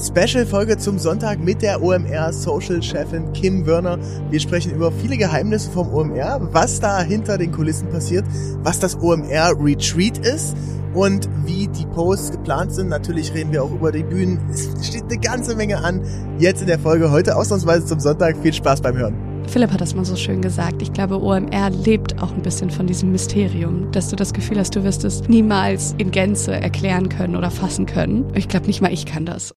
Special-Folge 0.00 0.78
zum 0.78 0.98
Sonntag 0.98 1.38
mit 1.40 1.60
der 1.60 1.82
OMR-Social-Chefin 1.82 3.32
Kim 3.34 3.66
Wörner. 3.66 3.98
Wir 4.30 4.40
sprechen 4.40 4.72
über 4.72 4.90
viele 4.90 5.18
Geheimnisse 5.18 5.70
vom 5.70 5.92
OMR, 5.92 6.48
was 6.52 6.80
da 6.80 7.02
hinter 7.02 7.36
den 7.36 7.52
Kulissen 7.52 7.88
passiert, 7.90 8.24
was 8.62 8.80
das 8.80 8.98
OMR-Retreat 9.00 10.18
ist 10.18 10.56
und 10.94 11.28
wie 11.44 11.68
die 11.68 11.86
Posts 11.86 12.32
geplant 12.32 12.72
sind. 12.72 12.88
Natürlich 12.88 13.34
reden 13.34 13.52
wir 13.52 13.62
auch 13.62 13.72
über 13.72 13.92
die 13.92 14.02
Bühnen. 14.02 14.40
Es 14.50 14.86
steht 14.86 15.04
eine 15.04 15.18
ganze 15.18 15.54
Menge 15.54 15.78
an. 15.84 16.02
Jetzt 16.38 16.62
in 16.62 16.66
der 16.66 16.78
Folge 16.78 17.10
heute 17.10 17.36
ausnahmsweise 17.36 17.84
zum 17.84 18.00
Sonntag. 18.00 18.36
Viel 18.38 18.54
Spaß 18.54 18.80
beim 18.80 18.96
Hören. 18.96 19.14
Philipp 19.48 19.72
hat 19.72 19.80
das 19.80 19.94
mal 19.94 20.04
so 20.04 20.16
schön 20.16 20.40
gesagt. 20.40 20.80
Ich 20.80 20.92
glaube, 20.92 21.20
OMR 21.20 21.70
lebt 21.70 22.22
auch 22.22 22.32
ein 22.32 22.42
bisschen 22.42 22.70
von 22.70 22.86
diesem 22.86 23.10
Mysterium, 23.10 23.90
dass 23.90 24.08
du 24.08 24.16
das 24.16 24.32
Gefühl 24.32 24.58
hast, 24.58 24.76
du 24.76 24.84
wirst 24.84 25.04
es 25.04 25.28
niemals 25.28 25.94
in 25.98 26.10
Gänze 26.10 26.52
erklären 26.52 27.08
können 27.08 27.36
oder 27.36 27.50
fassen 27.50 27.84
können. 27.86 28.26
Ich 28.34 28.48
glaube, 28.48 28.66
nicht 28.66 28.80
mal 28.80 28.92
ich 28.92 29.06
kann 29.06 29.26
das. 29.26 29.54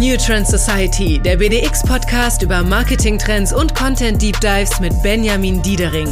New 0.00 0.16
Trend 0.16 0.46
Society, 0.46 1.20
der 1.22 1.36
BDX-Podcast 1.36 2.40
über 2.40 2.62
Marketing-Trends 2.62 3.52
und 3.52 3.74
Content-Deep 3.74 4.40
Dives 4.40 4.80
mit 4.80 4.94
Benjamin 5.02 5.60
Diedering. 5.60 6.08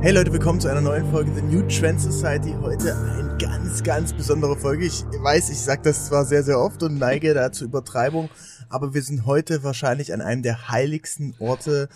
Hey 0.00 0.10
Leute, 0.10 0.32
willkommen 0.32 0.60
zu 0.60 0.66
einer 0.66 0.80
neuen 0.80 1.08
Folge 1.12 1.32
The 1.32 1.42
New 1.42 1.62
Trend 1.68 2.00
Society. 2.00 2.56
Heute 2.60 2.92
eine 2.96 3.36
ganz, 3.38 3.84
ganz 3.84 4.12
besondere 4.12 4.56
Folge. 4.56 4.86
Ich 4.86 5.04
weiß, 5.04 5.48
ich 5.50 5.60
sage 5.60 5.82
das 5.84 6.06
zwar 6.06 6.24
sehr, 6.24 6.42
sehr 6.42 6.58
oft 6.58 6.82
und 6.82 6.98
neige 6.98 7.34
da 7.34 7.52
zur 7.52 7.68
Übertreibung, 7.68 8.28
aber 8.68 8.94
wir 8.94 9.02
sind 9.02 9.26
heute 9.26 9.62
wahrscheinlich 9.62 10.12
an 10.12 10.20
einem 10.20 10.42
der 10.42 10.70
heiligsten 10.70 11.36
Orte 11.38 11.88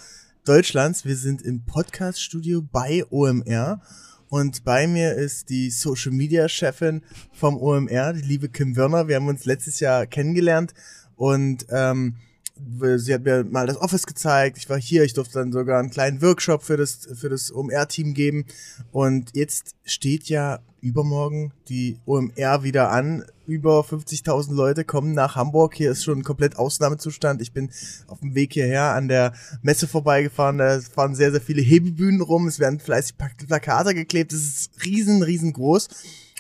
Deutschlands. 0.44 1.04
Wir 1.04 1.16
sind 1.16 1.42
im 1.42 1.64
Podcast-Studio 1.64 2.62
bei 2.62 3.04
OMR 3.10 3.80
und 4.32 4.64
bei 4.64 4.86
mir 4.86 5.12
ist 5.12 5.50
die 5.50 5.68
Social 5.68 6.10
Media 6.10 6.48
Chefin 6.48 7.02
vom 7.34 7.58
OMR, 7.58 8.14
die 8.14 8.22
liebe 8.22 8.48
Kim 8.48 8.76
Wörner. 8.76 9.06
Wir 9.06 9.16
haben 9.16 9.28
uns 9.28 9.44
letztes 9.44 9.78
Jahr 9.78 10.06
kennengelernt 10.06 10.72
und 11.16 11.66
ähm, 11.68 12.16
sie 12.96 13.12
hat 13.12 13.24
mir 13.24 13.44
mal 13.44 13.66
das 13.66 13.76
Office 13.76 14.06
gezeigt. 14.06 14.56
Ich 14.56 14.70
war 14.70 14.80
hier, 14.80 15.04
ich 15.04 15.12
durfte 15.12 15.34
dann 15.34 15.52
sogar 15.52 15.78
einen 15.78 15.90
kleinen 15.90 16.22
Workshop 16.22 16.62
für 16.62 16.78
das 16.78 17.10
für 17.12 17.28
das 17.28 17.54
OMR-Team 17.54 18.14
geben. 18.14 18.46
Und 18.90 19.32
jetzt 19.34 19.74
steht 19.84 20.30
ja 20.30 20.60
übermorgen 20.80 21.52
die 21.68 21.98
OMR 22.06 22.62
wieder 22.62 22.90
an. 22.90 23.26
Über 23.52 23.80
50.000 23.80 24.54
Leute 24.54 24.82
kommen 24.82 25.12
nach 25.12 25.36
Hamburg. 25.36 25.74
Hier 25.74 25.90
ist 25.90 26.04
schon 26.04 26.24
komplett 26.24 26.56
Ausnahmezustand. 26.56 27.42
Ich 27.42 27.52
bin 27.52 27.70
auf 28.06 28.20
dem 28.20 28.34
Weg 28.34 28.54
hierher 28.54 28.94
an 28.94 29.08
der 29.08 29.34
Messe 29.60 29.86
vorbeigefahren. 29.86 30.56
Da 30.56 30.80
fahren 30.80 31.14
sehr, 31.14 31.32
sehr 31.32 31.42
viele 31.42 31.60
Hebebühnen 31.60 32.22
rum. 32.22 32.48
Es 32.48 32.58
werden 32.58 32.80
fleißig 32.80 33.16
Plakate 33.18 33.94
geklebt. 33.94 34.32
Es 34.32 34.40
ist 34.40 34.84
riesen, 34.86 35.22
riesengroß. 35.22 35.88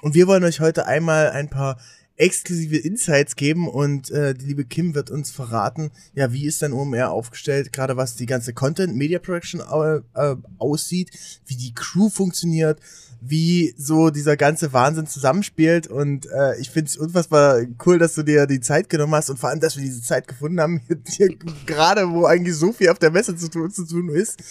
Und 0.00 0.14
wir 0.14 0.26
wollen 0.26 0.42
euch 0.42 0.60
heute 0.60 0.86
einmal 0.86 1.28
ein 1.32 1.50
paar 1.50 1.76
exklusive 2.16 2.78
Insights 2.78 3.36
geben 3.36 3.68
und 3.68 4.10
äh, 4.10 4.34
die 4.34 4.46
liebe 4.46 4.64
Kim 4.64 4.94
wird 4.94 5.10
uns 5.10 5.30
verraten, 5.30 5.90
ja, 6.14 6.32
wie 6.32 6.46
ist 6.46 6.62
denn 6.62 6.72
OMR 6.72 7.10
aufgestellt, 7.10 7.72
gerade 7.72 7.96
was 7.96 8.16
die 8.16 8.26
ganze 8.26 8.52
Content 8.52 8.94
Media 8.96 9.18
Production 9.18 9.60
äh, 9.60 10.00
äh, 10.14 10.36
aussieht, 10.58 11.10
wie 11.46 11.56
die 11.56 11.74
Crew 11.74 12.10
funktioniert, 12.10 12.80
wie 13.24 13.72
so 13.78 14.10
dieser 14.10 14.36
ganze 14.36 14.72
Wahnsinn 14.72 15.06
zusammenspielt 15.06 15.86
und 15.86 16.26
äh, 16.26 16.58
ich 16.58 16.70
finde 16.70 16.88
es 16.88 16.96
unfassbar 16.96 17.62
cool, 17.86 17.98
dass 17.98 18.14
du 18.14 18.24
dir 18.24 18.46
die 18.46 18.58
Zeit 18.58 18.88
genommen 18.88 19.14
hast 19.14 19.30
und 19.30 19.38
vor 19.38 19.50
allem, 19.50 19.60
dass 19.60 19.76
wir 19.76 19.84
diese 19.84 20.02
Zeit 20.02 20.26
gefunden 20.26 20.60
haben, 20.60 20.80
hier, 21.06 21.28
gerade 21.64 22.10
wo 22.10 22.24
eigentlich 22.26 22.56
so 22.56 22.72
viel 22.72 22.88
auf 22.88 22.98
der 22.98 23.12
Messe 23.12 23.36
zu 23.36 23.48
tun, 23.48 23.70
zu 23.70 23.86
tun 23.86 24.08
ist. 24.08 24.42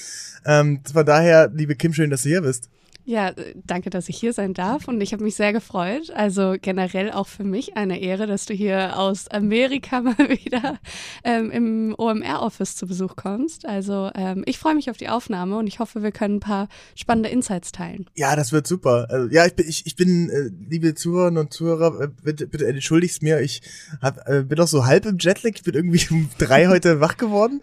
Ähm, 0.45 0.80
von 0.92 1.05
daher, 1.05 1.52
liebe 1.53 1.75
Kim, 1.75 1.94
schön, 1.94 2.09
dass 2.09 2.23
du 2.23 2.30
hier 2.30 2.42
bist. 2.42 2.69
Ja, 3.04 3.30
äh, 3.30 3.56
danke, 3.66 3.90
dass 3.90 4.10
ich 4.10 4.18
hier 4.18 4.34
sein 4.34 4.54
darf 4.54 4.88
und 4.88 5.02
ich 5.02 5.14
habe 5.14 5.24
mich 5.24 5.36
sehr 5.36 5.54
gefreut. 5.54 6.12
Also 6.12 6.56
generell 6.62 7.12
auch 7.12 7.28
für 7.28 7.44
mich 7.44 7.78
eine 7.78 8.00
Ehre, 8.00 8.28
dass 8.28 8.46
du 8.46 8.54
hier 8.54 8.98
aus 8.98 9.28
Amerika 9.28 10.02
mal 10.02 10.18
wieder 10.18 10.80
ähm, 11.24 11.52
im 11.52 11.96
OMR-Office 11.98 12.76
zu 12.76 12.88
Besuch 12.88 13.16
kommst. 13.16 13.66
Also 13.66 14.11
ähm, 14.16 14.44
ich 14.45 14.58
freue 14.58 14.76
mich 14.76 14.90
auf 14.90 14.98
die 14.98 15.10
Aufnahme 15.10 15.58
und 15.58 15.67
ich 15.67 15.80
hoffe, 15.80 16.04
wir 16.04 16.11
können 16.11 16.38
ein 16.38 16.42
paar 16.42 16.67
spannende 16.95 17.30
Insights 17.30 17.72
teilen. 17.72 18.06
Ja, 18.16 18.36
das 18.36 18.52
wird 18.52 18.67
super. 18.67 19.08
Also, 19.10 19.30
ja, 19.34 19.45
ich 19.45 19.56
bin, 19.56 19.67
ich, 19.67 19.86
ich 19.86 19.95
bin 19.95 20.30
äh, 20.30 20.50
liebe 20.70 20.94
Zuhörerinnen 20.95 21.40
und 21.40 21.54
Zuhörer, 21.54 22.02
äh, 22.02 22.08
bitte, 22.23 22.48
bitte 22.48 22.67
entschuldigst 22.67 23.23
mir, 23.23 23.42
ich 23.42 23.61
hab, 24.02 24.28
äh, 24.28 24.44
bin 24.44 24.58
noch 24.58 24.67
so 24.67 24.86
halb 24.86 25.06
im 25.06 25.17
Jetlag. 25.20 25.52
Ich 25.56 25.64
bin 25.64 25.73
irgendwie 25.73 26.06
um 26.11 26.30
drei 26.38 26.67
heute 26.67 27.00
wach 27.00 27.17
geworden. 27.17 27.61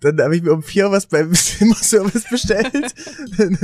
Dann 0.00 0.20
habe 0.20 0.36
ich 0.36 0.42
mir 0.42 0.52
um 0.52 0.62
vier 0.62 0.90
was 0.90 1.06
beim 1.06 1.32
Zimmerservice 1.34 2.28
bestellt. 2.28 2.94
eine, 3.38 3.58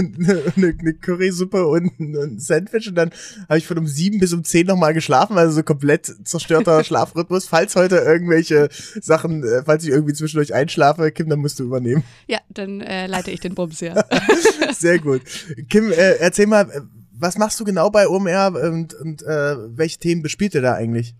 eine, 0.57 0.75
eine 0.79 0.95
Currysuppe 0.95 1.67
und 1.67 1.99
ein 2.01 2.39
Sandwich. 2.39 2.89
Und 2.89 2.95
dann 2.95 3.11
habe 3.49 3.59
ich 3.59 3.67
von 3.67 3.79
um 3.79 3.87
sieben 3.87 4.19
bis 4.19 4.33
um 4.33 4.43
zehn 4.43 4.67
nochmal 4.67 4.95
geschlafen. 4.95 5.37
Also 5.37 5.57
so 5.57 5.63
komplett 5.63 6.11
zerstörter 6.25 6.83
Schlafrhythmus. 6.85 7.47
Falls 7.47 7.77
heute 7.77 7.97
irgendwelche 7.97 8.69
Sachen, 9.01 9.45
äh, 9.45 9.63
falls 9.65 9.85
ich 9.85 9.91
irgendwie 9.91 10.15
zwischendurch 10.15 10.55
einschlafe, 10.55 11.13
Kim, 11.13 11.29
dann 11.29 11.41
musst 11.41 11.59
du 11.59 11.65
übernehmen. 11.65 12.03
Ja, 12.27 12.39
dann 12.49 12.81
äh, 12.81 13.07
leite 13.07 13.31
ich 13.31 13.41
den 13.41 13.55
Bums, 13.55 13.81
ja. 13.81 14.03
Sehr 14.73 14.99
gut. 14.99 15.23
Kim, 15.69 15.93
äh, 15.93 16.15
erzähl 16.15 16.47
mal, 16.47 16.89
was 17.13 17.37
machst 17.37 17.61
du 17.61 17.65
genau 17.65 17.91
bei 17.91 18.09
OMR 18.09 18.53
und, 18.71 18.95
und 18.95 19.23
äh, 19.23 19.57
welche 19.77 19.99
Themen 19.99 20.23
bespielt 20.23 20.55
ihr 20.55 20.63
da 20.63 20.75
eigentlich? 20.75 21.15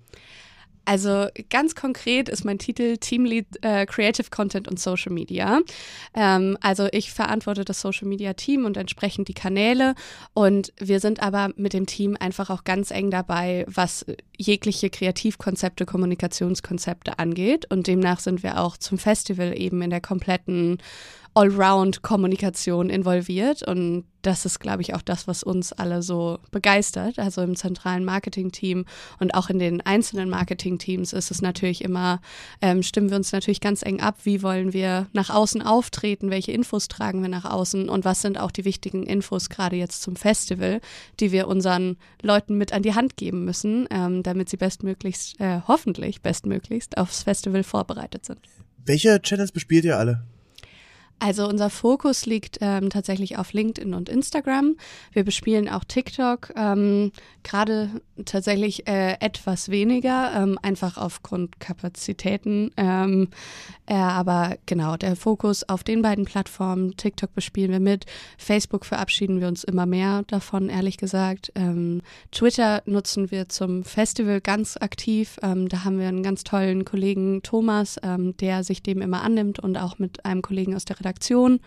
Also 0.85 1.29
ganz 1.51 1.75
konkret 1.75 2.29
ist 2.29 2.45
mein 2.45 2.59
Titel 2.59 2.97
Teamlead 2.97 3.47
äh, 3.63 3.87
Creative 3.87 4.29
Content 4.31 4.69
und 4.69 4.81
Social 4.81 5.13
Media. 5.13 5.61
Ähm, 6.15 6.59
also 6.61 6.89
ich 6.93 7.13
verantworte 7.13 7.65
das 7.65 7.81
Social 7.81 8.09
Media 8.09 8.33
Team 8.35 8.65
und 8.65 8.77
entsprechend 8.77 9.29
die 9.29 9.35
Kanäle 9.35 9.95
und 10.35 10.73
wir 10.79 11.01
sind 11.01 11.23
aber 11.23 11.51
mit 11.57 11.73
dem 11.73 11.87
Team 11.87 12.17
einfach 12.19 12.51
auch 12.51 12.65
ganz 12.65 12.91
eng 12.91 13.11
dabei, 13.11 13.65
was 13.69 14.05
jegliche 14.37 14.91
Kreativkonzepte, 14.91 15.87
Kommunikationskonzepte 15.87 17.19
angeht 17.19 17.71
und 17.71 17.87
demnach 17.87 18.21
sind 18.21 18.43
wir 18.43 18.61
auch 18.61 18.77
zum 18.77 18.99
Festival 18.99 19.59
eben 19.59 19.83
in 19.83 19.91
der 19.91 20.01
kompletten 20.01 20.79
Allround-Kommunikation 21.35 22.91
involviert. 22.91 23.63
Und 23.63 24.05
das 24.23 24.45
ist, 24.45 24.61
glaube 24.61 24.83
ich, 24.83 24.95
auch 24.95 25.03
das, 25.03 25.27
was 25.27 25.43
uns 25.43 25.73
alle 25.73 26.03
so 26.03 26.39
begeistert. 26.51 27.19
Also 27.19 27.43
im 27.43 27.57
zentralen 27.57 28.05
Marketing-Team 28.05 28.85
und 29.19 29.35
auch 29.35 29.51
in 29.51 29.59
den 29.59 29.81
einzelnen 29.81 30.31
Marketing-Teams 30.31 31.13
ist 31.13 31.31
es 31.31 31.43
natürlich 31.43 31.83
immer, 31.83 32.21
ähm, 32.61 32.83
stimmen 32.83 33.11
wir 33.11 33.17
uns 33.17 33.33
natürlich 33.33 33.61
ganz 33.61 33.83
eng 33.83 34.01
ab, 34.01 34.19
wie 34.25 34.43
wollen 34.43 34.73
wir 34.73 35.09
nach 35.13 35.31
außen 35.31 35.63
auftreten, 35.63 36.31
welche 36.31 36.53
Infos 36.53 36.89
tragen 36.89 37.23
wir 37.23 37.29
nach 37.29 37.45
außen 37.45 37.89
und 37.89 38.05
was 38.05 38.23
sind 38.23 38.39
auch 38.39 38.51
die 38.51 38.65
wichtigen 38.65 39.05
Infos 39.05 39.49
gerade 39.49 39.77
jetzt 39.77 40.03
zum 40.03 40.17
Festival, 40.17 40.81
die 41.19 41.33
wir 41.33 41.49
unseren 41.49 41.97
Leuten 42.23 42.57
mit 42.59 42.73
an 42.73 42.83
die 42.83 42.95
Hand 42.95 43.17
geben 43.17 43.45
müssen, 43.45 43.89
ähm, 43.91 44.23
damit 44.23 44.49
sie 44.49 44.57
bestmöglichst, 44.57 45.41
äh, 45.41 45.61
hoffentlich 45.67 46.23
bestmöglichst 46.23 46.97
aufs 46.99 47.25
Festival 47.25 47.65
vorbereitet 47.65 48.25
sind. 48.27 48.41
Welche 48.85 49.21
Channels 49.23 49.53
bespielt 49.53 49.85
ihr 49.85 49.99
alle? 49.99 50.25
Also 51.23 51.47
unser 51.47 51.71
Fokus 51.71 52.27
liegt 52.27 52.59
ähm, 52.61 52.91
tatsächlich 52.91 53.39
auf 53.39 53.53
LinkedIn 53.53 53.95
und 53.95 54.09
Instagram. 54.09 54.75
Wir 55.13 55.23
bespielen 55.23 55.69
auch 55.69 55.85
TikTok, 55.85 56.53
ähm, 56.57 57.13
gerade 57.45 57.91
tatsächlich 58.25 58.89
äh, 58.89 59.13
etwas 59.21 59.69
weniger, 59.69 60.33
ähm, 60.35 60.59
einfach 60.63 60.97
aufgrund 60.97 61.61
Kapazitäten. 61.61 62.73
Ähm, 62.77 63.29
äh, 63.87 63.95
aber 63.95 64.57
genau, 64.67 64.97
der 64.97 65.15
Fokus 65.15 65.69
auf 65.69 65.85
den 65.85 66.03
beiden 66.03 66.25
Plattformen, 66.25 66.97
TikTok 66.97 67.33
bespielen 67.35 67.71
wir 67.71 67.79
mit, 67.79 68.07
Facebook 68.37 68.85
verabschieden 68.85 69.41
wir 69.41 69.47
uns 69.47 69.63
immer 69.63 69.87
mehr 69.87 70.25
davon, 70.27 70.71
ehrlich 70.71 70.97
gesagt. 70.97 71.53
Ähm, 71.55 72.03
Twitter 72.33 72.83
nutzen 72.85 73.31
wir 73.31 73.49
zum 73.49 73.85
Festival 73.85 74.41
ganz 74.41 74.77
aktiv. 74.77 75.39
Ähm, 75.41 75.69
da 75.69 75.85
haben 75.85 76.01
wir 76.01 76.09
einen 76.09 76.25
ganz 76.25 76.43
tollen 76.43 76.85
Kollegen 76.85 77.43
Thomas, 77.45 78.01
der 78.03 78.65
sich 78.65 78.83
dem 78.83 79.01
immer 79.01 79.23
annimmt 79.23 79.59
und 79.59 79.77
auch 79.77 79.99
mit 79.99 80.25
einem 80.25 80.43
Kollegen 80.43 80.75
aus 80.75 80.85
der 80.85 80.99
Redaktion 80.99 81.12
Redaktion. 81.13 81.61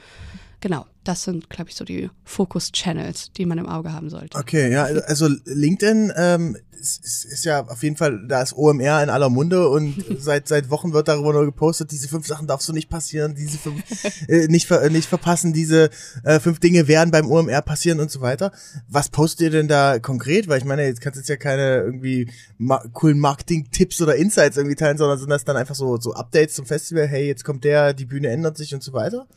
Genau, 0.59 0.87
das 1.07 1.23
sind, 1.23 1.49
glaube 1.49 1.69
ich, 1.69 1.75
so 1.75 1.85
die 1.85 2.09
Focus-Channels, 2.23 3.31
die 3.33 3.45
man 3.45 3.57
im 3.57 3.67
Auge 3.67 3.93
haben 3.93 4.09
sollte. 4.09 4.37
Okay, 4.37 4.71
ja, 4.71 4.83
also 4.83 5.27
LinkedIn 5.45 6.11
ähm, 6.15 6.57
ist, 6.79 7.25
ist 7.25 7.45
ja 7.45 7.65
auf 7.65 7.83
jeden 7.83 7.97
Fall, 7.97 8.27
da 8.27 8.41
ist 8.41 8.55
OMR 8.55 9.01
in 9.03 9.09
aller 9.09 9.29
Munde 9.29 9.69
und 9.69 9.95
seit 10.19 10.47
seit 10.47 10.69
Wochen 10.69 10.93
wird 10.93 11.07
darüber 11.07 11.33
nur 11.33 11.45
gepostet, 11.45 11.91
diese 11.91 12.07
fünf 12.07 12.27
Sachen 12.27 12.47
darfst 12.47 12.67
du 12.69 12.73
nicht 12.73 12.89
passieren, 12.89 13.35
diese 13.35 13.57
fünf 13.57 13.81
äh, 14.27 14.47
nicht 14.47 14.67
ver, 14.67 14.89
nicht 14.89 15.07
verpassen, 15.07 15.53
diese 15.53 15.89
äh, 16.23 16.39
fünf 16.39 16.59
Dinge 16.59 16.87
werden 16.87 17.11
beim 17.11 17.29
OMR 17.29 17.61
passieren 17.61 17.99
und 17.99 18.11
so 18.11 18.21
weiter. 18.21 18.51
Was 18.87 19.09
postet 19.09 19.41
ihr 19.41 19.49
denn 19.51 19.67
da 19.67 19.99
konkret? 19.99 20.47
Weil 20.47 20.59
ich 20.59 20.65
meine, 20.65 20.85
jetzt 20.85 21.01
kannst 21.01 21.17
du 21.17 21.21
jetzt 21.21 21.29
ja 21.29 21.37
keine 21.37 21.77
irgendwie 21.81 22.31
ma 22.57 22.83
coolen 22.93 23.19
Marketing-Tipps 23.19 24.01
oder 24.01 24.15
Insights 24.15 24.57
irgendwie 24.57 24.75
teilen, 24.75 24.97
sondern 24.97 25.19
sind 25.19 25.29
das 25.29 25.45
dann 25.45 25.57
einfach 25.57 25.75
so 25.75 25.97
so 25.97 26.13
Updates 26.13 26.55
zum 26.55 26.65
Festival, 26.65 27.07
hey, 27.07 27.27
jetzt 27.27 27.43
kommt 27.43 27.63
der, 27.63 27.93
die 27.93 28.05
Bühne 28.05 28.29
ändert 28.29 28.57
sich 28.57 28.73
und 28.73 28.83
so 28.83 28.93
weiter? 28.93 29.27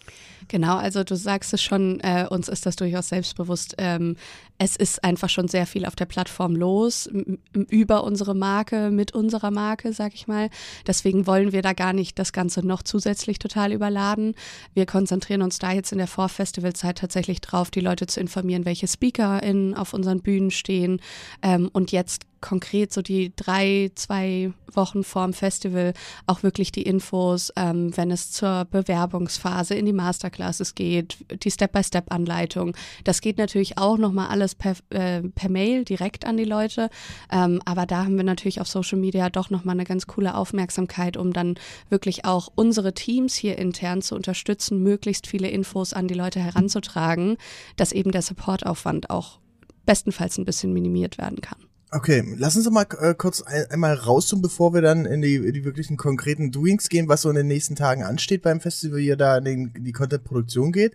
Genau, 0.49 0.77
also 0.77 1.05
du 1.05 1.15
sagst 1.15 1.53
es 1.53 1.63
schon, 1.63 2.01
äh, 2.01 2.27
uns 2.29 2.49
ist 2.49 2.65
das 2.65 2.77
durchaus 2.77 3.09
selbstbewusst. 3.09 3.75
Ähm, 3.79 4.17
es 4.57 4.77
ist 4.77 5.05
einfach 5.05 5.29
schon 5.29 5.47
sehr 5.47 5.67
viel 5.67 5.85
auf 5.85 5.95
der 5.95 6.07
Plattform 6.07 6.57
los, 6.57 7.09
über 7.53 8.03
unsere 8.03 8.35
Marke, 8.35 8.91
mit 8.91 9.13
unserer 9.13 9.51
Marke, 9.51 9.93
sag 9.93 10.15
ich 10.15 10.27
mal. 10.27 10.49
Deswegen 10.87 11.27
wollen 11.27 11.53
wir 11.53 11.63
da 11.63 11.75
gar 11.75 11.93
nicht 11.93 12.19
das 12.19 12.33
Ganze 12.33 12.67
noch 12.67 12.83
zusätzlich 12.83 13.39
total 13.39 13.73
überladen. 13.73 14.35
Wir 14.75 14.87
konzentrieren 14.87 15.43
uns 15.43 15.59
da 15.59 15.73
jetzt 15.73 15.93
in 15.93 15.99
der 15.99 16.09
Vorfestivalzeit 16.09 16.99
tatsächlich 16.99 17.41
drauf, 17.41 17.71
die 17.71 17.81
Leute 17.81 18.07
zu 18.07 18.19
informieren, 18.19 18.65
welche 18.65 18.89
SpeakerInnen 18.89 19.75
auf 19.75 19.93
unseren 19.93 20.21
Bühnen 20.21 20.51
stehen. 20.51 21.01
Ähm, 21.43 21.69
und 21.73 21.93
jetzt 21.93 22.23
konkret 22.41 22.93
so 22.93 23.03
die 23.03 23.33
drei, 23.35 23.91
zwei 23.95 24.53
Wochen 24.73 25.05
vorm 25.05 25.33
Festival 25.33 25.95
auch 26.27 26.43
wirklich 26.43 26.73
die 26.73 26.83
Infos, 26.83 27.53
ähm, 27.57 27.97
wenn 27.97 28.11
es 28.11 28.31
zur 28.31 28.67
Bewerbungsphase 28.71 29.75
in 29.75 29.87
die 29.87 29.93
Masterclasses 29.93 30.75
geht, 30.75 31.19
die 31.43 31.51
Step-by-Step-Anleitung. 31.51 32.77
Das 33.05 33.21
geht 33.21 33.39
natürlich 33.39 33.79
auch 33.79 33.99
nochmal 33.99 34.29
alles 34.29 34.55
per, 34.55 34.75
äh, 34.91 35.23
per 35.23 35.51
Mail 35.51 35.85
direkt 35.85 36.27
an 36.27 36.37
die 36.37 36.45
Leute. 36.45 36.91
Ähm, 37.31 37.61
aber 37.65 37.87
da 37.87 38.05
haben 38.05 38.17
wir 38.17 38.25
natürlich 38.25 38.61
auf 38.61 38.69
Social 38.69 38.99
Media 38.99 39.31
doch 39.31 39.51
nochmal 39.51 39.75
eine 39.75 39.85
ganz 39.85 40.07
coole 40.07 40.35
Aufmerksamkeit, 40.35 41.17
um 41.17 41.33
dann 41.33 41.57
wirklich 41.89 42.25
auch 42.25 42.49
unsere 42.55 42.95
Teams 42.95 43.35
hier 43.35 43.59
intern 43.59 44.03
zu 44.03 44.15
unterstützen, 44.15 44.83
möglichst 44.83 45.27
viele 45.27 45.49
Infos 45.49 45.93
an 45.93 46.09
die 46.09 46.15
Leute 46.15 46.41
heranzutragen, 46.41 47.37
dass 47.77 47.93
eben 47.93 48.13
der 48.13 48.23
Supportaufwand 48.23 49.11
auch 49.11 49.39
bestenfalls 49.87 50.37
ein 50.39 50.45
bisschen 50.45 50.73
minimiert 50.73 51.19
werden 51.19 51.41
kann. 51.41 51.68
Okay, 51.91 52.23
lass 52.37 52.55
uns 52.57 52.69
mal 52.71 52.87
äh, 53.01 53.15
kurz 53.15 53.41
ein, 53.41 53.65
einmal 53.71 53.95
rauszoomen, 53.95 54.43
bevor 54.43 54.75
wir 54.75 54.83
dann 54.83 55.07
in 55.07 55.23
die, 55.23 55.37
in 55.37 55.55
die 55.55 55.65
wirklichen 55.65 55.97
konkreten 55.97 56.53
Doings 56.53 56.91
gehen, 56.91 57.09
was 57.09 57.23
so 57.23 57.31
in 57.31 57.37
den 57.37 57.47
nächsten 57.47 57.77
Tagen 57.77 58.03
ansteht 58.03 58.43
beim 58.43 58.61
Festival, 58.61 58.99
wie 58.99 59.07
ihr 59.07 59.17
da 59.17 59.39
in, 59.39 59.45
den, 59.45 59.73
in 59.75 59.85
die 59.85 59.93
Content-Produktion 59.93 60.73
geht. 60.73 60.95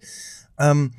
Ähm, 0.60 0.92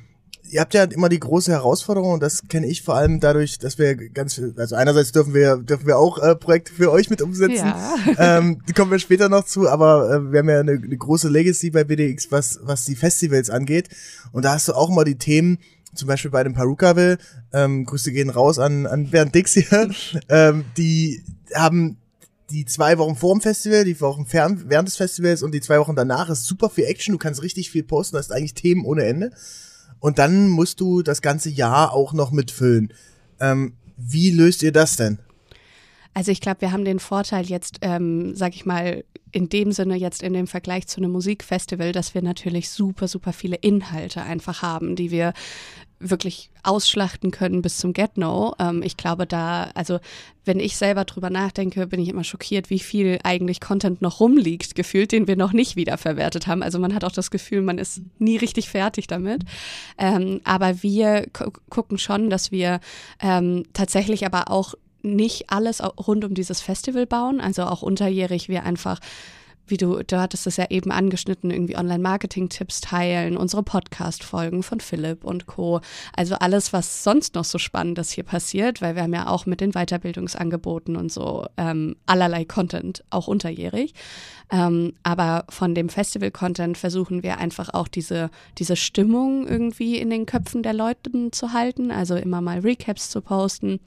ihr 0.49 0.61
habt 0.61 0.73
ja 0.73 0.83
immer 0.83 1.09
die 1.09 1.19
große 1.19 1.51
Herausforderung 1.51 2.13
und 2.13 2.23
das 2.23 2.47
kenne 2.47 2.67
ich 2.67 2.81
vor 2.81 2.95
allem 2.95 3.19
dadurch, 3.19 3.57
dass 3.57 3.77
wir 3.77 3.95
ganz, 3.95 4.41
also 4.57 4.75
einerseits 4.75 5.11
dürfen 5.11 5.33
wir 5.33 5.57
dürfen 5.57 5.87
wir 5.87 5.97
auch 5.97 6.17
äh, 6.17 6.35
Projekte 6.35 6.73
für 6.73 6.91
euch 6.91 7.09
mit 7.09 7.21
umsetzen. 7.21 7.65
Ja. 7.65 7.95
Ähm, 8.17 8.61
die 8.67 8.73
kommen 8.73 8.91
wir 8.91 8.99
später 8.99 9.29
noch 9.29 9.45
zu, 9.45 9.67
aber 9.67 10.09
äh, 10.09 10.31
wir 10.31 10.39
haben 10.39 10.49
ja 10.49 10.59
eine, 10.59 10.73
eine 10.73 10.97
große 10.97 11.27
Legacy 11.27 11.71
bei 11.71 11.83
BDX, 11.83 12.31
was 12.31 12.59
was 12.63 12.85
die 12.85 12.95
Festivals 12.95 13.49
angeht 13.49 13.89
und 14.31 14.45
da 14.45 14.53
hast 14.53 14.67
du 14.67 14.73
auch 14.73 14.89
mal 14.89 15.03
die 15.03 15.17
Themen 15.17 15.57
zum 15.95 16.07
Beispiel 16.07 16.31
bei 16.31 16.43
dem 16.43 16.53
Perukaville, 16.53 17.17
ähm, 17.53 17.85
Grüße 17.85 18.11
gehen 18.11 18.29
raus 18.29 18.59
an, 18.59 18.85
an 18.85 19.09
Bernd 19.09 19.33
Dix 19.33 19.53
hier, 19.53 19.89
ähm, 20.29 20.65
die 20.77 21.23
haben 21.53 21.97
die 22.51 22.65
zwei 22.65 22.97
Wochen 22.97 23.15
vor 23.15 23.33
dem 23.33 23.41
Festival, 23.41 23.85
die 23.85 23.99
Wochen 24.01 24.25
fern, 24.25 24.65
während 24.67 24.87
des 24.87 24.97
Festivals 24.97 25.41
und 25.41 25.51
die 25.53 25.61
zwei 25.61 25.79
Wochen 25.79 25.95
danach 25.95 26.29
ist 26.29 26.45
super 26.45 26.69
viel 26.69 26.85
Action, 26.85 27.13
du 27.13 27.17
kannst 27.17 27.41
richtig 27.41 27.71
viel 27.71 27.83
posten, 27.83 28.17
hast 28.17 28.31
eigentlich 28.31 28.53
Themen 28.53 28.85
ohne 28.85 29.03
Ende. 29.05 29.31
Und 29.99 30.19
dann 30.19 30.49
musst 30.49 30.79
du 30.79 31.01
das 31.01 31.21
ganze 31.21 31.49
Jahr 31.49 31.93
auch 31.93 32.13
noch 32.13 32.31
mitfüllen. 32.31 32.93
Ähm, 33.39 33.73
wie 33.97 34.29
löst 34.29 34.61
ihr 34.61 34.71
das 34.71 34.97
denn? 34.97 35.19
Also 36.13 36.31
ich 36.31 36.41
glaube, 36.41 36.61
wir 36.61 36.71
haben 36.71 36.85
den 36.85 36.99
Vorteil 36.99 37.45
jetzt, 37.45 37.79
ähm, 37.81 38.35
sag 38.35 38.55
ich 38.55 38.65
mal, 38.65 39.03
in 39.31 39.49
dem 39.49 39.73
Sinne 39.73 39.95
jetzt 39.95 40.23
in 40.23 40.31
dem 40.31 40.47
Vergleich 40.47 40.87
zu 40.87 41.01
einem 41.01 41.11
Musikfestival, 41.11 41.91
dass 41.91 42.13
wir 42.13 42.21
natürlich 42.21 42.69
super, 42.69 43.09
super 43.09 43.33
viele 43.33 43.57
Inhalte 43.57 44.21
einfach 44.21 44.61
haben, 44.61 44.95
die 44.95 45.11
wir 45.11 45.33
wirklich 45.99 46.49
ausschlachten 46.63 47.31
können 47.31 47.61
bis 47.61 47.77
zum 47.77 47.93
Get-No. 47.93 48.55
Ähm, 48.59 48.83
ich 48.83 48.97
glaube, 48.97 49.25
da, 49.25 49.69
also 49.73 49.99
wenn 50.43 50.59
ich 50.59 50.77
selber 50.77 51.05
drüber 51.05 51.29
nachdenke, 51.29 51.87
bin 51.87 52.01
ich 52.01 52.09
immer 52.09 52.23
schockiert, 52.23 52.69
wie 52.69 52.79
viel 52.79 53.19
eigentlich 53.23 53.61
Content 53.61 54.01
noch 54.01 54.19
rumliegt, 54.19 54.75
gefühlt, 54.75 55.11
den 55.11 55.27
wir 55.27 55.35
noch 55.35 55.53
nicht 55.53 55.75
wiederverwertet 55.75 56.47
haben. 56.47 56.63
Also 56.63 56.79
man 56.79 56.93
hat 56.93 57.03
auch 57.03 57.11
das 57.11 57.31
Gefühl, 57.31 57.61
man 57.61 57.77
ist 57.77 58.01
nie 58.19 58.37
richtig 58.37 58.69
fertig 58.69 59.07
damit. 59.07 59.43
Ähm, 59.97 60.41
aber 60.43 60.83
wir 60.83 61.27
gucken 61.69 61.97
schon, 61.97 62.29
dass 62.29 62.51
wir 62.51 62.79
ähm, 63.21 63.65
tatsächlich 63.73 64.25
aber 64.25 64.51
auch 64.51 64.75
nicht 65.01 65.49
alles 65.49 65.81
rund 65.83 66.25
um 66.25 66.33
dieses 66.33 66.61
Festival 66.61 67.05
bauen, 67.05 67.39
also 67.39 67.63
auch 67.63 67.83
unterjährig 67.83 68.49
wir 68.49 68.63
einfach 68.63 68.99
wie 69.67 69.77
du, 69.77 70.03
du 70.03 70.19
hattest 70.19 70.47
es 70.47 70.57
ja 70.57 70.65
eben 70.69 70.91
angeschnitten, 70.91 71.51
irgendwie 71.51 71.77
Online-Marketing-Tipps 71.77 72.81
teilen, 72.81 73.37
unsere 73.37 73.63
Podcast-Folgen 73.63 74.63
von 74.63 74.79
Philipp 74.79 75.23
und 75.23 75.47
Co. 75.47 75.81
Also 76.15 76.35
alles, 76.35 76.73
was 76.73 77.03
sonst 77.03 77.35
noch 77.35 77.45
so 77.45 77.57
Spannendes 77.57 78.11
hier 78.11 78.23
passiert, 78.23 78.81
weil 78.81 78.95
wir 78.95 79.03
haben 79.03 79.13
ja 79.13 79.27
auch 79.27 79.45
mit 79.45 79.61
den 79.61 79.71
Weiterbildungsangeboten 79.71 80.95
und 80.95 81.11
so 81.11 81.45
ähm, 81.57 81.95
allerlei 82.05 82.45
Content, 82.45 83.03
auch 83.09 83.27
unterjährig. 83.27 83.93
Ähm, 84.51 84.93
aber 85.03 85.45
von 85.49 85.73
dem 85.73 85.89
Festival-Content 85.89 86.77
versuchen 86.77 87.23
wir 87.23 87.39
einfach 87.39 87.73
auch 87.73 87.87
diese, 87.87 88.29
diese 88.57 88.75
Stimmung 88.75 89.47
irgendwie 89.47 89.97
in 89.97 90.09
den 90.09 90.25
Köpfen 90.25 90.61
der 90.61 90.73
Leute 90.73 91.31
zu 91.31 91.53
halten, 91.53 91.91
also 91.91 92.15
immer 92.15 92.41
mal 92.41 92.59
Recaps 92.59 93.09
zu 93.09 93.21
posten 93.21 93.79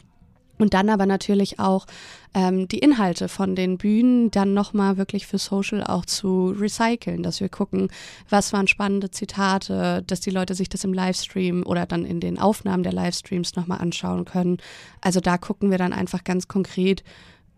und 0.59 0.75
dann 0.75 0.89
aber 0.89 1.07
natürlich 1.07 1.59
auch 1.59 1.87
ähm, 2.35 2.69
die 2.69 2.79
Inhalte 2.79 3.29
von 3.29 3.55
den 3.55 3.79
Bühnen 3.79 4.31
dann 4.31 4.55
nochmal 4.55 4.97
wirklich 4.97 5.27
für 5.27 5.39
Social 5.39 5.83
auch 5.83 6.05
zu 6.05 6.55
recyceln, 6.59 7.23
dass 7.23 7.41
wir 7.41 7.49
gucken, 7.49 7.89
was 8.29 8.53
waren 8.53 8.69
spannende 8.69 9.11
Zitate, 9.11 10.03
dass 10.07 10.21
die 10.21 10.31
Leute 10.31 10.55
sich 10.55 10.69
das 10.69 10.85
im 10.85 10.93
Livestream 10.93 11.65
oder 11.65 11.87
dann 11.87 12.05
in 12.05 12.21
den 12.21 12.39
Aufnahmen 12.39 12.83
der 12.83 12.93
Livestreams 12.93 13.57
nochmal 13.57 13.79
anschauen 13.79 14.25
können. 14.25 14.59
Also 15.01 15.21
da 15.21 15.39
gucken 15.39 15.71
wir 15.71 15.79
dann 15.79 15.93
einfach 15.93 16.25
ganz 16.25 16.49
konkret, 16.49 17.03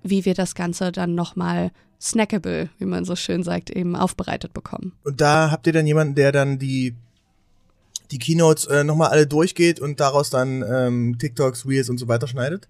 wie 0.03 0.25
wir 0.25 0.35
das 0.35 0.55
Ganze 0.55 0.93
dann 0.93 1.15
nochmal 1.15 1.71
snackable, 2.01 2.71
wie 2.79 2.87
man 2.87 3.05
so 3.05 3.15
schön 3.15 3.43
sagt, 3.43 3.71
eben 3.71 3.95
aufbereitet 3.95 4.55
bekommen. 4.55 4.93
Und 5.05 5.21
da 5.21 5.51
habt 5.51 5.67
ihr 5.67 5.73
dann 5.73 5.87
jemanden, 5.87 6.15
der 6.15 6.33
dann 6.33 6.59
die 6.59 6.95
die 8.11 8.19
Keynotes 8.19 8.67
äh, 8.67 8.85
nochmal 8.85 9.11
alle 9.11 9.27
durchgeht 9.27 9.81
und 9.81 10.01
daraus 10.01 10.31
dann 10.31 10.63
ähm, 10.63 11.19
TikToks, 11.19 11.67
Reels 11.67 11.91
und 11.91 11.99
so 11.99 12.09
weiter 12.09 12.27
schneidet? 12.27 12.69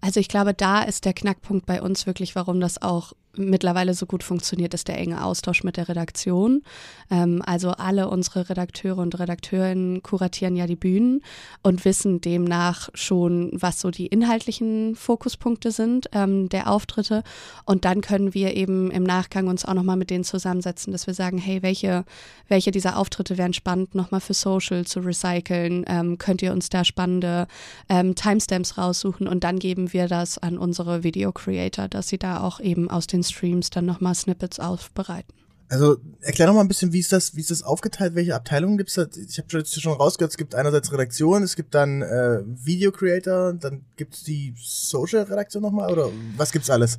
Also 0.00 0.20
ich 0.20 0.28
glaube, 0.28 0.54
da 0.54 0.82
ist 0.82 1.04
der 1.04 1.12
Knackpunkt 1.12 1.66
bei 1.66 1.82
uns 1.82 2.06
wirklich, 2.06 2.34
warum 2.34 2.60
das 2.60 2.80
auch 2.80 3.12
mittlerweile 3.36 3.94
so 3.94 4.06
gut 4.06 4.22
funktioniert, 4.22 4.74
ist 4.74 4.88
der 4.88 4.98
enge 4.98 5.24
Austausch 5.24 5.64
mit 5.64 5.76
der 5.76 5.88
Redaktion. 5.88 6.62
Ähm, 7.10 7.42
also 7.44 7.70
alle 7.70 8.08
unsere 8.08 8.48
Redakteure 8.48 8.98
und 8.98 9.18
Redakteurinnen 9.18 10.02
kuratieren 10.02 10.56
ja 10.56 10.66
die 10.66 10.76
Bühnen 10.76 11.22
und 11.62 11.84
wissen 11.84 12.20
demnach 12.20 12.88
schon, 12.94 13.50
was 13.52 13.80
so 13.80 13.90
die 13.90 14.06
inhaltlichen 14.06 14.96
Fokuspunkte 14.96 15.70
sind 15.70 16.08
ähm, 16.12 16.48
der 16.48 16.70
Auftritte. 16.70 17.22
Und 17.64 17.84
dann 17.84 18.00
können 18.00 18.34
wir 18.34 18.56
eben 18.56 18.90
im 18.90 19.04
Nachgang 19.04 19.48
uns 19.48 19.64
auch 19.64 19.74
nochmal 19.74 19.96
mit 19.96 20.10
denen 20.10 20.24
zusammensetzen, 20.24 20.92
dass 20.92 21.06
wir 21.06 21.14
sagen, 21.14 21.38
hey, 21.38 21.62
welche, 21.62 22.04
welche 22.48 22.70
dieser 22.70 22.96
Auftritte 22.96 23.38
wären 23.38 23.52
spannend, 23.52 23.94
nochmal 23.94 24.20
für 24.20 24.34
Social 24.34 24.84
zu 24.86 25.00
recyceln? 25.00 25.84
Ähm, 25.86 26.18
könnt 26.18 26.42
ihr 26.42 26.52
uns 26.52 26.68
da 26.68 26.84
spannende 26.84 27.46
ähm, 27.88 28.14
Timestamps 28.14 28.76
raussuchen? 28.76 29.28
Und 29.28 29.44
dann 29.44 29.58
geben 29.58 29.92
wir 29.92 30.08
das 30.08 30.38
an 30.38 30.58
unsere 30.58 31.04
Video 31.04 31.32
Creator, 31.32 31.88
dass 31.88 32.08
sie 32.08 32.18
da 32.18 32.40
auch 32.40 32.60
eben 32.60 32.90
aus 32.90 33.06
den 33.06 33.19
den 33.20 33.24
Streams 33.24 33.70
dann 33.70 33.86
nochmal 33.86 34.14
Snippets 34.14 34.60
aufbereiten. 34.60 35.34
Also 35.70 35.98
erklär 36.20 36.48
noch 36.48 36.54
mal 36.54 36.62
ein 36.62 36.68
bisschen, 36.68 36.92
wie 36.92 36.98
ist 36.98 37.12
das, 37.12 37.36
wie 37.36 37.40
ist 37.40 37.52
das 37.52 37.62
aufgeteilt? 37.62 38.16
Welche 38.16 38.34
Abteilungen 38.34 38.76
gibt 38.76 38.90
es? 38.90 38.96
Ich 39.16 39.38
habe 39.38 39.58
jetzt 39.58 39.80
schon 39.80 39.92
rausgehört, 39.92 40.32
es 40.32 40.36
gibt 40.36 40.56
einerseits 40.56 40.92
Redaktion, 40.92 41.44
es 41.44 41.54
gibt 41.54 41.76
dann 41.76 42.02
äh, 42.02 42.40
Video 42.44 42.90
Creator, 42.90 43.52
dann 43.52 43.82
gibt 43.94 44.14
es 44.14 44.24
die 44.24 44.52
Social 44.56 45.22
Redaktion 45.22 45.62
nochmal 45.62 45.92
oder 45.92 46.08
was 46.36 46.50
gibt's 46.50 46.70
alles? 46.70 46.98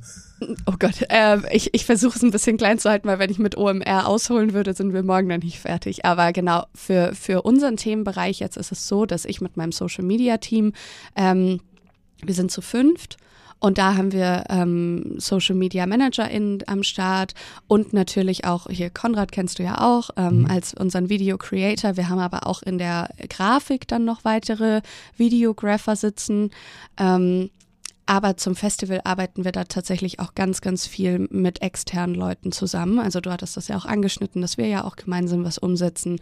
Oh 0.66 0.74
Gott, 0.78 1.04
äh, 1.10 1.38
ich, 1.54 1.74
ich 1.74 1.84
versuche 1.84 2.16
es 2.16 2.22
ein 2.22 2.30
bisschen 2.30 2.56
klein 2.56 2.78
zu 2.78 2.88
halten, 2.88 3.06
weil 3.06 3.18
wenn 3.18 3.30
ich 3.30 3.38
mit 3.38 3.58
OMR 3.58 4.08
ausholen 4.08 4.54
würde, 4.54 4.72
sind 4.72 4.94
wir 4.94 5.02
morgen 5.02 5.28
dann 5.28 5.40
nicht 5.40 5.60
fertig. 5.60 6.06
Aber 6.06 6.32
genau, 6.32 6.64
für, 6.74 7.14
für 7.14 7.42
unseren 7.42 7.76
Themenbereich 7.76 8.40
jetzt 8.40 8.56
ist 8.56 8.72
es 8.72 8.88
so, 8.88 9.04
dass 9.04 9.26
ich 9.26 9.42
mit 9.42 9.58
meinem 9.58 9.72
Social 9.72 10.02
Media 10.02 10.38
Team, 10.38 10.72
ähm, 11.14 11.60
wir 12.24 12.34
sind 12.34 12.50
zu 12.50 12.62
fünft 12.62 13.18
und 13.62 13.78
da 13.78 13.94
haben 13.96 14.10
wir 14.10 14.42
ähm, 14.48 15.14
Social 15.18 15.54
Media 15.54 15.86
ManagerInnen 15.86 16.64
am 16.66 16.82
Start 16.82 17.34
und 17.68 17.92
natürlich 17.92 18.44
auch 18.44 18.68
hier 18.68 18.90
Konrad 18.90 19.30
kennst 19.30 19.60
du 19.60 19.62
ja 19.62 19.80
auch 19.80 20.10
ähm, 20.16 20.40
mhm. 20.40 20.46
als 20.46 20.74
unseren 20.74 21.08
Video 21.08 21.38
Creator. 21.38 21.96
Wir 21.96 22.08
haben 22.08 22.18
aber 22.18 22.48
auch 22.48 22.62
in 22.62 22.78
der 22.78 23.10
Grafik 23.28 23.86
dann 23.86 24.04
noch 24.04 24.24
weitere 24.24 24.82
Videographer 25.16 25.94
sitzen. 25.94 26.50
Ähm, 26.98 27.50
aber 28.04 28.36
zum 28.36 28.56
Festival 28.56 29.00
arbeiten 29.04 29.44
wir 29.44 29.52
da 29.52 29.62
tatsächlich 29.62 30.18
auch 30.18 30.34
ganz, 30.34 30.60
ganz 30.60 30.88
viel 30.88 31.28
mit 31.30 31.62
externen 31.62 32.16
Leuten 32.16 32.50
zusammen. 32.50 32.98
Also 32.98 33.20
du 33.20 33.30
hattest 33.30 33.56
das 33.56 33.68
ja 33.68 33.76
auch 33.76 33.86
angeschnitten, 33.86 34.42
dass 34.42 34.58
wir 34.58 34.66
ja 34.66 34.82
auch 34.82 34.96
gemeinsam 34.96 35.44
was 35.44 35.58
umsetzen 35.58 36.18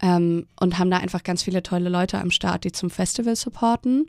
ähm, 0.00 0.46
und 0.58 0.78
haben 0.78 0.90
da 0.90 0.96
einfach 0.96 1.22
ganz 1.22 1.42
viele 1.42 1.62
tolle 1.62 1.90
Leute 1.90 2.18
am 2.18 2.30
Start, 2.30 2.64
die 2.64 2.72
zum 2.72 2.88
Festival 2.88 3.36
supporten. 3.36 4.06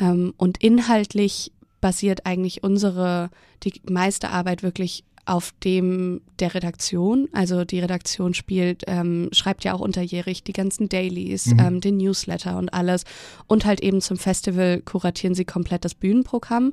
Ähm, 0.00 0.34
und 0.36 0.58
inhaltlich 0.58 1.52
basiert 1.80 2.26
eigentlich 2.26 2.62
unsere, 2.62 3.30
die 3.62 3.80
meiste 3.88 4.30
Arbeit 4.30 4.62
wirklich 4.62 5.04
auf 5.28 5.52
dem 5.62 6.22
der 6.38 6.54
Redaktion. 6.54 7.28
Also 7.32 7.64
die 7.64 7.80
Redaktion 7.80 8.32
spielt, 8.32 8.84
ähm, 8.86 9.28
schreibt 9.32 9.62
ja 9.62 9.74
auch 9.74 9.80
unterjährig 9.80 10.42
die 10.42 10.54
ganzen 10.54 10.88
Dailies, 10.88 11.46
mhm. 11.46 11.58
ähm, 11.58 11.80
den 11.80 11.98
Newsletter 11.98 12.56
und 12.56 12.72
alles. 12.72 13.04
Und 13.46 13.66
halt 13.66 13.80
eben 13.80 14.00
zum 14.00 14.16
Festival 14.16 14.80
kuratieren 14.80 15.34
sie 15.34 15.44
komplett 15.44 15.84
das 15.84 15.94
Bühnenprogramm. 15.94 16.72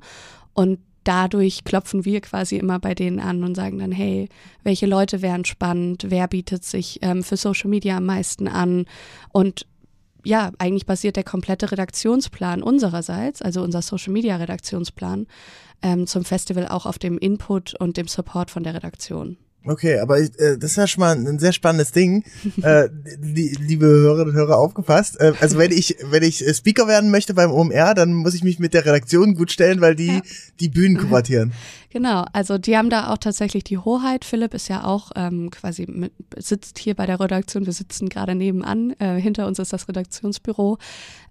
Und 0.54 0.80
dadurch 1.04 1.66
klopfen 1.66 2.06
wir 2.06 2.22
quasi 2.22 2.58
immer 2.58 2.80
bei 2.80 2.96
denen 2.96 3.20
an 3.20 3.44
und 3.44 3.56
sagen 3.56 3.80
dann, 3.80 3.92
hey, 3.92 4.30
welche 4.64 4.86
Leute 4.86 5.22
wären 5.22 5.44
spannend, 5.44 6.06
wer 6.10 6.28
bietet 6.30 6.64
sich 6.64 7.00
ähm, 7.02 7.24
für 7.24 7.38
Social 7.38 7.70
Media 7.70 7.98
am 7.98 8.06
meisten 8.06 8.48
an 8.48 8.86
und 9.34 9.68
ja, 10.26 10.52
eigentlich 10.58 10.86
basiert 10.86 11.16
der 11.16 11.24
komplette 11.24 11.72
Redaktionsplan 11.72 12.62
unsererseits, 12.62 13.42
also 13.42 13.62
unser 13.64 13.82
Social 13.82 14.12
Media 14.12 14.36
Redaktionsplan, 14.36 15.28
ähm, 15.82 16.08
zum 16.08 16.26
Festival 16.26 16.68
auch 16.68 16.86
auf 16.86 17.00
dem 17.00 17.18
Input 17.18 17.76
und 17.80 17.98
dem 17.98 18.08
Support 18.08 18.52
von 18.52 18.64
der 18.64 18.74
Redaktion. 18.74 19.38
Okay, 19.68 19.98
aber 19.98 20.20
ich, 20.20 20.40
äh, 20.40 20.58
das 20.58 20.72
ist 20.72 20.78
ja 20.78 20.86
schon 20.86 21.02
mal 21.02 21.16
ein 21.16 21.40
sehr 21.40 21.52
spannendes 21.52 21.92
Ding, 21.92 22.24
äh, 22.62 22.88
die, 23.18 23.56
liebe 23.60 23.86
Hörerinnen 23.88 24.30
und 24.30 24.36
Hörer 24.36 24.58
aufgepasst. 24.58 25.20
Äh, 25.20 25.34
also 25.40 25.58
wenn 25.58 25.72
ich 25.72 25.98
wenn 26.10 26.24
ich 26.24 26.46
Speaker 26.56 26.88
werden 26.88 27.10
möchte 27.10 27.34
beim 27.34 27.52
OMR, 27.52 27.96
dann 27.96 28.14
muss 28.14 28.36
ich 28.36 28.44
mich 28.44 28.60
mit 28.60 28.74
der 28.74 28.86
Redaktion 28.86 29.34
gut 29.34 29.52
stellen, 29.52 29.82
weil 29.82 29.96
die 29.96 30.08
ja. 30.08 30.22
die 30.60 30.70
Bühnen 30.70 30.98
kuratieren. 30.98 31.54
Genau, 31.96 32.26
also 32.34 32.58
die 32.58 32.76
haben 32.76 32.90
da 32.90 33.14
auch 33.14 33.18
tatsächlich 33.18 33.64
die 33.64 33.78
Hoheit. 33.78 34.26
Philipp 34.26 34.54
ist 34.54 34.68
ja 34.68 34.84
auch 34.84 35.12
ähm, 35.16 35.50
quasi 35.50 35.86
mit, 35.88 36.12
sitzt 36.36 36.78
hier 36.78 36.94
bei 36.94 37.06
der 37.06 37.22
Redaktion. 37.22 37.66
Wir 37.66 37.72
sitzen 37.72 38.10
gerade 38.10 38.36
nebenan. 38.36 38.94
Äh, 39.00 39.16
hinter 39.22 39.48
uns 39.48 39.60
ist 39.60 39.72
das 39.72 39.88
Redaktionsbüro. 39.88 40.78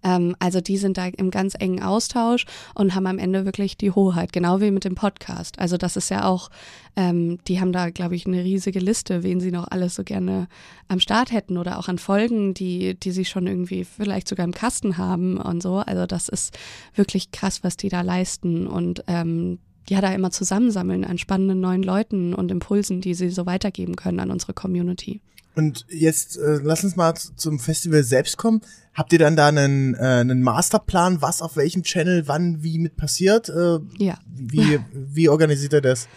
Ähm, 0.03 0.35
also 0.39 0.63
die 0.63 0.79
sind 0.79 0.97
da 0.97 1.05
im 1.05 1.31
ganz 1.31 1.53
engen 1.59 1.83
Austausch 1.83 2.47
und 2.75 2.95
haben 2.95 3.07
am 3.07 3.19
Ende 3.19 3.45
wirklich 3.45 3.77
die 3.77 3.91
Hoheit, 3.91 4.33
genau 4.33 4.63
wie 4.63 4.71
mit 4.71 4.87
dem 4.87 4.95
Podcast. 4.95 5.59
Also 5.59 5.77
das 5.77 5.99
ist 5.99 6.09
ja 6.09 6.25
auch, 6.25 6.49
ähm, 6.97 7.41
die 7.47 7.61
haben 7.61 7.73
da, 7.73 7.91
glaube 7.91 8.17
ich, 8.17 8.25
eine 8.27 8.43
riesige 8.43 8.79
Liste, 8.81 9.23
wen 9.23 9.41
sie 9.41 9.51
noch 9.51 9.69
alles 9.69 9.95
so 9.95 10.03
gerne 10.03 10.49
am 10.89 10.99
Start 10.99 11.31
hätten 11.31 11.59
oder 11.59 11.79
auch 11.79 11.89
an 11.89 11.99
Folgen, 11.99 12.55
die, 12.55 12.99
die 12.99 13.11
sie 13.11 13.27
schon 13.27 13.47
irgendwie 13.47 13.85
vielleicht 13.85 14.29
sogar 14.29 14.45
im 14.45 14.55
Kasten 14.55 14.97
haben 14.97 15.37
und 15.37 15.63
so. 15.63 15.81
Also 15.81 16.07
das 16.07 16.31
ist 16.31 16.57
wirklich 16.95 17.33
krass, 17.33 17.63
was 17.63 17.77
die 17.77 17.91
da 17.91 18.01
leisten 18.01 18.67
und 18.67 19.05
ähm, 19.09 19.59
ja, 19.89 20.01
da 20.01 20.13
immer 20.13 20.31
zusammensammeln 20.31 21.05
an 21.05 21.19
spannenden 21.19 21.61
neuen 21.61 21.83
Leuten 21.83 22.35
und 22.35 22.51
Impulsen, 22.51 23.01
die 23.01 23.15
sie 23.15 23.31
so 23.31 23.47
weitergeben 23.47 23.97
können 23.97 24.21
an 24.21 24.31
unsere 24.31 24.55
Community. 24.55 25.21
Und 25.55 25.87
jetzt 25.89 26.37
äh, 26.37 26.59
lass 26.63 26.83
uns 26.83 26.97
mal 26.97 27.15
zum 27.15 27.59
Festival 27.61 28.03
selbst 28.03 28.37
kommen. 28.37 28.61
Habt 28.93 29.13
ihr 29.13 29.19
dann 29.19 29.37
da 29.37 29.49
einen, 29.49 29.95
äh, 29.95 29.99
einen 29.99 30.43
Masterplan, 30.43 31.23
was 31.23 31.43
auf 31.43 31.57
welchem 31.57 31.83
Channel 31.83 32.27
wann 32.27 32.63
wie 32.63 32.79
mit 32.79 32.97
passiert? 32.97 33.49
Äh, 33.49 33.79
ja. 33.99 34.19
Wie, 34.27 34.81
wie 34.93 35.29
organisiert 35.29 35.75
ihr 35.75 35.81
das? 35.81 36.09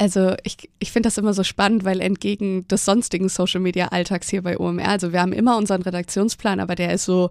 Also 0.00 0.34
ich, 0.44 0.70
ich 0.78 0.92
finde 0.92 1.08
das 1.08 1.18
immer 1.18 1.34
so 1.34 1.42
spannend, 1.42 1.84
weil 1.84 2.00
entgegen 2.00 2.68
des 2.68 2.84
sonstigen 2.84 3.28
Social-Media-Alltags 3.28 4.28
hier 4.28 4.42
bei 4.42 4.56
OMR, 4.56 4.88
also 4.88 5.12
wir 5.12 5.20
haben 5.20 5.32
immer 5.32 5.56
unseren 5.56 5.82
Redaktionsplan, 5.82 6.60
aber 6.60 6.76
der 6.76 6.92
ist 6.92 7.04
so 7.04 7.30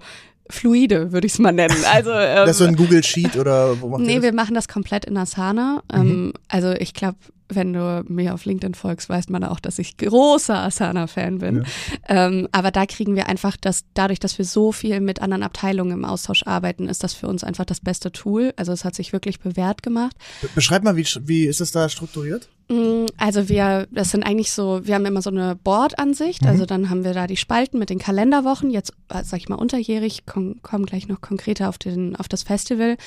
fluide, 0.49 1.11
würde 1.11 1.27
ich 1.27 1.33
es 1.33 1.39
mal 1.39 1.51
nennen. 1.51 1.75
Also, 1.93 2.11
ähm, 2.11 2.35
das 2.45 2.51
ist 2.51 2.57
so 2.59 2.65
ein 2.65 2.75
Google 2.75 3.03
Sheet 3.03 3.35
oder 3.37 3.79
wo 3.81 3.89
macht 3.89 4.01
Nee, 4.01 4.15
das? 4.15 4.23
wir 4.23 4.33
machen 4.33 4.55
das 4.55 4.67
komplett 4.67 5.05
in 5.05 5.17
Asana. 5.17 5.83
Mhm. 5.93 5.99
Ähm, 6.01 6.33
also 6.47 6.71
ich 6.71 6.93
glaube, 6.93 7.17
wenn 7.49 7.73
du 7.73 8.03
mir 8.07 8.33
auf 8.33 8.45
LinkedIn 8.45 8.73
folgst, 8.73 9.09
weiß 9.09 9.29
man 9.29 9.43
auch, 9.43 9.59
dass 9.59 9.79
ich 9.79 9.97
großer 9.97 10.57
Asana-Fan 10.57 11.39
bin. 11.39 11.65
Ja. 12.09 12.27
Ähm, 12.27 12.47
aber 12.51 12.71
da 12.71 12.85
kriegen 12.85 13.15
wir 13.15 13.27
einfach 13.27 13.57
das, 13.57 13.85
dadurch, 13.93 14.19
dass 14.19 14.37
wir 14.37 14.45
so 14.45 14.71
viel 14.71 14.99
mit 14.99 15.21
anderen 15.21 15.43
Abteilungen 15.43 15.91
im 15.91 16.05
Austausch 16.05 16.43
arbeiten, 16.45 16.87
ist 16.87 17.03
das 17.03 17.13
für 17.13 17.27
uns 17.27 17.43
einfach 17.43 17.65
das 17.65 17.79
beste 17.79 18.11
Tool. 18.11 18.53
Also 18.55 18.71
es 18.71 18.85
hat 18.85 18.95
sich 18.95 19.13
wirklich 19.13 19.39
bewährt 19.39 19.83
gemacht. 19.83 20.15
Beschreib 20.55 20.83
mal, 20.83 20.95
wie, 20.95 21.05
wie 21.21 21.45
ist 21.45 21.61
das 21.61 21.71
da 21.71 21.89
strukturiert? 21.89 22.49
Mm, 22.69 23.05
also 23.17 23.47
wir, 23.47 23.87
das 23.91 24.11
sind 24.11 24.23
eigentlich 24.23 24.51
so, 24.51 24.81
wir 24.83 24.95
haben 24.95 25.05
immer 25.05 25.21
so 25.21 25.29
eine 25.29 25.55
Board-Ansicht, 25.55 26.41
mhm. 26.41 26.49
also 26.49 26.65
dann 26.65 26.89
haben 26.89 27.05
wir 27.05 27.13
da 27.13 27.25
die 27.25 27.37
Spalten 27.37 27.79
mit 27.79 27.89
den 27.89 27.97
Kalenderwochen, 27.97 28.71
jetzt 28.71 28.91
äh, 29.07 29.23
sag 29.23 29.39
ich 29.39 29.47
mal 29.47 29.55
unterjährig, 29.55 30.25
kommen 30.25 30.59
komm 30.63 30.85
gleich 30.85 31.07
noch 31.07 31.21
konkreter 31.21 31.69
auf, 31.69 31.77
den, 31.77 32.17
auf 32.17 32.27
das 32.27 32.43
Festival 32.43 32.97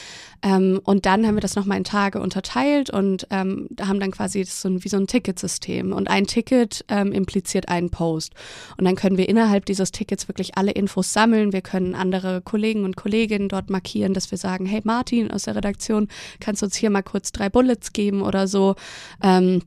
ähm, 0.43 0.81
und 0.85 1.05
dann 1.05 1.27
haben 1.27 1.35
wir 1.35 1.43
das 1.43 1.57
nochmal 1.57 1.77
in 1.77 1.85
Tage 1.85 2.21
unterteilt 2.21 2.89
und 2.89 3.27
ähm, 3.29 3.69
haben 3.79 4.01
dann 4.01 4.13
quasi 4.13 4.30
so 4.33 4.85
wie 4.85 4.89
so 4.89 4.97
ein 4.97 5.07
Ticketsystem. 5.07 5.93
Und 5.93 6.09
ein 6.09 6.27
Ticket 6.27 6.85
ähm, 6.89 7.13
impliziert 7.13 7.69
einen 7.69 7.91
Post. 7.91 8.35
Und 8.79 8.85
dann 8.85 8.97
können 8.97 9.17
wir 9.17 9.29
innerhalb 9.29 9.67
dieses 9.67 9.93
Tickets 9.93 10.29
wirklich 10.29 10.57
alle 10.57 10.73
Infos 10.73 11.13
sammeln, 11.13 11.53
wir 11.53 11.63
können 11.63 11.95
andere 11.95 12.41
Kollegen 12.41 12.85
und 12.85 12.97
Kolleginnen 12.97 13.49
dort 13.49 13.71
markieren, 13.71 14.15
dass 14.15 14.31
wir 14.31 14.39
sagen, 14.39 14.67
hey 14.67 14.81
Martin 14.85 15.31
aus 15.31 15.45
der 15.45 15.57
Redaktion, 15.57 16.09
kannst 16.41 16.63
du 16.63 16.67
uns 16.67 16.77
hier 16.77 16.91
mal 16.91 17.03
kurz 17.03 17.33
drei 17.33 17.49
Bullets 17.49 17.93
geben 17.93 18.23
oder 18.23 18.47
so, 18.47 18.77
ähm, 19.23 19.63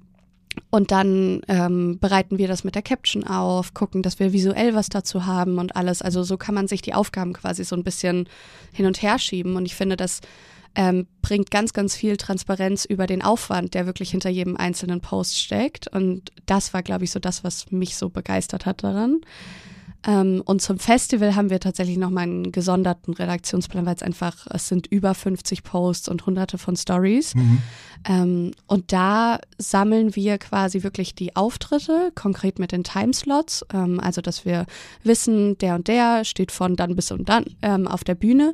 und 0.69 0.91
dann 0.91 1.41
ähm, 1.48 2.00
bereiten 2.00 2.38
wir 2.38 2.48
das 2.48 2.63
mit 2.63 2.75
der 2.75 2.81
Caption 2.81 3.25
auf, 3.25 3.74
gucken, 3.74 4.01
dass 4.01 4.19
wir 4.19 4.33
visuell 4.33 4.75
was 4.75 4.89
dazu 4.89 5.25
haben 5.25 5.57
und 5.57 5.75
alles. 5.75 6.01
Also 6.01 6.24
so 6.24 6.38
kann 6.38 6.55
man 6.55 6.67
sich 6.67 6.81
die 6.81 6.93
Aufgaben 6.93 7.33
quasi 7.33 7.63
so 7.63 7.75
ein 7.75 7.83
bisschen 7.83 8.27
hin 8.72 8.86
und 8.86 9.01
her 9.01 9.19
schieben. 9.19 9.55
Und 9.55 9.65
ich 9.65 9.75
finde, 9.75 9.95
das 9.95 10.22
ähm, 10.75 11.07
bringt 11.22 11.51
ganz, 11.51 11.74
ganz 11.74 11.95
viel 11.95 12.17
Transparenz 12.17 12.86
über 12.86 13.07
den 13.07 13.22
Aufwand, 13.22 13.74
der 13.74 13.86
wirklich 13.86 14.12
hinter 14.12 14.29
jedem 14.29 14.57
einzelnen 14.57 15.01
Post 15.01 15.39
steckt. 15.39 15.88
Und 15.88 16.31
das 16.45 16.74
war, 16.74 16.83
glaube 16.83 17.03
ich, 17.03 17.12
so 17.12 17.19
das, 17.19 17.43
was 17.43 17.72
mich 17.72 17.95
so 17.95 18.10
begeistert 18.10 18.65
hat 18.65 18.83
daran. 18.83 19.22
Ähm, 20.05 20.41
und 20.45 20.62
zum 20.62 20.79
Festival 20.79 21.36
haben 21.36 21.50
wir 21.50 21.60
tatsächlich 21.60 21.98
nochmal 21.98 22.24
einen 22.24 22.51
gesonderten 22.51 23.13
Redaktionsplan, 23.13 23.86
weil 23.86 23.95
es 23.95 24.03
einfach, 24.03 24.48
es 24.50 24.67
sind 24.67 24.88
über 24.88 25.13
50 25.13 25.63
Posts 25.63 26.10
und 26.10 26.25
hunderte 26.25 26.57
von 26.57 26.75
Stories. 26.75 27.36
Mhm. 27.36 27.62
Ähm, 28.05 28.51
und 28.67 28.91
da 28.91 29.39
sammeln 29.57 30.15
wir 30.15 30.38
quasi 30.38 30.83
wirklich 30.83 31.15
die 31.15 31.36
Auftritte, 31.36 32.12
konkret 32.15 32.60
mit 32.60 32.72
den 32.72 32.83
Timeslots. 32.83 33.65
Ähm, 33.74 34.00
also, 34.00 34.22
dass 34.22 34.45
wir 34.45 34.65
wissen, 35.03 35.57
der 35.60 35.75
und 35.75 35.88
der 35.88 36.25
steht 36.25 36.51
von 36.51 36.75
dann 36.75 36.95
bis 36.95 37.12
und 37.12 37.29
dann 37.29 37.45
ähm, 37.62 37.88
auf 37.88 38.03
der 38.03 38.15
Bühne 38.15 38.53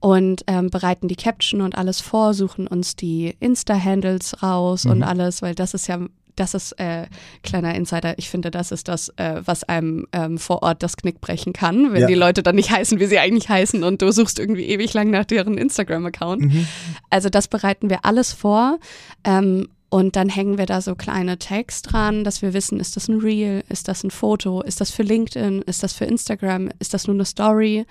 und 0.00 0.42
ähm, 0.46 0.70
bereiten 0.70 1.08
die 1.08 1.16
Caption 1.16 1.60
und 1.60 1.76
alles 1.76 2.00
vor, 2.00 2.34
suchen 2.34 2.66
uns 2.66 2.94
die 2.94 3.34
Insta-Handles 3.40 4.42
raus 4.42 4.84
mhm. 4.84 4.90
und 4.92 5.02
alles, 5.02 5.42
weil 5.42 5.54
das 5.54 5.74
ist 5.74 5.88
ja 5.88 5.98
das 6.36 6.54
ist 6.54 6.72
äh, 6.72 7.06
kleiner 7.42 7.74
Insider. 7.74 8.18
Ich 8.18 8.28
finde, 8.28 8.50
das 8.50 8.72
ist 8.72 8.88
das, 8.88 9.10
äh, 9.16 9.40
was 9.44 9.64
einem 9.64 10.06
ähm, 10.12 10.38
vor 10.38 10.62
Ort 10.62 10.82
das 10.82 10.96
Knick 10.96 11.20
brechen 11.20 11.52
kann, 11.52 11.92
wenn 11.92 12.02
ja. 12.02 12.06
die 12.06 12.14
Leute 12.14 12.42
dann 12.42 12.56
nicht 12.56 12.70
heißen, 12.70 12.98
wie 13.00 13.06
sie 13.06 13.18
eigentlich 13.18 13.48
heißen 13.48 13.84
und 13.84 14.02
du 14.02 14.12
suchst 14.12 14.38
irgendwie 14.38 14.64
ewig 14.64 14.92
lang 14.94 15.10
nach 15.10 15.24
deren 15.24 15.58
Instagram-Account. 15.58 16.42
Mhm. 16.42 16.66
Also 17.10 17.28
das 17.28 17.48
bereiten 17.48 17.90
wir 17.90 18.04
alles 18.04 18.32
vor. 18.32 18.78
Ähm, 19.24 19.68
und 19.94 20.16
dann 20.16 20.28
hängen 20.28 20.58
wir 20.58 20.66
da 20.66 20.80
so 20.80 20.96
kleine 20.96 21.38
Tags 21.38 21.82
dran, 21.82 22.24
dass 22.24 22.42
wir 22.42 22.52
wissen, 22.52 22.80
ist 22.80 22.96
das 22.96 23.06
ein 23.06 23.20
Reel, 23.20 23.62
ist 23.68 23.86
das 23.86 24.02
ein 24.02 24.10
Foto, 24.10 24.60
ist 24.60 24.80
das 24.80 24.90
für 24.90 25.04
LinkedIn, 25.04 25.62
ist 25.62 25.84
das 25.84 25.92
für 25.92 26.04
Instagram, 26.04 26.70
ist 26.80 26.94
das 26.94 27.06
nur 27.06 27.14
eine 27.14 27.24
Story? 27.24 27.86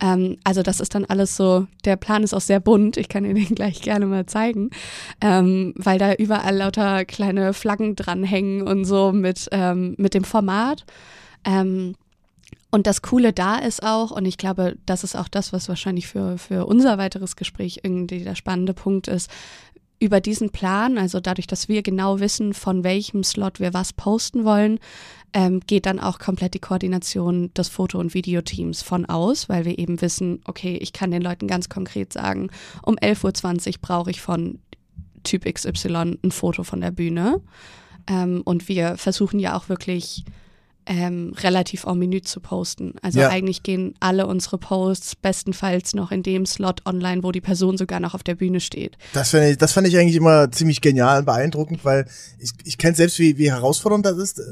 Ähm, 0.00 0.38
also 0.44 0.62
das 0.62 0.80
ist 0.80 0.94
dann 0.94 1.04
alles 1.04 1.36
so, 1.36 1.66
der 1.84 1.96
Plan 1.96 2.22
ist 2.22 2.34
auch 2.34 2.40
sehr 2.40 2.60
bunt, 2.60 2.96
ich 2.96 3.08
kann 3.08 3.24
Ihnen 3.24 3.34
den 3.46 3.54
gleich 3.54 3.82
gerne 3.82 4.06
mal 4.06 4.26
zeigen, 4.26 4.70
ähm, 5.20 5.74
weil 5.76 5.98
da 5.98 6.14
überall 6.14 6.56
lauter 6.56 7.04
kleine 7.04 7.52
Flaggen 7.52 7.96
dranhängen 7.96 8.62
und 8.66 8.84
so 8.84 9.12
mit, 9.12 9.48
ähm, 9.52 9.94
mit 9.98 10.14
dem 10.14 10.24
Format. 10.24 10.84
Ähm, 11.44 11.94
und 12.72 12.86
das 12.86 13.02
Coole 13.02 13.32
da 13.32 13.56
ist 13.56 13.82
auch, 13.82 14.12
und 14.12 14.24
ich 14.26 14.38
glaube, 14.38 14.76
das 14.86 15.02
ist 15.02 15.16
auch 15.16 15.26
das, 15.26 15.52
was 15.52 15.68
wahrscheinlich 15.68 16.06
für, 16.06 16.38
für 16.38 16.66
unser 16.66 16.98
weiteres 16.98 17.34
Gespräch 17.34 17.80
irgendwie 17.82 18.22
der 18.22 18.36
spannende 18.36 18.74
Punkt 18.74 19.08
ist, 19.08 19.28
über 20.00 20.20
diesen 20.20 20.50
Plan, 20.50 20.98
also 20.98 21.20
dadurch, 21.20 21.46
dass 21.46 21.68
wir 21.68 21.82
genau 21.82 22.20
wissen, 22.20 22.54
von 22.54 22.82
welchem 22.84 23.22
Slot 23.22 23.60
wir 23.60 23.74
was 23.74 23.92
posten 23.92 24.44
wollen, 24.44 24.80
ähm, 25.32 25.60
geht 25.60 25.86
dann 25.86 26.00
auch 26.00 26.18
komplett 26.18 26.54
die 26.54 26.58
Koordination 26.58 27.52
des 27.54 27.68
Foto- 27.68 28.00
und 28.00 28.14
Videoteams 28.14 28.82
von 28.82 29.04
aus, 29.04 29.48
weil 29.48 29.64
wir 29.66 29.78
eben 29.78 30.00
wissen, 30.00 30.40
okay, 30.46 30.76
ich 30.80 30.92
kann 30.92 31.10
den 31.10 31.22
Leuten 31.22 31.46
ganz 31.46 31.68
konkret 31.68 32.12
sagen, 32.12 32.50
um 32.82 32.96
11.20 32.96 33.68
Uhr 33.68 33.74
brauche 33.82 34.10
ich 34.10 34.20
von 34.20 34.58
Typ 35.22 35.44
XY 35.44 36.18
ein 36.24 36.30
Foto 36.30 36.64
von 36.64 36.80
der 36.80 36.90
Bühne. 36.90 37.42
Ähm, 38.06 38.40
und 38.44 38.68
wir 38.68 38.96
versuchen 38.96 39.38
ja 39.38 39.56
auch 39.56 39.68
wirklich 39.68 40.24
ähm, 40.90 41.32
relativ 41.36 41.84
en 41.84 42.00
minute 42.00 42.24
zu 42.24 42.40
posten. 42.40 42.94
Also 43.00 43.20
ja. 43.20 43.28
eigentlich 43.28 43.62
gehen 43.62 43.94
alle 44.00 44.26
unsere 44.26 44.58
Posts 44.58 45.14
bestenfalls 45.14 45.94
noch 45.94 46.10
in 46.10 46.24
dem 46.24 46.46
Slot 46.46 46.84
online, 46.84 47.22
wo 47.22 47.30
die 47.30 47.40
Person 47.40 47.78
sogar 47.78 48.00
noch 48.00 48.14
auf 48.14 48.24
der 48.24 48.34
Bühne 48.34 48.58
steht. 48.58 48.98
Das 49.12 49.30
fand 49.30 49.44
ich, 49.44 49.56
das 49.56 49.72
fand 49.72 49.86
ich 49.86 49.96
eigentlich 49.96 50.16
immer 50.16 50.50
ziemlich 50.50 50.80
genial 50.80 51.20
und 51.20 51.26
beeindruckend, 51.26 51.84
weil 51.84 52.06
ich, 52.40 52.50
ich 52.64 52.76
kenne 52.76 52.96
selbst, 52.96 53.20
wie, 53.20 53.38
wie 53.38 53.52
herausfordernd 53.52 54.04
das 54.04 54.18
ist 54.18 54.42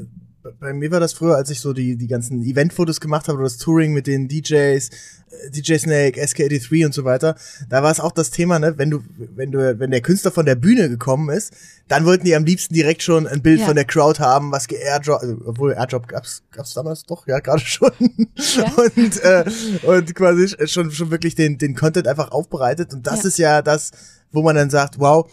bei 0.59 0.73
mir 0.73 0.91
war 0.91 0.99
das 0.99 1.13
früher, 1.13 1.35
als 1.35 1.49
ich 1.49 1.59
so 1.59 1.73
die, 1.73 1.97
die 1.97 2.07
ganzen 2.07 2.43
Eventfotos 2.43 3.01
gemacht 3.01 3.27
habe 3.27 3.37
oder 3.37 3.45
das 3.45 3.57
Touring 3.57 3.93
mit 3.93 4.07
den 4.07 4.27
DJs, 4.27 4.89
äh, 4.89 5.49
DJ 5.51 5.75
Snake, 5.75 6.21
SK83 6.21 6.85
und 6.85 6.93
so 6.93 7.03
weiter, 7.03 7.35
da 7.67 7.83
war 7.83 7.91
es 7.91 7.99
auch 7.99 8.11
das 8.11 8.31
Thema, 8.31 8.57
ne, 8.57 8.77
wenn 8.77 8.89
du, 8.89 9.03
wenn 9.35 9.51
du, 9.51 9.79
wenn 9.79 9.91
der 9.91 10.01
Künstler 10.01 10.31
von 10.31 10.45
der 10.45 10.55
Bühne 10.55 10.89
gekommen 10.89 11.29
ist, 11.29 11.53
dann 11.87 12.05
wollten 12.05 12.25
die 12.25 12.35
am 12.35 12.45
liebsten 12.45 12.73
direkt 12.73 13.03
schon 13.03 13.27
ein 13.27 13.41
Bild 13.41 13.59
ja. 13.59 13.65
von 13.65 13.75
der 13.75 13.85
Crowd 13.85 14.19
haben, 14.19 14.51
was 14.51 14.67
geairdrop, 14.67 15.21
also, 15.21 15.37
obwohl 15.45 15.73
Airdrop 15.73 16.07
gab's, 16.07 16.43
gab's 16.51 16.73
damals 16.73 17.03
doch, 17.03 17.27
ja, 17.27 17.39
gerade 17.39 17.61
schon. 17.65 17.91
Ja. 17.99 18.73
und, 18.77 19.23
äh, 19.23 19.45
und 19.83 20.15
quasi 20.15 20.55
schon, 20.67 20.91
schon 20.91 21.11
wirklich 21.11 21.35
den, 21.35 21.57
den 21.57 21.75
Content 21.75 22.07
einfach 22.07 22.31
aufbereitet 22.31 22.93
und 22.93 23.05
das 23.05 23.23
ja. 23.23 23.27
ist 23.27 23.37
ja 23.39 23.61
das, 23.61 23.91
wo 24.31 24.41
man 24.41 24.55
dann 24.55 24.69
sagt, 24.69 24.99
wow, 24.99 25.29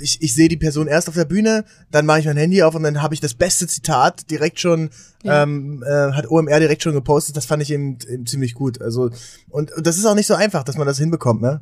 ich, 0.00 0.22
ich 0.22 0.34
sehe 0.34 0.48
die 0.48 0.56
Person 0.56 0.86
erst 0.86 1.08
auf 1.08 1.14
der 1.14 1.24
Bühne, 1.24 1.64
dann 1.90 2.06
mache 2.06 2.20
ich 2.20 2.26
mein 2.26 2.36
Handy 2.36 2.62
auf 2.62 2.74
und 2.74 2.82
dann 2.82 3.02
habe 3.02 3.14
ich 3.14 3.20
das 3.20 3.34
beste 3.34 3.66
Zitat 3.66 4.30
direkt 4.30 4.60
schon, 4.60 4.90
ja. 5.22 5.42
ähm, 5.42 5.82
äh, 5.86 6.12
hat 6.12 6.30
OMR 6.30 6.60
direkt 6.60 6.82
schon 6.82 6.94
gepostet. 6.94 7.36
Das 7.36 7.46
fand 7.46 7.62
ich 7.62 7.70
eben, 7.70 7.98
eben 8.08 8.26
ziemlich 8.26 8.54
gut. 8.54 8.80
Also 8.80 9.10
und, 9.48 9.72
und 9.72 9.86
das 9.86 9.96
ist 9.96 10.06
auch 10.06 10.14
nicht 10.14 10.26
so 10.26 10.34
einfach, 10.34 10.64
dass 10.64 10.76
man 10.76 10.86
das 10.86 10.98
hinbekommt, 10.98 11.42
ne? 11.42 11.60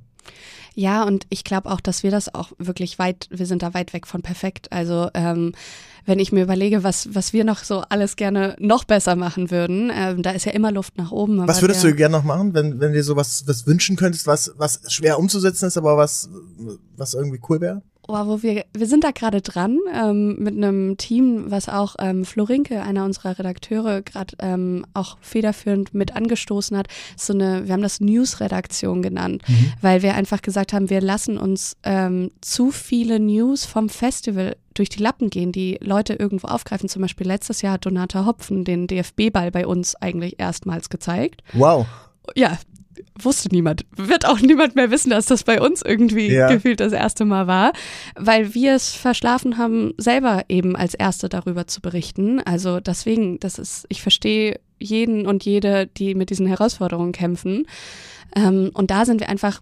Ja, 0.79 1.05
und 1.05 1.27
ich 1.31 1.43
glaube 1.43 1.71
auch, 1.71 1.81
dass 1.81 2.03
wir 2.03 2.11
das 2.11 2.35
auch 2.35 2.53
wirklich 2.59 2.99
weit, 2.99 3.29
wir 3.31 3.47
sind 3.47 3.63
da 3.63 3.73
weit 3.73 3.95
weg 3.95 4.07
von 4.07 4.21
perfekt. 4.21 4.71
Also 4.73 5.09
ähm, 5.15 5.53
wenn 6.05 6.19
ich 6.19 6.33
mir 6.33 6.43
überlege, 6.43 6.85
was, 6.85 7.15
was 7.15 7.33
wir 7.33 7.45
noch 7.45 7.65
so 7.65 7.81
alles 7.89 8.17
gerne 8.17 8.57
noch 8.61 8.85
besser 8.85 9.17
machen 9.17 9.51
würden, 9.51 9.91
ähm, 9.93 10.23
da 10.23 10.33
ist 10.33 10.45
ja 10.45 10.53
immer 10.53 10.71
Luft 10.71 10.99
nach 10.99 11.13
oben. 11.13 11.49
Was 11.49 11.63
würdest 11.63 11.83
du 11.83 11.95
gerne 11.95 12.17
noch 12.17 12.25
machen, 12.25 12.53
wenn, 12.53 12.79
wenn 12.79 12.93
dir 12.93 13.03
so 13.03 13.17
was, 13.17 13.47
was 13.49 13.67
wünschen 13.67 13.97
könntest, 13.97 14.27
was, 14.27 14.53
was 14.59 14.81
schwer 14.93 15.19
umzusetzen 15.19 15.67
ist, 15.67 15.79
aber 15.79 15.97
was, 15.97 16.29
was 16.97 17.15
irgendwie 17.15 17.41
cool 17.49 17.63
wäre? 17.63 17.83
Oh, 18.09 18.27
wo 18.27 18.43
wir, 18.43 18.65
wir 18.73 18.87
sind 18.87 19.03
da 19.03 19.11
gerade 19.11 19.41
dran 19.43 19.79
ähm, 19.93 20.37
mit 20.39 20.57
einem 20.57 20.97
Team, 20.97 21.51
was 21.51 21.69
auch 21.69 21.97
ähm, 21.99 22.25
Florinke, 22.25 22.83
einer 22.83 23.05
unserer 23.05 23.39
Redakteure, 23.39 24.03
gerade 24.03 24.37
ähm, 24.39 24.87
auch 24.95 25.19
federführend 25.21 25.93
mit 25.93 26.15
angestoßen 26.15 26.77
hat. 26.77 26.87
So 27.17 27.33
eine, 27.33 27.67
wir 27.67 27.73
haben 27.73 27.83
das 27.83 28.01
News-Redaktion 28.01 29.03
genannt, 29.03 29.43
mhm. 29.49 29.73
weil 29.81 30.03
wir 30.03 30.15
einfach 30.15 30.41
gesagt 30.41 30.73
haben, 30.73 30.89
wir 30.89 31.01
lassen 31.01 31.37
uns 31.37 31.77
ähm, 31.83 32.31
zu 32.41 32.71
viele 32.71 33.19
News 33.19 33.65
vom 33.65 33.89
Festival 33.89 34.57
durch 34.75 34.89
die 34.89 35.03
Lappen 35.03 35.29
gehen, 35.29 35.51
die 35.51 35.79
Leute 35.81 36.15
irgendwo 36.15 36.47
aufgreifen. 36.47 36.89
Zum 36.89 37.03
Beispiel 37.03 37.27
letztes 37.27 37.63
Jahr 37.63 37.75
hat 37.75 37.87
Donata 37.87 38.25
Hopfen 38.25 38.65
den 38.65 38.87
DFB-Ball 38.87 39.51
bei 39.51 39.67
uns 39.67 39.97
eigentlich 39.97 40.39
erstmals 40.39 40.91
gezeigt. 40.91 41.43
Wow. 41.55 41.87
Ja, 42.35 42.59
wusste 43.19 43.49
niemand, 43.51 43.85
wird 43.97 44.27
auch 44.27 44.41
niemand 44.41 44.75
mehr 44.75 44.91
wissen, 44.91 45.11
dass 45.11 45.27
das 45.27 45.45
bei 45.45 45.61
uns 45.61 45.83
irgendwie 45.83 46.33
ja. 46.33 46.49
gefühlt 46.49 46.81
das 46.81 46.93
erste 46.93 47.25
Mal 47.25 47.47
war, 47.47 47.73
weil 48.17 48.55
wir 48.55 48.75
es 48.75 48.95
verschlafen 48.95 49.59
haben, 49.59 49.95
selber 49.99 50.45
eben 50.49 50.77
als 50.77 50.95
Erste 50.95 51.29
darüber 51.29 51.67
zu 51.67 51.81
berichten. 51.81 52.41
Also 52.41 52.81
deswegen, 52.81 53.39
das 53.41 53.59
ist, 53.59 53.87
ich 53.89 54.03
verstehe 54.03 54.61
jeden 54.79 55.27
und 55.27 55.45
jede, 55.45 55.87
die 55.87 56.15
mit 56.15 56.31
diesen 56.31 56.47
Herausforderungen 56.47 57.13
kämpfen. 57.13 57.67
Ähm, 58.35 58.71
und 58.75 58.91
da 58.91 59.05
sind 59.05 59.21
wir 59.21 59.29
einfach 59.29 59.61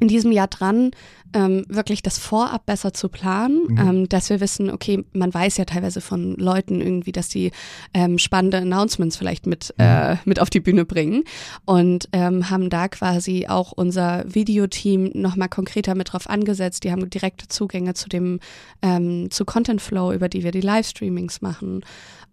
in 0.00 0.08
diesem 0.08 0.32
Jahr 0.32 0.48
dran, 0.48 0.90
ähm, 1.34 1.64
wirklich 1.68 2.02
das 2.02 2.18
vorab 2.18 2.66
besser 2.66 2.92
zu 2.92 3.08
planen, 3.08 3.66
mhm. 3.68 3.78
ähm, 3.78 4.08
dass 4.08 4.30
wir 4.30 4.40
wissen, 4.40 4.70
okay, 4.70 5.04
man 5.12 5.32
weiß 5.32 5.56
ja 5.56 5.64
teilweise 5.64 6.00
von 6.00 6.36
Leuten 6.36 6.80
irgendwie, 6.80 7.12
dass 7.12 7.28
die 7.28 7.50
ähm, 7.92 8.18
spannende 8.18 8.58
Announcements 8.58 9.16
vielleicht 9.16 9.46
mit, 9.46 9.74
mhm. 9.76 9.84
äh, 9.84 10.16
mit 10.24 10.40
auf 10.40 10.50
die 10.50 10.60
Bühne 10.60 10.84
bringen 10.84 11.24
und 11.64 12.08
ähm, 12.12 12.50
haben 12.50 12.70
da 12.70 12.88
quasi 12.88 13.46
auch 13.48 13.72
unser 13.72 14.24
Videoteam 14.32 15.10
nochmal 15.14 15.48
konkreter 15.48 15.94
mit 15.94 16.12
drauf 16.12 16.28
angesetzt. 16.28 16.84
Die 16.84 16.92
haben 16.92 17.08
direkte 17.10 17.48
Zugänge 17.48 17.94
zu 17.94 18.08
dem, 18.08 18.40
ähm, 18.82 19.30
zu 19.30 19.44
Content 19.44 19.82
Flow, 19.82 20.12
über 20.12 20.28
die 20.28 20.44
wir 20.44 20.52
die 20.52 20.60
Livestreamings 20.60 21.40
machen 21.40 21.82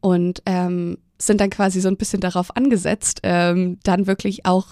und 0.01 0.41
ähm, 0.46 0.98
sind 1.22 1.39
dann 1.39 1.51
quasi 1.51 1.79
so 1.81 1.88
ein 1.88 1.98
bisschen 1.98 2.20
darauf 2.20 2.55
angesetzt, 2.55 3.20
ähm, 3.24 3.77
dann 3.84 4.08
wirklich 4.08 4.46
auch 4.46 4.67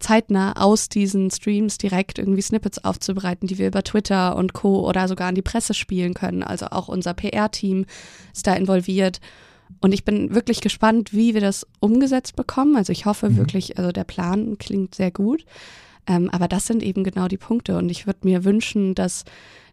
zeitnah 0.00 0.54
aus 0.56 0.88
diesen 0.88 1.30
Streams 1.30 1.78
direkt 1.78 2.18
irgendwie 2.18 2.40
Snippets 2.40 2.82
aufzubereiten, 2.82 3.46
die 3.46 3.58
wir 3.58 3.68
über 3.68 3.82
Twitter 3.82 4.36
und 4.36 4.54
Co. 4.54 4.86
oder 4.88 5.06
sogar 5.06 5.28
an 5.28 5.34
die 5.34 5.42
Presse 5.42 5.74
spielen 5.74 6.14
können. 6.14 6.42
Also 6.42 6.66
auch 6.70 6.88
unser 6.88 7.14
PR-Team 7.14 7.84
ist 8.32 8.46
da 8.46 8.54
involviert. 8.54 9.20
Und 9.80 9.92
ich 9.92 10.04
bin 10.04 10.34
wirklich 10.34 10.60
gespannt, 10.60 11.12
wie 11.12 11.34
wir 11.34 11.40
das 11.40 11.66
umgesetzt 11.80 12.36
bekommen. 12.36 12.76
Also 12.76 12.92
ich 12.92 13.04
hoffe 13.04 13.30
mhm. 13.30 13.36
wirklich, 13.36 13.78
also 13.78 13.92
der 13.92 14.04
Plan 14.04 14.58
klingt 14.58 14.94
sehr 14.94 15.10
gut. 15.10 15.44
Ähm, 16.06 16.30
aber 16.30 16.48
das 16.48 16.66
sind 16.66 16.82
eben 16.82 17.04
genau 17.04 17.28
die 17.28 17.36
Punkte. 17.36 17.76
Und 17.76 17.90
ich 17.90 18.06
würde 18.06 18.20
mir 18.22 18.44
wünschen, 18.44 18.94
dass 18.94 19.24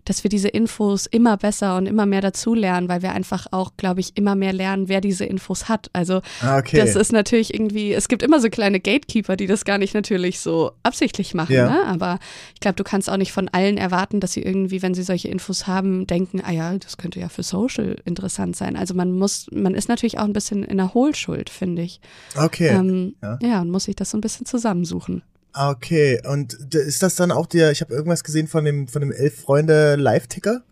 dass 0.06 0.24
wir 0.24 0.30
diese 0.30 0.48
Infos 0.48 1.06
immer 1.06 1.38
besser 1.38 1.78
und 1.78 1.86
immer 1.86 2.06
mehr 2.06 2.22
dazulernen, 2.22 2.90
weil 2.90 3.02
wir 3.02 3.12
einfach 3.12 3.48
auch, 3.52 3.72
glaube 3.78 4.00
ich, 4.00 4.18
immer 4.18 4.36
mehr 4.36 4.54
lernen, 4.54 4.90
wer 4.90 5.02
diese 5.02 5.26
Infos 5.26 5.70
hat. 5.70 5.90
Also 5.94 6.22
ah, 6.42 6.58
okay. 6.58 6.78
das 6.78 6.96
ist 6.96 7.12
natürlich 7.12 7.54
irgendwie, 7.54 7.94
es 7.94 8.08
gibt 8.08 8.24
immer 8.24 8.40
so 8.40 8.50
kleine 8.50 8.80
Gatekeeper, 8.80 9.36
die 9.36 9.48
das 9.48 9.66
gar 9.66 9.78
nicht 9.78 9.94
natürlich 9.94 10.40
so 10.40 10.72
absichtlich 10.84 11.34
machen, 11.34 11.56
ja. 11.56 11.70
ne? 11.70 11.86
aber 11.86 12.20
ich 12.54 12.60
glaube, 12.60 12.76
du 12.76 12.84
kannst 12.84 13.10
auch 13.10 13.18
nicht 13.18 13.32
von 13.32 13.50
allen 13.50 13.78
erwarten, 13.78 14.20
dass 14.20 14.34
sie 14.34 14.42
irgendwie, 14.42 14.82
wenn 14.82 14.94
sie 14.94 15.04
solche 15.04 15.28
Infos 15.28 15.68
haben, 15.68 16.08
denken, 16.08 16.42
ah 16.46 16.52
ja, 16.52 16.78
das 16.78 16.98
könnte 16.98 17.20
ja 17.20 17.30
für 17.30 17.44
Social 17.44 17.98
interessant 18.06 18.56
sein. 18.56 18.76
Also 18.76 18.94
man 18.94 19.12
muss, 19.12 19.48
man 19.52 19.76
ist 19.76 19.90
natürlich 19.90 20.20
auch 20.20 20.26
ein 20.26 20.34
bisschen 20.34 20.64
in 20.64 20.78
der 20.78 20.94
Hohlschuld, 20.94 21.50
finde 21.50 21.82
ich. 21.82 22.00
Okay. 22.36 22.68
Ähm, 22.68 23.16
ja. 23.22 23.40
ja, 23.42 23.62
und 23.62 23.70
muss 23.70 23.86
sich 23.86 23.96
das 23.96 24.12
so 24.12 24.18
ein 24.18 24.22
bisschen 24.22 24.46
zusammensuchen. 24.46 25.24
Ah, 25.54 25.70
okay. 25.70 26.20
Und 26.28 26.54
ist 26.74 27.04
das 27.04 27.16
dann 27.16 27.32
auch 27.32 27.46
der, 27.46 27.72
ich 27.72 27.82
habe 27.82 27.94
irgendwas 27.94 28.24
gesehen 28.24 28.48
von 28.48 28.66
dem, 28.66 28.88
von 28.88 29.02
dem 29.02 29.12
Elf 29.12 29.40
Freunde 29.42 29.96
Live-Ticker? 29.96 30.64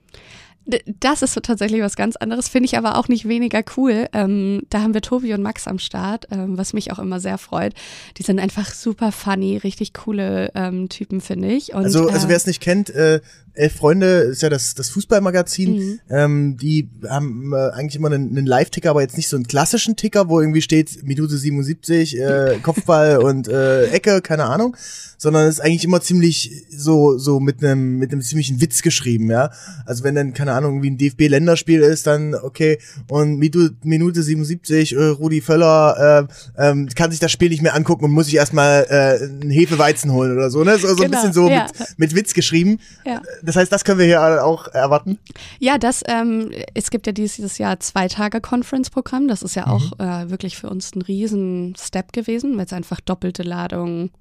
Das 0.99 1.21
ist 1.23 1.33
so 1.33 1.39
tatsächlich 1.39 1.81
was 1.81 1.95
ganz 1.95 2.15
anderes, 2.15 2.47
finde 2.47 2.65
ich 2.65 2.77
aber 2.77 2.97
auch 2.97 3.07
nicht 3.07 3.27
weniger 3.27 3.63
cool. 3.75 4.07
Ähm, 4.13 4.61
da 4.69 4.81
haben 4.81 4.93
wir 4.93 5.01
Tobi 5.01 5.33
und 5.33 5.41
Max 5.41 5.67
am 5.67 5.79
Start, 5.79 6.27
ähm, 6.31 6.57
was 6.57 6.73
mich 6.73 6.91
auch 6.91 6.99
immer 6.99 7.19
sehr 7.19 7.39
freut. 7.39 7.73
Die 8.17 8.23
sind 8.23 8.39
einfach 8.39 8.71
super 8.71 9.11
funny, 9.11 9.57
richtig 9.57 9.93
coole 9.93 10.51
ähm, 10.53 10.87
Typen, 10.87 11.19
finde 11.19 11.49
ich. 11.49 11.73
Und, 11.73 11.83
also, 11.83 12.07
also 12.07 12.27
äh, 12.27 12.29
wer 12.29 12.37
es 12.37 12.45
nicht 12.45 12.61
kennt, 12.61 12.91
äh, 12.91 13.21
Elf 13.53 13.75
Freunde 13.75 14.05
ist 14.05 14.41
ja 14.41 14.49
das, 14.49 14.75
das 14.75 14.89
Fußballmagazin. 14.89 15.73
Mhm. 15.73 15.99
Ähm, 16.09 16.57
die 16.57 16.89
haben 17.09 17.51
äh, 17.53 17.71
eigentlich 17.71 17.97
immer 17.97 18.09
einen, 18.09 18.29
einen 18.29 18.45
Live-Ticker, 18.45 18.91
aber 18.91 19.01
jetzt 19.01 19.17
nicht 19.17 19.27
so 19.27 19.35
einen 19.35 19.45
klassischen 19.45 19.97
Ticker, 19.97 20.29
wo 20.29 20.39
irgendwie 20.39 20.61
steht 20.61 21.03
Minute 21.03 21.37
77, 21.37 22.17
äh, 22.17 22.59
Kopfball 22.63 23.17
und 23.17 23.49
äh, 23.49 23.87
Ecke, 23.87 24.21
keine 24.21 24.45
Ahnung, 24.45 24.77
sondern 25.17 25.49
ist 25.49 25.59
eigentlich 25.59 25.83
immer 25.83 26.01
ziemlich 26.01 26.65
so 26.69 27.17
so 27.17 27.39
mit 27.39 27.63
einem 27.63 27.97
mit 27.97 28.11
einem 28.11 28.21
ziemlichen 28.21 28.61
Witz 28.61 28.81
geschrieben, 28.81 29.29
ja. 29.29 29.51
Also 29.85 30.03
wenn 30.05 30.15
dann 30.15 30.33
keine 30.33 30.53
Ahnung 30.53 30.81
wie 30.81 30.89
ein 30.89 30.97
DFB-Länderspiel 30.97 31.81
ist, 31.81 32.07
dann 32.07 32.33
okay 32.35 32.79
und 33.09 33.37
Minute, 33.37 33.75
Minute 33.83 34.23
77, 34.23 34.95
äh, 34.95 35.03
Rudi 35.03 35.41
Völler 35.41 36.27
äh, 36.57 36.69
ähm, 36.69 36.87
kann 36.95 37.11
sich 37.11 37.19
das 37.19 37.31
Spiel 37.31 37.49
nicht 37.49 37.61
mehr 37.61 37.75
angucken 37.75 38.05
und 38.05 38.11
muss 38.11 38.27
sich 38.27 38.35
erstmal 38.35 38.85
äh, 38.89 39.23
einen 39.23 39.51
Hefeweizen 39.51 40.13
holen 40.13 40.31
oder 40.31 40.49
so, 40.49 40.63
ne? 40.63 40.77
So, 40.77 40.87
so 40.87 40.95
genau, 40.95 41.05
ein 41.05 41.11
bisschen 41.11 41.33
so 41.33 41.49
ja. 41.49 41.67
mit, 41.77 41.99
mit 41.99 42.15
Witz 42.15 42.33
geschrieben. 42.33 42.79
Ja 43.05 43.21
das 43.43 43.55
heißt, 43.55 43.71
das 43.71 43.83
können 43.83 43.99
wir 43.99 44.05
hier 44.05 44.43
auch 44.43 44.67
erwarten? 44.67 45.19
Ja, 45.59 45.77
das, 45.77 46.03
ähm, 46.07 46.51
es 46.73 46.89
gibt 46.89 47.07
ja 47.07 47.13
dieses 47.13 47.57
Jahr 47.57 47.79
zwei 47.79 48.07
Tage 48.07 48.41
Conference-Programm. 48.41 49.27
Das 49.27 49.41
ist 49.41 49.55
ja 49.55 49.65
mhm. 49.65 49.71
auch 49.71 49.99
äh, 49.99 50.29
wirklich 50.29 50.57
für 50.57 50.69
uns 50.69 50.95
ein 50.95 51.01
riesen 51.01 51.75
Step 51.79 52.13
gewesen, 52.13 52.57
weil 52.57 52.65
es 52.65 52.73
einfach 52.73 52.99
doppelte 53.01 53.43
Ladung, 53.43 54.11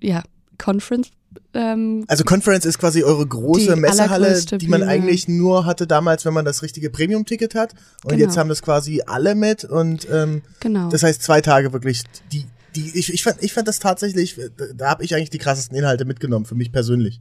ja, 0.00 0.22
Conference 0.58 1.10
ähm, 1.54 2.04
also 2.08 2.24
Conference 2.24 2.64
ist 2.64 2.78
quasi 2.78 3.02
eure 3.02 3.26
große 3.26 3.76
Messehalle, 3.76 4.40
die 4.42 4.68
man 4.68 4.80
Bühne. 4.80 4.92
eigentlich 4.92 5.28
nur 5.28 5.64
hatte 5.64 5.86
damals, 5.86 6.24
wenn 6.24 6.34
man 6.34 6.44
das 6.44 6.62
richtige 6.62 6.90
Premium-Ticket 6.90 7.54
hat. 7.54 7.74
Und 8.04 8.12
genau. 8.12 8.24
jetzt 8.24 8.36
haben 8.36 8.48
das 8.48 8.62
quasi 8.62 9.02
alle 9.06 9.34
mit 9.34 9.64
und 9.64 10.06
ähm, 10.10 10.42
genau. 10.60 10.88
das 10.88 11.02
heißt 11.02 11.22
zwei 11.22 11.40
Tage 11.40 11.72
wirklich 11.72 12.02
die 12.32 12.46
die 12.74 12.90
ich, 12.98 13.12
ich 13.12 13.22
fand 13.22 13.42
ich 13.42 13.52
fand 13.52 13.68
das 13.68 13.78
tatsächlich 13.78 14.40
da 14.74 14.90
habe 14.90 15.04
ich 15.04 15.14
eigentlich 15.14 15.30
die 15.30 15.38
krassesten 15.38 15.76
Inhalte 15.76 16.04
mitgenommen 16.04 16.46
für 16.46 16.54
mich 16.54 16.72
persönlich. 16.72 17.20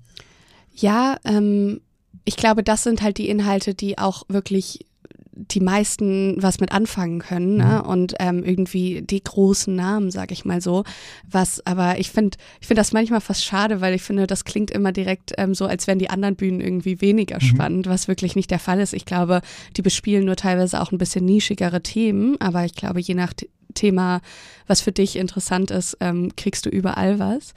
Ja, 0.81 1.17
ähm, 1.25 1.81
ich 2.25 2.35
glaube, 2.35 2.63
das 2.63 2.83
sind 2.83 3.01
halt 3.01 3.17
die 3.17 3.29
Inhalte, 3.29 3.73
die 3.73 3.97
auch 3.97 4.23
wirklich 4.27 4.85
die 5.33 5.61
meisten 5.61 6.35
was 6.41 6.59
mit 6.59 6.71
anfangen 6.71 7.19
können 7.19 7.57
ne? 7.57 7.81
Mhm. 7.83 7.89
und 7.89 8.13
ähm, 8.19 8.43
irgendwie 8.43 9.01
die 9.01 9.23
großen 9.23 9.73
Namen, 9.73 10.11
sag 10.11 10.31
ich 10.31 10.45
mal 10.45 10.61
so. 10.61 10.83
Was, 11.29 11.65
aber 11.65 11.99
ich 11.99 12.11
finde, 12.11 12.37
ich 12.59 12.67
finde 12.67 12.81
das 12.81 12.91
manchmal 12.91 13.21
fast 13.21 13.43
schade, 13.43 13.81
weil 13.81 13.93
ich 13.93 14.01
finde, 14.01 14.27
das 14.27 14.43
klingt 14.43 14.71
immer 14.71 14.91
direkt 14.91 15.33
ähm, 15.37 15.53
so, 15.53 15.65
als 15.65 15.87
wären 15.87 15.99
die 15.99 16.09
anderen 16.09 16.35
Bühnen 16.35 16.59
irgendwie 16.59 17.01
weniger 17.01 17.37
mhm. 17.37 17.45
spannend, 17.45 17.87
was 17.87 18.07
wirklich 18.07 18.35
nicht 18.35 18.51
der 18.51 18.59
Fall 18.59 18.79
ist. 18.79 18.93
Ich 18.93 19.05
glaube, 19.05 19.41
die 19.77 19.81
bespielen 19.81 20.25
nur 20.25 20.35
teilweise 20.35 20.81
auch 20.81 20.91
ein 20.91 20.97
bisschen 20.97 21.25
nischigere 21.25 21.81
Themen, 21.81 22.39
aber 22.39 22.65
ich 22.65 22.75
glaube, 22.75 22.99
je 22.99 23.15
nach 23.15 23.33
Thema, 23.73 24.21
was 24.67 24.81
für 24.81 24.91
dich 24.91 25.15
interessant 25.15 25.71
ist, 25.71 25.97
ähm, 25.99 26.35
kriegst 26.35 26.65
du 26.65 26.69
überall 26.69 27.19
was. 27.19 27.53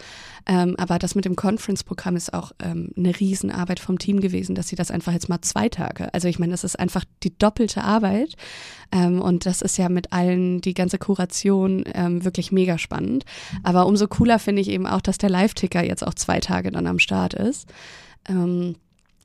Ähm, 0.46 0.74
aber 0.78 0.98
das 0.98 1.14
mit 1.14 1.24
dem 1.24 1.36
Conference-Programm 1.36 2.16
ist 2.16 2.34
auch 2.34 2.52
ähm, 2.62 2.90
eine 2.96 3.18
Riesenarbeit 3.18 3.80
vom 3.80 3.98
Team 3.98 4.20
gewesen, 4.20 4.54
dass 4.54 4.68
sie 4.68 4.76
das 4.76 4.90
einfach 4.90 5.12
jetzt 5.12 5.28
mal 5.28 5.40
zwei 5.40 5.68
Tage. 5.68 6.12
Also 6.12 6.28
ich 6.28 6.38
meine, 6.38 6.52
das 6.52 6.64
ist 6.64 6.78
einfach 6.78 7.04
die 7.22 7.36
doppelte 7.36 7.82
Arbeit. 7.82 8.34
Ähm, 8.92 9.20
und 9.20 9.46
das 9.46 9.62
ist 9.62 9.78
ja 9.78 9.88
mit 9.88 10.12
allen, 10.12 10.60
die 10.60 10.74
ganze 10.74 10.98
Kuration 10.98 11.84
ähm, 11.94 12.24
wirklich 12.24 12.52
mega 12.52 12.78
spannend. 12.78 13.24
Aber 13.62 13.86
umso 13.86 14.06
cooler 14.06 14.38
finde 14.38 14.60
ich 14.62 14.68
eben 14.68 14.86
auch, 14.86 15.00
dass 15.00 15.18
der 15.18 15.30
Live-Ticker 15.30 15.82
jetzt 15.82 16.06
auch 16.06 16.14
zwei 16.14 16.40
Tage 16.40 16.70
dann 16.70 16.86
am 16.86 16.98
Start 16.98 17.34
ist. 17.34 17.68
Ähm, 18.28 18.76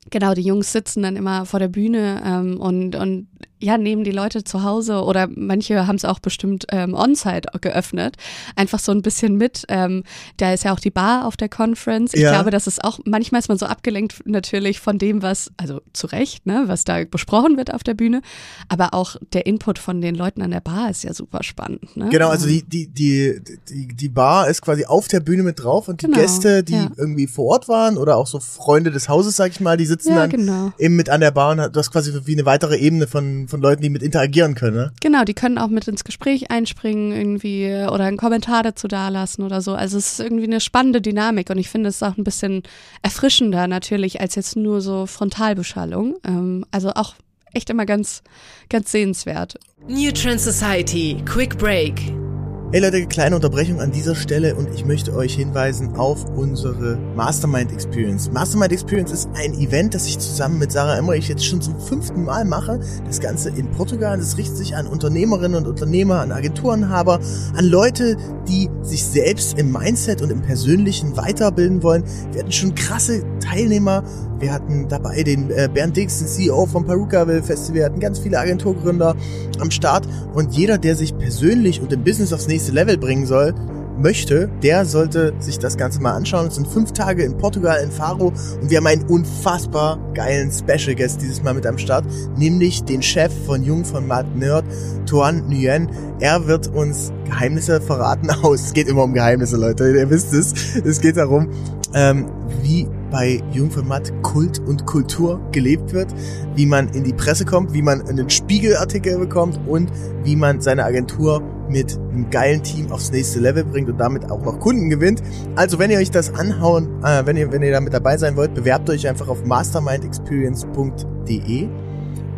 Genau, 0.08 0.32
die 0.32 0.42
Jungs 0.42 0.72
sitzen 0.72 1.02
dann 1.02 1.16
immer 1.16 1.44
vor 1.44 1.60
der 1.60 1.68
Bühne 1.68 2.22
ähm, 2.24 2.58
und, 2.58 2.96
und 2.96 3.28
ja, 3.60 3.76
nehmen 3.76 4.04
die 4.04 4.10
Leute 4.10 4.42
zu 4.42 4.62
Hause 4.64 5.02
oder 5.04 5.28
manche 5.34 5.86
haben 5.86 5.96
es 5.96 6.04
auch 6.04 6.18
bestimmt 6.18 6.66
ähm, 6.72 6.94
on-site 6.94 7.48
geöffnet. 7.60 8.16
Einfach 8.56 8.78
so 8.78 8.90
ein 8.90 9.02
bisschen 9.02 9.36
mit. 9.36 9.64
Ähm, 9.68 10.02
da 10.38 10.52
ist 10.52 10.64
ja 10.64 10.72
auch 10.72 10.80
die 10.80 10.90
Bar 10.90 11.26
auf 11.26 11.36
der 11.36 11.50
Conference. 11.50 12.14
Ich 12.14 12.22
ja. 12.22 12.30
glaube, 12.30 12.50
das 12.50 12.66
ist 12.66 12.82
auch, 12.82 13.00
manchmal 13.04 13.40
ist 13.40 13.48
man 13.48 13.58
so 13.58 13.66
abgelenkt 13.66 14.22
natürlich 14.24 14.80
von 14.80 14.98
dem, 14.98 15.20
was, 15.22 15.50
also 15.58 15.82
zu 15.92 16.06
Recht, 16.06 16.46
ne, 16.46 16.64
was 16.66 16.84
da 16.84 17.04
besprochen 17.04 17.58
wird 17.58 17.72
auf 17.74 17.82
der 17.82 17.94
Bühne. 17.94 18.22
Aber 18.68 18.94
auch 18.94 19.16
der 19.34 19.44
Input 19.46 19.78
von 19.78 20.00
den 20.00 20.14
Leuten 20.14 20.40
an 20.40 20.50
der 20.50 20.60
Bar 20.60 20.90
ist 20.90 21.04
ja 21.04 21.12
super 21.12 21.42
spannend. 21.42 21.96
Ne? 21.96 22.08
Genau, 22.10 22.30
also 22.30 22.46
die, 22.46 22.62
die, 22.62 22.88
die, 22.88 23.40
die, 23.68 23.88
die 23.88 24.08
Bar 24.08 24.48
ist 24.48 24.62
quasi 24.62 24.86
auf 24.86 25.06
der 25.08 25.20
Bühne 25.20 25.42
mit 25.42 25.62
drauf 25.62 25.88
und 25.88 26.00
die 26.00 26.06
genau, 26.06 26.18
Gäste, 26.18 26.64
die 26.64 26.72
ja. 26.72 26.90
irgendwie 26.96 27.26
vor 27.26 27.46
Ort 27.46 27.68
waren 27.68 27.98
oder 27.98 28.16
auch 28.16 28.26
so 28.26 28.40
Freunde 28.40 28.90
des 28.90 29.10
Hauses, 29.10 29.36
sag 29.36 29.50
ich 29.50 29.60
mal, 29.60 29.76
die 29.76 29.86
sitzen 29.86 30.10
ja, 30.10 30.16
dann 30.16 30.30
genau. 30.30 30.72
eben 30.78 30.96
mit 30.96 31.10
an 31.10 31.20
der 31.20 31.30
Bar 31.30 31.52
und 31.52 31.58
du 31.58 31.78
hast 31.78 31.90
quasi 31.90 32.18
wie 32.24 32.32
eine 32.32 32.46
weitere 32.46 32.78
Ebene 32.78 33.06
von 33.06 33.48
von 33.50 33.60
Leuten, 33.60 33.82
die 33.82 33.90
mit 33.90 34.02
interagieren 34.02 34.54
können, 34.54 34.76
ne? 34.76 34.92
Genau, 35.00 35.24
die 35.24 35.34
können 35.34 35.58
auch 35.58 35.68
mit 35.68 35.86
ins 35.88 36.04
Gespräch 36.04 36.50
einspringen 36.50 37.12
irgendwie 37.12 37.66
oder 37.90 38.04
einen 38.04 38.16
Kommentar 38.16 38.62
dazu 38.62 38.88
dalassen 38.88 39.44
oder 39.44 39.60
so. 39.60 39.74
Also 39.74 39.98
es 39.98 40.12
ist 40.12 40.20
irgendwie 40.20 40.44
eine 40.44 40.60
spannende 40.60 41.00
Dynamik 41.00 41.50
und 41.50 41.58
ich 41.58 41.68
finde 41.68 41.88
es 41.88 42.02
auch 42.02 42.16
ein 42.16 42.24
bisschen 42.24 42.62
erfrischender 43.02 43.66
natürlich 43.66 44.20
als 44.20 44.34
jetzt 44.34 44.56
nur 44.56 44.80
so 44.80 45.06
Frontalbeschallung. 45.06 46.16
Ähm, 46.24 46.64
also 46.70 46.90
auch 46.90 47.14
echt 47.52 47.70
immer 47.70 47.86
ganz, 47.86 48.22
ganz 48.68 48.92
sehenswert. 48.92 49.58
New 49.88 50.12
Trend 50.12 50.40
Society, 50.40 51.22
Quick 51.26 51.58
Break. 51.58 52.29
Hey 52.72 52.80
Leute, 52.80 53.04
kleine 53.06 53.34
Unterbrechung 53.34 53.80
an 53.80 53.90
dieser 53.90 54.14
Stelle 54.14 54.54
und 54.54 54.72
ich 54.72 54.84
möchte 54.84 55.12
euch 55.12 55.34
hinweisen 55.34 55.96
auf 55.96 56.24
unsere 56.36 56.98
Mastermind 57.16 57.72
Experience. 57.72 58.30
Mastermind 58.30 58.70
Experience 58.70 59.10
ist 59.10 59.28
ein 59.34 59.54
Event, 59.54 59.92
das 59.92 60.06
ich 60.06 60.20
zusammen 60.20 60.60
mit 60.60 60.70
Sarah 60.70 60.96
Emmerich 60.96 61.26
jetzt 61.26 61.44
schon 61.44 61.60
zum 61.60 61.80
fünften 61.80 62.22
Mal 62.22 62.44
mache. 62.44 62.78
Das 63.06 63.18
Ganze 63.18 63.48
in 63.48 63.68
Portugal. 63.72 64.18
Das 64.18 64.38
richtet 64.38 64.56
sich 64.56 64.76
an 64.76 64.86
Unternehmerinnen 64.86 65.56
und 65.56 65.66
Unternehmer, 65.66 66.20
an 66.20 66.30
Agenturenhaber, 66.30 67.18
an 67.56 67.64
Leute, 67.64 68.16
die 68.46 68.70
sich 68.82 69.04
selbst 69.04 69.58
im 69.58 69.72
Mindset 69.72 70.22
und 70.22 70.30
im 70.30 70.40
Persönlichen 70.40 71.16
weiterbilden 71.16 71.82
wollen. 71.82 72.04
Wir 72.30 72.42
hatten 72.42 72.52
schon 72.52 72.76
krasse 72.76 73.24
Teilnehmer. 73.40 74.04
Wir 74.40 74.54
hatten 74.54 74.88
dabei 74.88 75.22
den 75.22 75.50
äh, 75.50 75.68
Bernd 75.72 75.96
Dix, 75.96 76.18
den 76.18 76.26
CEO 76.26 76.64
vom 76.64 76.86
Perukaville 76.86 77.42
Festival. 77.42 77.74
Wir 77.74 77.84
hatten 77.84 78.00
ganz 78.00 78.18
viele 78.18 78.38
Agenturgründer 78.38 79.14
am 79.60 79.70
Start 79.70 80.08
und 80.32 80.54
jeder, 80.54 80.78
der 80.78 80.96
sich 80.96 81.16
persönlich 81.16 81.80
und 81.82 81.92
im 81.92 82.02
Business 82.02 82.32
aufs 82.32 82.48
nächste 82.48 82.72
Level 82.72 82.96
bringen 82.96 83.26
soll, 83.26 83.54
möchte, 83.98 84.48
der 84.62 84.86
sollte 84.86 85.34
sich 85.40 85.58
das 85.58 85.76
Ganze 85.76 86.00
mal 86.00 86.14
anschauen. 86.14 86.46
Es 86.46 86.54
sind 86.54 86.66
fünf 86.66 86.92
Tage 86.92 87.22
in 87.22 87.36
Portugal, 87.36 87.82
in 87.84 87.90
Faro 87.90 88.32
und 88.60 88.70
wir 88.70 88.78
haben 88.78 88.86
einen 88.86 89.04
unfassbar 89.04 89.98
geilen 90.14 90.50
Special 90.50 90.94
Guest 90.94 91.20
dieses 91.20 91.42
Mal 91.42 91.52
mit 91.52 91.66
am 91.66 91.76
Start, 91.76 92.06
nämlich 92.36 92.82
den 92.84 93.02
Chef 93.02 93.32
von 93.44 93.62
Jung 93.62 93.84
von 93.84 94.06
Mad 94.06 94.26
Nerd, 94.34 94.64
Tuan 95.04 95.46
Nguyen. 95.48 95.90
Er 96.18 96.46
wird 96.46 96.68
uns 96.68 97.12
Geheimnisse 97.26 97.80
verraten 97.80 98.30
aus. 98.30 98.60
Es 98.70 98.72
geht 98.72 98.88
immer 98.88 99.04
um 99.04 99.12
Geheimnisse, 99.12 99.56
Leute, 99.56 99.90
ihr 99.90 100.08
wisst 100.08 100.32
es. 100.32 100.76
Es 100.76 101.00
geht 101.00 101.16
darum, 101.16 101.48
ähm, 101.92 102.26
wie 102.62 102.86
bei 103.10 103.42
Jungformat 103.52 104.12
Kult 104.22 104.60
und 104.60 104.86
Kultur 104.86 105.40
gelebt 105.52 105.92
wird, 105.92 106.08
wie 106.54 106.64
man 106.66 106.88
in 106.90 107.02
die 107.04 107.12
Presse 107.12 107.44
kommt, 107.44 107.72
wie 107.72 107.82
man 107.82 108.06
einen 108.08 108.30
Spiegelartikel 108.30 109.18
bekommt 109.18 109.58
und 109.66 109.90
wie 110.24 110.36
man 110.36 110.60
seine 110.60 110.84
Agentur 110.84 111.42
mit 111.68 111.98
einem 111.98 112.30
geilen 112.30 112.62
Team 112.62 112.90
aufs 112.90 113.12
nächste 113.12 113.40
Level 113.40 113.64
bringt 113.64 113.88
und 113.88 113.98
damit 113.98 114.30
auch 114.30 114.44
noch 114.44 114.60
Kunden 114.60 114.90
gewinnt. 114.90 115.22
Also 115.56 115.78
wenn 115.78 115.90
ihr 115.90 115.98
euch 115.98 116.10
das 116.10 116.34
anhauen, 116.34 117.02
äh, 117.04 117.24
wenn 117.26 117.36
ihr 117.36 117.52
wenn 117.52 117.62
ihr 117.62 117.72
damit 117.72 117.94
dabei 117.94 118.16
sein 118.16 118.36
wollt, 118.36 118.54
bewerbt 118.54 118.88
euch 118.90 119.08
einfach 119.08 119.28
auf 119.28 119.44
mastermindexperience.de 119.44 121.68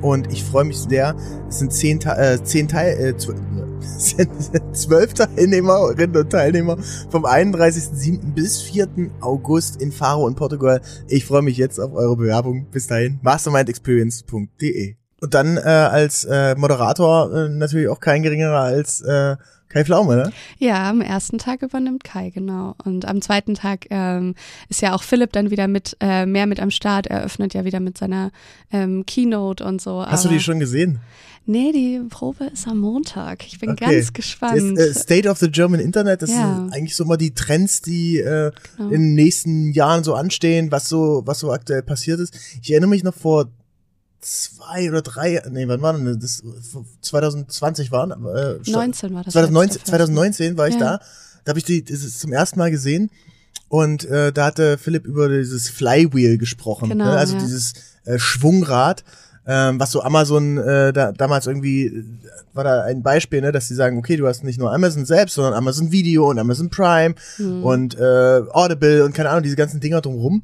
und 0.02 0.30
ich 0.32 0.44
freue 0.44 0.64
mich 0.64 0.78
sehr. 0.78 1.16
Es 1.48 1.60
sind 1.60 1.72
zehn, 1.72 2.00
äh, 2.02 2.42
zehn 2.42 2.68
Teil, 2.68 2.92
äh, 2.98 3.14
zwölf 4.72 5.14
Teilnehmerinnen 5.14 6.16
und 6.16 6.30
Teilnehmer 6.30 6.76
vom 7.10 7.24
31.07. 7.24 8.34
bis 8.34 8.60
4. 8.62 8.88
August 9.20 9.80
in 9.80 9.92
Faro 9.92 10.26
und 10.26 10.36
Portugal. 10.36 10.80
Ich 11.08 11.24
freue 11.24 11.42
mich 11.42 11.56
jetzt 11.56 11.78
auf 11.78 11.94
eure 11.94 12.16
Bewerbung. 12.16 12.66
Bis 12.70 12.86
dahin, 12.86 13.18
mastermindexperience.de. 13.22 14.96
Und 15.20 15.34
dann 15.34 15.56
äh, 15.56 15.60
als 15.60 16.24
äh, 16.24 16.56
Moderator 16.56 17.32
äh, 17.32 17.48
natürlich 17.48 17.88
auch 17.88 18.00
kein 18.00 18.24
geringerer 18.24 18.60
als 18.60 19.02
äh, 19.02 19.36
Kai 19.72 19.85
Pflaume, 19.85 20.16
ne? 20.16 20.32
Ja, 20.58 20.90
am 20.90 21.00
ersten 21.00 21.38
Tag 21.38 21.62
übernimmt 21.62 22.04
Kai, 22.04 22.30
genau. 22.30 22.74
Und 22.85 23.06
am 23.06 23.22
zweiten 23.22 23.54
Tag 23.54 23.87
ähm, 23.90 24.35
ist 24.68 24.82
ja 24.82 24.94
auch 24.94 25.02
Philipp 25.02 25.32
dann 25.32 25.50
wieder 25.50 25.66
mit, 25.66 25.96
äh, 26.00 26.26
mehr 26.26 26.46
mit 26.46 26.61
am 26.61 26.70
Start. 26.70 27.06
Er 27.06 27.22
öffnet 27.24 27.54
ja 27.54 27.64
wieder 27.64 27.80
mit 27.80 27.96
seiner 27.96 28.30
ähm, 28.70 29.06
Keynote 29.06 29.64
und 29.64 29.80
so. 29.80 30.04
Hast 30.04 30.24
du 30.24 30.28
die 30.28 30.40
schon 30.40 30.61
gesehen? 30.61 31.00
Nee, 31.44 31.72
die 31.72 32.00
Probe 32.08 32.44
ist 32.52 32.68
am 32.68 32.78
Montag. 32.78 33.44
Ich 33.46 33.58
bin 33.58 33.70
okay. 33.70 33.96
ganz 33.96 34.12
gespannt. 34.12 34.78
Ist, 34.78 34.96
äh, 34.96 35.00
State 35.00 35.28
of 35.28 35.38
the 35.38 35.50
German 35.50 35.80
Internet, 35.80 36.22
das 36.22 36.30
ja. 36.30 36.54
sind 36.54 36.72
eigentlich 36.72 36.94
so 36.94 37.04
mal 37.04 37.16
die 37.16 37.35
Trends, 37.35 37.80
die 37.80 38.18
äh, 38.18 38.52
genau. 38.76 38.90
in 38.90 39.00
den 39.00 39.14
nächsten 39.14 39.72
Jahren 39.72 40.04
so 40.04 40.14
anstehen, 40.14 40.70
was 40.70 40.88
so, 40.88 41.22
was 41.24 41.40
so 41.40 41.50
aktuell 41.50 41.82
passiert 41.82 42.20
ist. 42.20 42.38
Ich 42.62 42.70
erinnere 42.70 42.90
mich 42.90 43.02
noch 43.02 43.14
vor 43.14 43.48
zwei 44.22 44.88
oder 44.88 45.02
drei, 45.02 45.42
nee, 45.50 45.68
wann 45.68 45.82
war 45.82 45.92
denn 45.92 46.18
das? 46.18 46.42
2020 47.02 47.92
waren? 47.92 48.12
Äh, 48.12 48.70
19 48.70 49.14
war 49.14 49.24
das. 49.24 49.32
2019, 49.32 49.85
2019 49.85 50.56
war 50.56 50.68
ich 50.68 50.74
ja. 50.74 50.80
da. 50.80 51.00
Da 51.44 51.50
habe 51.50 51.58
ich 51.58 51.64
die 51.64 51.85
das 51.85 52.04
ist 52.04 52.20
zum 52.20 52.32
ersten 52.32 52.58
Mal 52.58 52.70
gesehen. 52.70 53.11
Und 53.68 54.04
äh, 54.04 54.32
da 54.32 54.46
hatte 54.46 54.78
Philipp 54.78 55.06
über 55.06 55.28
dieses 55.28 55.68
Flywheel 55.68 56.38
gesprochen. 56.38 56.90
Genau, 56.90 57.06
ne? 57.06 57.11
Also 57.12 57.37
ja. 57.37 57.42
dieses 57.42 57.72
äh, 58.04 58.18
Schwungrad, 58.18 59.02
ähm, 59.46 59.80
was 59.80 59.90
so 59.90 60.02
Amazon 60.02 60.58
äh, 60.58 60.92
da, 60.92 61.11
damals 61.12 61.46
irgendwie 61.46 62.04
war 62.52 62.64
da 62.64 62.82
ein 62.82 63.02
Beispiel, 63.02 63.40
ne, 63.40 63.50
dass 63.50 63.68
sie 63.68 63.74
sagen, 63.74 63.98
okay, 63.98 64.16
du 64.16 64.26
hast 64.26 64.44
nicht 64.44 64.58
nur 64.58 64.72
Amazon 64.72 65.04
selbst, 65.04 65.35
sondern 65.35 65.54
Amazon 65.54 65.90
Video 65.90 66.28
und 66.30 66.38
Amazon 66.38 66.68
Prime 66.68 67.14
mhm. 67.38 67.64
und 67.64 67.98
äh, 67.98 68.42
Audible 68.52 69.04
und 69.04 69.14
keine 69.14 69.30
Ahnung, 69.30 69.42
diese 69.42 69.56
ganzen 69.56 69.80
Dinger 69.80 70.00
drumherum. 70.00 70.42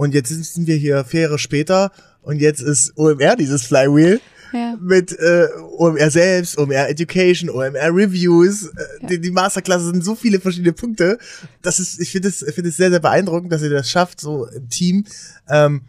Und 0.00 0.14
jetzt 0.14 0.30
sind 0.30 0.66
wir 0.66 0.76
hier 0.76 1.04
vier 1.04 1.20
Jahre 1.20 1.38
später 1.38 1.92
und 2.22 2.40
jetzt 2.40 2.62
ist 2.62 2.96
OMR 2.96 3.36
dieses 3.36 3.64
Flywheel. 3.64 4.18
Ja. 4.50 4.74
Mit 4.80 5.12
äh, 5.12 5.48
OMR 5.76 6.10
selbst, 6.10 6.56
OMR 6.56 6.88
Education, 6.88 7.50
OMR 7.50 7.94
Reviews. 7.94 8.64
Äh, 8.64 8.68
ja. 9.02 9.08
die, 9.08 9.20
die 9.20 9.30
Masterklasse 9.30 9.84
sind 9.84 10.02
so 10.02 10.14
viele 10.14 10.40
verschiedene 10.40 10.72
Punkte. 10.72 11.18
Das 11.60 11.78
ist, 11.80 12.00
ich 12.00 12.10
finde 12.10 12.28
es, 12.28 12.38
finde 12.38 12.70
es 12.70 12.78
sehr, 12.78 12.88
sehr 12.88 13.00
beeindruckend, 13.00 13.52
dass 13.52 13.60
ihr 13.60 13.68
das 13.68 13.90
schafft, 13.90 14.22
so 14.22 14.46
im 14.46 14.70
Team, 14.70 15.04
ähm, 15.50 15.82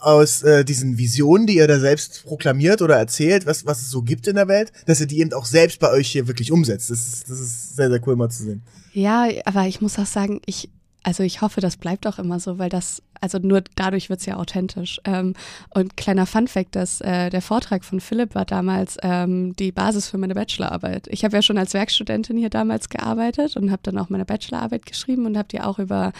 aus 0.00 0.42
äh, 0.42 0.62
diesen 0.62 0.98
Visionen, 0.98 1.46
die 1.46 1.56
ihr 1.56 1.66
da 1.66 1.80
selbst 1.80 2.24
proklamiert 2.26 2.82
oder 2.82 2.96
erzählt, 2.96 3.46
was, 3.46 3.64
was 3.64 3.80
es 3.80 3.88
so 3.90 4.02
gibt 4.02 4.28
in 4.28 4.36
der 4.36 4.48
Welt, 4.48 4.70
dass 4.84 5.00
ihr 5.00 5.06
die 5.06 5.20
eben 5.20 5.32
auch 5.32 5.46
selbst 5.46 5.80
bei 5.80 5.90
euch 5.90 6.08
hier 6.08 6.28
wirklich 6.28 6.52
umsetzt. 6.52 6.90
Das 6.90 6.98
ist, 6.98 7.30
das 7.30 7.40
ist 7.40 7.76
sehr, 7.76 7.88
sehr 7.88 8.06
cool 8.06 8.16
mal 8.16 8.28
zu 8.28 8.42
sehen. 8.42 8.62
Ja, 8.92 9.26
aber 9.46 9.66
ich 9.66 9.80
muss 9.80 9.98
auch 9.98 10.04
sagen, 10.04 10.42
ich, 10.44 10.68
also 11.02 11.22
ich 11.22 11.40
hoffe, 11.40 11.62
das 11.62 11.78
bleibt 11.78 12.06
auch 12.06 12.18
immer 12.18 12.38
so, 12.38 12.58
weil 12.58 12.68
das 12.68 13.00
also 13.20 13.38
nur 13.38 13.62
dadurch 13.74 14.08
wird 14.08 14.20
es 14.20 14.26
ja 14.26 14.36
authentisch. 14.36 15.00
Ähm, 15.04 15.34
und 15.70 15.96
kleiner 15.96 16.26
Fun-Fact, 16.26 16.74
dass 16.74 17.00
äh, 17.00 17.30
der 17.30 17.42
Vortrag 17.42 17.84
von 17.84 18.00
Philipp 18.00 18.34
war 18.34 18.44
damals 18.44 18.96
ähm, 19.02 19.54
die 19.56 19.72
Basis 19.72 20.08
für 20.08 20.18
meine 20.18 20.34
Bachelorarbeit. 20.34 21.06
Ich 21.10 21.24
habe 21.24 21.36
ja 21.36 21.42
schon 21.42 21.58
als 21.58 21.74
Werkstudentin 21.74 22.36
hier 22.36 22.50
damals 22.50 22.88
gearbeitet 22.88 23.56
und 23.56 23.70
habe 23.70 23.80
dann 23.82 23.98
auch 23.98 24.08
meine 24.08 24.24
Bachelorarbeit 24.24 24.86
geschrieben 24.86 25.26
und 25.26 25.36
habe 25.36 25.48
die 25.48 25.60
auch 25.60 25.78
über 25.78 26.12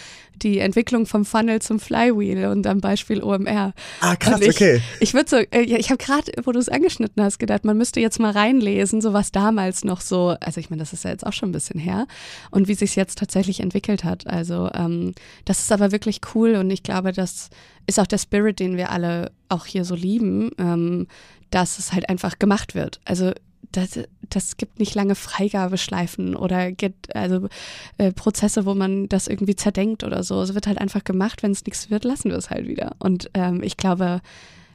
die 0.43 0.59
Entwicklung 0.59 1.07
vom 1.07 1.25
Funnel 1.25 1.63
zum 1.63 1.81
Flywheel 1.81 2.47
und 2.47 2.67
am 2.67 2.81
Beispiel 2.81 3.23
OMR. 3.23 3.73
Ah, 4.01 4.17
krass, 4.17 4.41
ich, 4.41 4.51
okay. 4.51 4.81
Ich 5.01 5.15
würde 5.15 5.29
so, 5.29 5.37
äh, 5.37 5.63
ich 5.63 5.91
habe 5.91 6.03
gerade, 6.03 6.33
wo 6.45 6.53
du 6.53 6.59
es 6.59 6.69
angeschnitten 6.69 7.23
hast, 7.23 7.39
gedacht, 7.39 7.65
man 7.65 7.77
müsste 7.77 8.01
jetzt 8.01 8.19
mal 8.21 8.33
reinlesen, 8.33 9.01
so 9.01 9.13
was 9.13 9.33
damals 9.33 9.85
noch 9.85 10.01
so, 10.01 10.37
also 10.41 10.61
ich 10.61 10.71
meine, 10.71 10.81
das 10.81 10.93
ist 10.93 11.05
ja 11.05 11.11
jetzt 11.11 11.27
auch 11.27 11.33
schon 11.33 11.51
ein 11.51 11.53
bisschen 11.53 11.81
her 11.81 12.07
und 12.51 12.69
wie 12.69 12.75
sich 12.75 12.97
jetzt 12.97 13.19
tatsächlich 13.19 13.61
entwickelt 13.61 14.05
hat. 14.05 14.27
Also 14.27 14.71
ähm, 14.75 15.15
das 15.45 15.61
ist 15.61 15.73
aber 15.73 15.93
wirklich 15.93 16.21
cool 16.35 16.57
und 16.57 16.71
ich 16.71 16.83
glaube, 16.87 17.13
das 17.13 17.51
ist 17.87 18.01
auch 18.01 18.07
der 18.07 18.19
Spirit, 18.19 18.59
den 18.59 18.77
wir 18.77 18.91
alle 18.91 19.31
auch 19.49 19.67
hier 19.67 19.85
so 19.85 19.95
lieben, 19.95 20.51
ähm, 20.59 21.07
dass 21.51 21.79
es 21.79 21.93
halt 21.93 22.09
einfach 22.09 22.39
gemacht 22.39 22.75
wird. 22.75 23.01
Also 23.05 23.33
das, 23.73 24.01
das 24.31 24.57
gibt 24.57 24.79
nicht 24.79 24.95
lange 24.95 25.15
Freigabeschleifen 25.15 26.35
oder 26.35 26.73
gibt 26.73 27.15
also 27.15 27.49
äh, 27.99 28.13
Prozesse, 28.13 28.65
wo 28.65 28.75
man 28.75 29.09
das 29.09 29.29
irgendwie 29.29 29.57
zerdenkt 29.57 30.05
oder 30.05 30.23
so. 30.23 30.41
Es 30.41 30.55
wird 30.55 30.67
halt 30.67 30.79
einfach 30.79 31.05
gemacht, 31.05 31.43
wenn 31.43 31.53
es 31.53 31.65
nichts 31.65 31.91
wird, 31.91 32.05
lassen 32.05 32.31
wir 32.31 32.39
es 32.39 32.51
halt 32.51 32.67
wieder. 32.67 32.97
Und 32.99 33.31
ähm, 33.35 33.63
ich 33.63 33.77
glaube, 33.77 34.21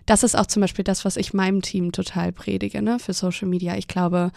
das 0.06 0.24
ist 0.24 0.38
auch 0.38 0.46
zum 0.46 0.62
Beispiel 0.62 0.84
das, 0.84 1.06
was 1.06 1.18
ich 1.18 1.34
meinem 1.34 1.62
Team 1.62 1.92
total 1.92 2.32
predige, 2.32 2.82
ne, 2.82 3.00
für 3.00 3.14
Social 3.14 3.48
Media. 3.48 3.76
Ich 3.78 3.88
glaube, 3.88 4.32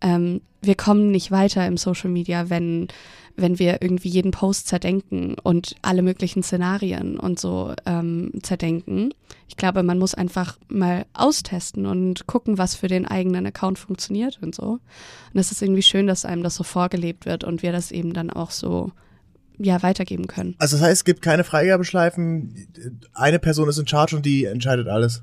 ähm, 0.00 0.40
wir 0.60 0.74
kommen 0.74 1.10
nicht 1.10 1.30
weiter 1.30 1.66
im 1.66 1.76
Social 1.76 2.10
Media, 2.10 2.50
wenn, 2.50 2.88
wenn 3.36 3.58
wir 3.58 3.82
irgendwie 3.82 4.08
jeden 4.08 4.30
Post 4.30 4.68
zerdenken 4.68 5.36
und 5.42 5.74
alle 5.82 6.02
möglichen 6.02 6.42
Szenarien 6.42 7.18
und 7.18 7.38
so 7.40 7.74
ähm, 7.86 8.32
zerdenken. 8.42 9.14
Ich 9.48 9.56
glaube, 9.56 9.82
man 9.82 9.98
muss 9.98 10.14
einfach 10.14 10.58
mal 10.68 11.06
austesten 11.14 11.86
und 11.86 12.26
gucken, 12.26 12.58
was 12.58 12.74
für 12.74 12.88
den 12.88 13.06
eigenen 13.06 13.46
Account 13.46 13.78
funktioniert 13.78 14.38
und 14.42 14.54
so. 14.54 14.78
Und 15.32 15.40
es 15.40 15.52
ist 15.52 15.62
irgendwie 15.62 15.82
schön, 15.82 16.06
dass 16.06 16.24
einem 16.24 16.42
das 16.42 16.54
so 16.54 16.64
vorgelebt 16.64 17.26
wird 17.26 17.44
und 17.44 17.62
wir 17.62 17.72
das 17.72 17.90
eben 17.90 18.12
dann 18.12 18.30
auch 18.30 18.50
so 18.50 18.92
ja, 19.58 19.82
weitergeben 19.82 20.26
können. 20.26 20.54
Also 20.58 20.76
das 20.76 20.84
heißt, 20.84 21.00
es 21.00 21.04
gibt 21.04 21.22
keine 21.22 21.44
Freigabeschleifen, 21.44 22.68
eine 23.14 23.38
Person 23.38 23.68
ist 23.68 23.78
in 23.78 23.86
Charge 23.86 24.16
und 24.16 24.26
die 24.26 24.44
entscheidet 24.44 24.88
alles. 24.88 25.20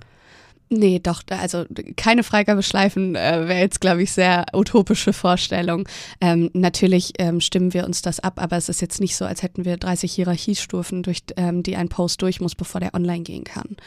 Nee, 0.72 1.00
doch, 1.00 1.24
also 1.30 1.66
keine 1.98 2.22
Freigabeschleifen 2.24 3.16
äh, 3.16 3.48
wäre 3.48 3.60
jetzt, 3.60 3.82
glaube 3.82 4.04
ich, 4.04 4.12
sehr 4.12 4.46
utopische 4.54 5.14
Vorstellung. 5.14 5.88
Ähm, 6.22 6.52
natürlich 6.54 7.14
ähm, 7.18 7.42
stimmen 7.42 7.74
wir 7.74 7.86
uns 7.86 8.04
das 8.04 8.20
ab, 8.20 8.40
aber 8.40 8.56
es 8.56 8.70
ist 8.70 8.80
jetzt 8.80 9.02
nicht 9.02 9.16
so, 9.16 9.26
als 9.26 9.42
hätten 9.42 9.66
wir 9.66 9.78
30 9.78 10.12
Hierarchiestufen, 10.12 11.02
durch 11.02 11.24
ähm, 11.38 11.64
die 11.64 11.76
ein 11.76 11.90
Post 11.90 12.22
durch 12.22 12.40
muss, 12.40 12.54
bevor 12.54 12.82
der 12.82 12.94
online 12.94 13.24
gehen 13.24 13.46
kann. 13.46 13.78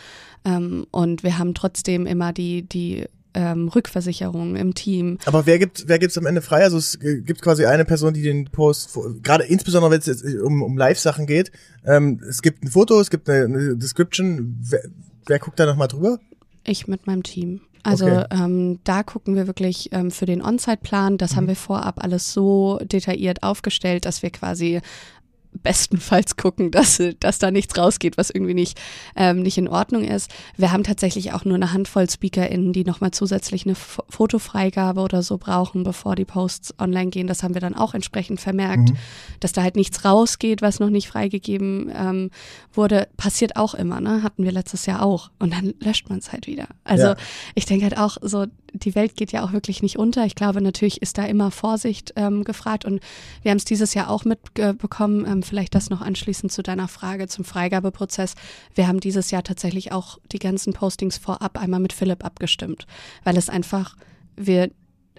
Ähm, 0.44 0.86
und 0.90 1.22
wir 1.22 1.38
haben 1.38 1.54
trotzdem 1.54 2.04
immer 2.04 2.32
die, 2.32 2.62
die 2.62 3.06
ähm, 3.34 3.68
Rückversicherung 3.68 4.56
im 4.56 4.74
Team. 4.74 5.18
Aber 5.24 5.46
wer 5.46 5.60
gibt, 5.60 5.84
wer 5.86 6.00
gibt's 6.00 6.18
am 6.18 6.26
Ende 6.26 6.42
frei? 6.42 6.64
Also 6.64 6.78
es 6.78 6.98
gibt 6.98 7.42
quasi 7.42 7.64
eine 7.64 7.84
Person, 7.84 8.12
die 8.12 8.22
den 8.22 8.46
Post, 8.46 8.98
gerade 9.22 9.44
insbesondere 9.44 9.92
wenn 9.92 10.00
es 10.00 10.06
jetzt 10.06 10.24
um, 10.24 10.62
um 10.62 10.76
Live-Sachen 10.76 11.26
geht, 11.26 11.52
ähm, 11.86 12.20
es 12.28 12.42
gibt 12.42 12.64
ein 12.64 12.68
Foto, 12.68 13.00
es 13.00 13.10
gibt 13.10 13.30
eine, 13.30 13.44
eine 13.44 13.76
Description. 13.76 14.58
Wer, 14.68 14.82
wer 15.26 15.38
guckt 15.38 15.60
da 15.60 15.66
nochmal 15.66 15.88
drüber? 15.88 16.18
Ich 16.64 16.86
mit 16.86 17.06
meinem 17.06 17.22
Team. 17.22 17.60
Also 17.84 18.06
Okay. 18.06 18.24
ähm, 18.30 18.78
da 18.84 19.02
gucken 19.02 19.34
wir 19.34 19.46
wirklich 19.48 19.88
ähm, 19.92 20.10
für 20.12 20.26
den 20.26 20.40
On-Site-Plan. 20.42 21.18
Das 21.18 21.32
Mhm. 21.32 21.36
haben 21.36 21.48
wir 21.48 21.56
vorab 21.56 22.02
alles 22.02 22.32
so 22.32 22.78
detailliert 22.84 23.42
aufgestellt, 23.42 24.04
dass 24.04 24.22
wir 24.22 24.30
quasi 24.30 24.80
bestenfalls 25.62 26.36
gucken, 26.36 26.70
dass, 26.70 27.00
dass 27.20 27.38
da 27.38 27.50
nichts 27.50 27.76
rausgeht, 27.76 28.16
was 28.16 28.30
irgendwie 28.30 28.54
nicht, 28.54 28.80
ähm, 29.16 29.42
nicht 29.42 29.58
in 29.58 29.68
Ordnung 29.68 30.02
ist. 30.04 30.30
Wir 30.56 30.72
haben 30.72 30.82
tatsächlich 30.82 31.32
auch 31.32 31.44
nur 31.44 31.54
eine 31.56 31.72
Handvoll 31.72 32.08
SpeakerInnen, 32.08 32.72
die 32.72 32.84
nochmal 32.84 33.10
zusätzlich 33.10 33.64
eine 33.64 33.72
F 33.72 34.00
Fotofreigabe 34.08 35.00
oder 35.00 35.22
so 35.22 35.38
brauchen, 35.38 35.82
bevor 35.82 36.16
die 36.16 36.24
Posts 36.24 36.78
online 36.80 37.10
gehen. 37.10 37.26
Das 37.26 37.42
haben 37.42 37.54
wir 37.54 37.60
dann 37.60 37.74
auch 37.74 37.94
entsprechend 37.94 38.40
vermerkt, 38.40 38.90
Mhm. 38.90 38.96
dass 39.40 39.52
da 39.52 39.62
halt 39.62 39.76
nichts 39.76 40.04
rausgeht, 40.04 40.62
was 40.62 40.80
noch 40.80 40.90
nicht 40.90 41.08
freigegeben 41.08 41.90
ähm, 41.94 42.30
wurde. 42.72 43.08
Passiert 43.16 43.56
auch 43.56 43.74
immer, 43.74 44.00
ne? 44.00 44.22
Hatten 44.22 44.44
wir 44.44 44.52
letztes 44.52 44.86
Jahr 44.86 45.02
auch. 45.02 45.30
Und 45.38 45.52
dann 45.52 45.74
löscht 45.80 46.08
man 46.08 46.18
es 46.18 46.32
halt 46.32 46.46
wieder. 46.46 46.66
Also 46.84 47.08
Ja. 47.08 47.16
ich 47.54 47.66
denke 47.66 47.84
halt 47.84 47.98
auch 47.98 48.16
so, 48.22 48.46
die 48.74 48.94
Welt 48.94 49.16
geht 49.16 49.32
ja 49.32 49.44
auch 49.44 49.52
wirklich 49.52 49.82
nicht 49.82 49.98
unter. 49.98 50.24
Ich 50.24 50.34
glaube, 50.34 50.62
natürlich 50.62 51.02
ist 51.02 51.18
da 51.18 51.24
immer 51.24 51.50
Vorsicht 51.50 52.14
ähm, 52.16 52.42
gefragt 52.44 52.84
und 52.86 53.00
wir 53.42 53.50
haben 53.50 53.58
es 53.58 53.66
dieses 53.66 53.92
Jahr 53.94 54.08
auch 54.08 54.24
mitbekommen. 54.24 55.26
Ähm, 55.26 55.41
vielleicht 55.42 55.74
das 55.74 55.90
noch 55.90 56.00
anschließend 56.00 56.50
zu 56.52 56.62
deiner 56.62 56.88
Frage 56.88 57.28
zum 57.28 57.44
Freigabeprozess. 57.44 58.34
Wir 58.74 58.86
haben 58.88 59.00
dieses 59.00 59.30
Jahr 59.30 59.42
tatsächlich 59.42 59.92
auch 59.92 60.18
die 60.32 60.38
ganzen 60.38 60.72
Postings 60.72 61.18
vorab 61.18 61.58
einmal 61.60 61.80
mit 61.80 61.92
Philipp 61.92 62.24
abgestimmt, 62.24 62.86
weil 63.24 63.36
es 63.36 63.48
einfach, 63.48 63.96
wir 64.36 64.70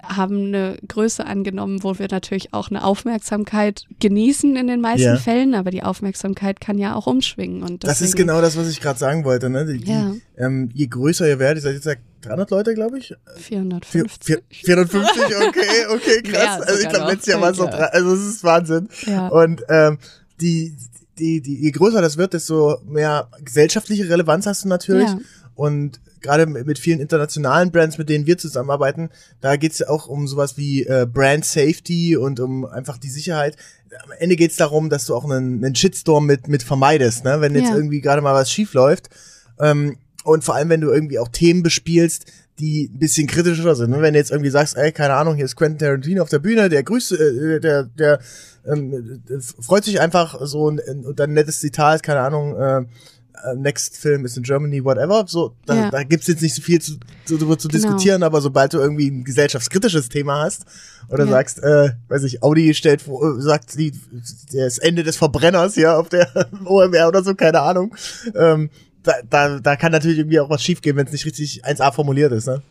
haben 0.01 0.47
eine 0.47 0.77
Größe 0.85 1.25
angenommen, 1.25 1.81
wo 1.81 1.97
wir 1.97 2.07
natürlich 2.11 2.53
auch 2.53 2.69
eine 2.69 2.83
Aufmerksamkeit 2.83 3.85
genießen 4.01 4.55
in 4.57 4.67
den 4.67 4.81
meisten 4.81 5.05
Ja. 5.05 5.15
Fällen, 5.15 5.55
aber 5.55 5.71
die 5.71 5.83
Aufmerksamkeit 5.83 6.59
kann 6.59 6.77
ja 6.77 6.93
auch 6.95 7.07
umschwingen. 7.07 7.63
Und 7.63 7.85
Das 7.85 8.01
ist 8.01 8.11
deswegen- 8.13 8.27
genau 8.27 8.41
das, 8.41 8.57
was 8.57 8.67
ich 8.69 8.81
gerade 8.81 8.99
sagen 8.99 9.23
wollte. 9.23 9.49
Ne? 9.49 9.65
Die, 9.65 9.85
Ja. 9.89 10.11
die, 10.11 10.21
ähm, 10.41 10.69
je 10.73 10.87
größer 10.87 11.25
ihr 11.27 11.39
werdet, 11.39 11.63
ihr 11.63 11.69
seid 11.69 11.75
jetzt 11.75 11.85
ja 11.85 11.93
300 12.23 12.49
Leute, 12.51 12.73
glaube 12.73 12.97
ich. 12.99 13.13
Vier- 13.35 13.63
450. 13.81 14.23
vier- 14.25 14.41
450, 14.49 15.21
okay, 15.47 15.85
okay, 15.93 16.21
krass. 16.23 16.61
Also 16.61 16.81
ich 16.81 16.89
glaube, 16.89 17.05
noch. 17.05 17.11
letztes 17.11 17.27
Jahr 17.33 17.41
war 17.41 17.51
es 17.51 17.57
Ja. 17.57 17.65
drei, 17.67 17.85
also 17.85 18.13
es 18.13 18.21
ist 18.21 18.43
Wahnsinn. 18.43 18.89
Ja. 19.05 19.27
Und 19.29 19.63
ähm, 19.69 19.97
die, 20.41 20.75
die, 21.19 21.41
die, 21.41 21.61
je 21.61 21.71
größer 21.71 22.01
das 22.01 22.17
wird, 22.17 22.33
desto 22.33 22.79
mehr 22.85 23.29
gesellschaftliche 23.43 24.09
Relevanz 24.09 24.45
hast 24.45 24.63
du 24.63 24.67
natürlich. 24.69 25.07
Ja. 25.07 25.19
Und 25.55 25.99
gerade 26.21 26.45
mit 26.47 26.65
mit 26.65 26.79
vielen 26.79 26.99
internationalen 26.99 27.71
Brands, 27.71 27.97
mit 27.99 28.09
denen 28.09 28.25
wir 28.25 28.37
zusammenarbeiten, 28.37 29.09
da 29.41 29.55
geht's 29.57 29.79
ja 29.79 29.89
auch 29.89 30.07
um 30.07 30.27
sowas 30.27 30.57
wie 30.57 30.83
äh, 30.85 31.05
Brand 31.05 31.45
Safety 31.45 32.17
und 32.17 32.39
um 32.39 32.65
einfach 32.65 32.97
die 32.97 33.09
Sicherheit. 33.09 33.57
Am 34.03 34.11
Ende 34.17 34.35
geht's 34.35 34.55
darum, 34.55 34.89
dass 34.89 35.05
du 35.05 35.13
auch 35.13 35.25
einen, 35.25 35.63
einen 35.63 35.75
Shitstorm 35.75 36.25
mit, 36.25 36.47
mit 36.47 36.63
vermeidest, 36.63 37.23
ne? 37.25 37.41
wenn 37.41 37.53
jetzt 37.53 37.69
Ja. 37.69 37.75
irgendwie 37.75 38.01
gerade 38.01 38.21
mal 38.23 38.33
was 38.33 38.49
schief 38.51 38.73
läuft. 38.73 39.09
Ähm, 39.59 39.97
und 40.23 40.43
vor 40.43 40.55
allem, 40.55 40.69
wenn 40.69 40.81
du 40.81 40.89
irgendwie 40.91 41.19
auch 41.19 41.27
Themen 41.29 41.63
bespielst, 41.63 42.25
die 42.59 42.89
ein 42.93 42.99
bisschen 42.99 43.27
kritischer 43.27 43.75
sind. 43.75 43.89
Ne? 43.89 44.01
Wenn 44.01 44.13
du 44.13 44.19
jetzt 44.19 44.29
irgendwie 44.31 44.51
sagst, 44.51 44.77
ey, 44.77 44.91
keine 44.91 45.15
Ahnung, 45.15 45.35
hier 45.35 45.45
ist 45.45 45.55
Quentin 45.55 45.79
Tarantino 45.79 46.21
auf 46.21 46.29
der 46.29 46.39
Bühne, 46.39 46.69
der 46.69 46.83
grüßt, 46.83 47.13
äh, 47.13 47.59
der, 47.59 47.83
der 47.83 48.19
ähm, 48.65 49.23
äh, 49.27 49.39
freut 49.61 49.83
sich 49.83 49.99
einfach 49.99 50.39
so 50.45 50.65
und, 50.65 50.79
und 50.79 51.19
dann 51.19 51.33
nettes 51.33 51.59
Zitat, 51.61 52.03
keine 52.03 52.19
Ahnung, 52.21 52.55
äh, 52.55 52.77
äh, 52.79 53.55
Next 53.55 53.97
Film 53.97 54.23
ist 54.23 54.37
in 54.37 54.43
Germany, 54.43 54.85
whatever. 54.85 55.25
So, 55.27 55.55
da, 55.65 55.75
Ja. 55.75 55.89
da 55.89 56.03
gibt's 56.03 56.27
jetzt 56.27 56.43
nicht 56.43 56.53
so 56.53 56.61
viel 56.61 56.79
zu, 56.79 56.93
zu, 57.25 57.37
darüber 57.37 57.57
zu 57.57 57.67
Genau. 57.67 57.81
diskutieren, 57.81 58.21
aber 58.21 58.39
sobald 58.39 58.71
du 58.73 58.77
irgendwie 58.77 59.09
ein 59.09 59.23
gesellschaftskritisches 59.23 60.09
Thema 60.09 60.43
hast 60.43 60.65
oder 61.09 61.25
Ja. 61.25 61.31
sagst, 61.31 61.57
äh, 61.63 61.89
weiß 62.07 62.21
ich, 62.23 62.43
Audi 62.43 62.73
stellt 62.75 63.01
vor, 63.01 63.35
äh, 63.37 63.41
sagt 63.41 63.77
die, 63.79 63.93
das 64.53 64.77
Ende 64.77 65.01
des 65.03 65.17
Verbrenners 65.17 65.75
ja 65.75 65.97
auf 65.97 66.09
der 66.09 66.27
OMR 66.65 67.07
oder 67.07 67.23
so, 67.23 67.33
keine 67.33 67.61
Ahnung. 67.61 67.95
Ähm, 68.35 68.69
da, 69.03 69.13
da, 69.29 69.59
da 69.59 69.75
kann 69.75 69.91
natürlich 69.91 70.17
irgendwie 70.17 70.39
auch 70.39 70.49
was 70.49 70.63
schiefgehen, 70.63 70.95
wenn 70.95 71.05
es 71.05 71.11
nicht 71.11 71.25
richtig 71.25 71.65
1A 71.65 71.91
formuliert 71.91 72.31
ist, 72.31 72.47
ne? 72.47 72.61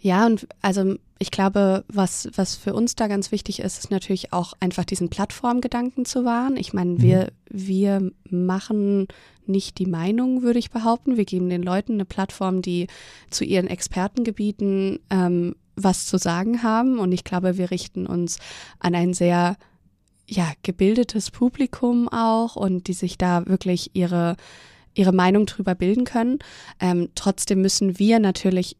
Ja, 0.00 0.26
und 0.26 0.46
also 0.62 0.94
ich 1.18 1.32
glaube, 1.32 1.84
was, 1.88 2.28
was 2.36 2.54
für 2.54 2.72
uns 2.72 2.94
da 2.94 3.08
ganz 3.08 3.32
wichtig 3.32 3.58
ist, 3.60 3.78
ist 3.78 3.90
natürlich 3.90 4.32
auch 4.32 4.52
einfach 4.60 4.84
diesen 4.84 5.08
Plattformgedanken 5.08 6.04
zu 6.04 6.24
wahren. 6.24 6.56
Ich 6.56 6.72
meine, 6.72 7.02
wir, 7.02 7.32
wir 7.50 8.12
machen 8.30 9.08
nicht 9.46 9.78
die 9.78 9.86
Meinung, 9.86 10.42
würde 10.42 10.60
ich 10.60 10.70
behaupten. 10.70 11.16
Wir 11.16 11.24
geben 11.24 11.48
den 11.48 11.64
Leuten 11.64 11.94
eine 11.94 12.04
Plattform, 12.04 12.62
die 12.62 12.86
zu 13.30 13.44
ihren 13.44 13.66
Expertengebieten 13.66 15.00
ähm, 15.10 15.56
was 15.74 16.06
zu 16.06 16.18
sagen 16.18 16.62
haben. 16.62 17.00
Und 17.00 17.10
ich 17.10 17.24
glaube, 17.24 17.58
wir 17.58 17.72
richten 17.72 18.06
uns 18.06 18.38
an 18.78 18.94
ein 18.94 19.14
sehr 19.14 19.56
ja, 20.28 20.52
gebildetes 20.62 21.30
Publikum 21.30 22.08
auch 22.08 22.54
und 22.54 22.86
die 22.86 22.92
sich 22.92 23.18
da 23.18 23.46
wirklich 23.46 23.90
ihre, 23.94 24.36
ihre 24.98 25.12
Meinung 25.12 25.46
drüber 25.46 25.74
bilden 25.74 26.04
können. 26.04 26.38
Ähm, 26.80 27.08
trotzdem 27.14 27.62
müssen 27.62 27.98
wir 27.98 28.18
natürlich 28.18 28.76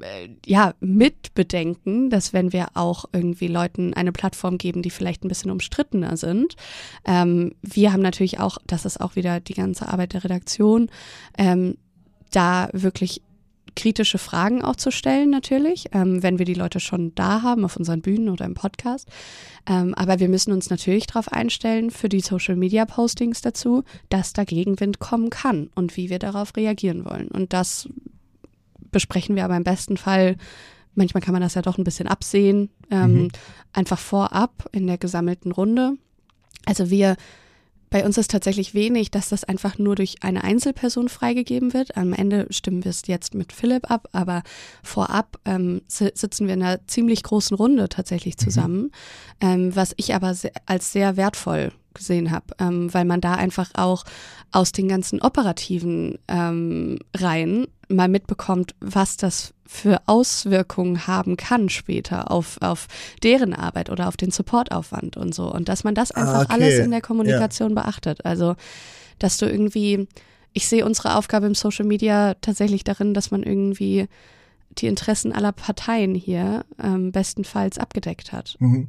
äh, 0.00 0.28
ja, 0.46 0.74
mit 0.80 1.34
bedenken, 1.34 2.10
dass 2.10 2.32
wenn 2.32 2.52
wir 2.52 2.68
auch 2.74 3.04
irgendwie 3.12 3.48
Leuten 3.48 3.94
eine 3.94 4.12
Plattform 4.12 4.58
geben, 4.58 4.82
die 4.82 4.90
vielleicht 4.90 5.24
ein 5.24 5.28
bisschen 5.28 5.50
umstrittener 5.50 6.16
sind, 6.16 6.56
ähm, 7.04 7.54
wir 7.62 7.92
haben 7.92 8.02
natürlich 8.02 8.40
auch, 8.40 8.58
das 8.66 8.84
ist 8.84 9.00
auch 9.00 9.16
wieder 9.16 9.40
die 9.40 9.54
ganze 9.54 9.88
Arbeit 9.88 10.12
der 10.12 10.24
Redaktion, 10.24 10.90
ähm, 11.38 11.76
da 12.30 12.68
wirklich 12.72 13.22
kritische 13.80 14.18
Fragen 14.18 14.62
auch 14.62 14.76
zu 14.76 14.90
stellen 14.92 15.30
natürlich, 15.30 15.86
ähm, 15.92 16.22
wenn 16.22 16.38
wir 16.38 16.44
die 16.44 16.54
Leute 16.54 16.80
schon 16.80 17.14
da 17.14 17.42
haben 17.42 17.64
auf 17.64 17.76
unseren 17.76 18.02
Bühnen 18.02 18.28
oder 18.28 18.44
im 18.44 18.54
Podcast. 18.54 19.08
Ähm, 19.66 19.94
aber 19.94 20.20
wir 20.20 20.28
müssen 20.28 20.52
uns 20.52 20.68
natürlich 20.68 21.06
darauf 21.06 21.32
einstellen 21.32 21.90
für 21.90 22.08
die 22.08 22.20
Social-Media-Postings 22.20 23.40
dazu, 23.40 23.84
dass 24.10 24.32
da 24.34 24.44
Gegenwind 24.44 24.98
kommen 24.98 25.30
kann 25.30 25.70
und 25.74 25.96
wie 25.96 26.10
wir 26.10 26.18
darauf 26.18 26.54
reagieren 26.56 27.04
wollen. 27.04 27.28
Und 27.28 27.52
das 27.52 27.88
besprechen 28.92 29.36
wir 29.36 29.44
aber 29.44 29.56
im 29.56 29.64
besten 29.64 29.96
Fall, 29.96 30.36
manchmal 30.94 31.22
kann 31.22 31.32
man 31.32 31.42
das 31.42 31.54
ja 31.54 31.62
doch 31.62 31.78
ein 31.78 31.84
bisschen 31.84 32.08
absehen, 32.08 32.68
ähm, 32.90 33.14
Mhm. 33.14 33.28
einfach 33.72 33.98
vorab 33.98 34.68
in 34.72 34.86
der 34.86 34.98
gesammelten 34.98 35.52
Runde. 35.52 35.94
Also 36.66 36.90
wir, 36.90 37.16
bei 37.90 38.04
uns 38.04 38.16
ist 38.18 38.30
tatsächlich 38.30 38.72
wenig, 38.72 39.10
dass 39.10 39.28
das 39.28 39.42
einfach 39.44 39.76
nur 39.76 39.96
durch 39.96 40.16
eine 40.22 40.44
Einzelperson 40.44 41.08
freigegeben 41.08 41.74
wird. 41.74 41.96
Am 41.96 42.12
Ende 42.12 42.46
stimmen 42.50 42.84
wir 42.84 42.90
es 42.90 43.02
jetzt 43.06 43.34
mit 43.34 43.52
Philipp 43.52 43.90
ab, 43.90 44.08
aber 44.12 44.42
vorab 44.82 45.38
ähm, 45.44 45.82
si- 45.88 46.12
sitzen 46.14 46.46
wir 46.46 46.54
in 46.54 46.62
einer 46.62 46.86
ziemlich 46.86 47.22
großen 47.24 47.56
Runde 47.56 47.88
tatsächlich 47.88 48.36
zusammen, 48.38 48.92
ähm, 49.40 49.74
was 49.74 49.92
ich 49.96 50.14
aber 50.14 50.34
se 50.34 50.52
als 50.66 50.92
sehr 50.92 51.16
wertvoll 51.16 51.72
gesehen 51.92 52.30
habe, 52.30 52.46
ähm, 52.60 52.94
weil 52.94 53.04
man 53.04 53.20
da 53.20 53.34
einfach 53.34 53.70
auch 53.74 54.04
aus 54.52 54.70
den 54.70 54.86
ganzen 54.86 55.20
operativen 55.20 56.18
ähm, 56.28 57.00
Reihen 57.16 57.66
mal 57.90 58.08
mitbekommt, 58.08 58.74
was 58.80 59.16
das 59.16 59.52
für 59.66 60.00
Auswirkungen 60.06 61.06
haben 61.06 61.36
kann 61.36 61.68
später 61.68 62.30
auf, 62.30 62.56
auf 62.60 62.88
deren 63.22 63.54
Arbeit 63.54 63.90
oder 63.90 64.08
auf 64.08 64.16
den 64.16 64.30
Supportaufwand 64.30 65.16
und 65.16 65.34
so. 65.34 65.52
Und 65.52 65.68
dass 65.68 65.84
man 65.84 65.94
das 65.94 66.10
Ah, 66.12 66.20
einfach 66.20 66.44
okay. 66.44 66.52
alles 66.52 66.78
in 66.78 66.90
der 66.90 67.00
Kommunikation 67.00 67.74
beachtet. 67.74 68.24
Also, 68.24 68.56
dass 69.18 69.36
du 69.36 69.46
irgendwie, 69.46 70.08
ich 70.52 70.66
sehe 70.66 70.84
unsere 70.84 71.16
Aufgabe 71.16 71.46
im 71.46 71.54
Social 71.54 71.86
Media 71.86 72.34
tatsächlich 72.40 72.82
darin, 72.82 73.14
dass 73.14 73.30
man 73.30 73.42
irgendwie 73.42 74.08
die 74.78 74.86
Interessen 74.86 75.32
aller 75.32 75.52
Parteien 75.52 76.14
hier 76.14 76.64
ähm, 76.82 77.12
bestenfalls 77.12 77.78
abgedeckt 77.78 78.32
hat. 78.32 78.56
Mhm. 78.60 78.88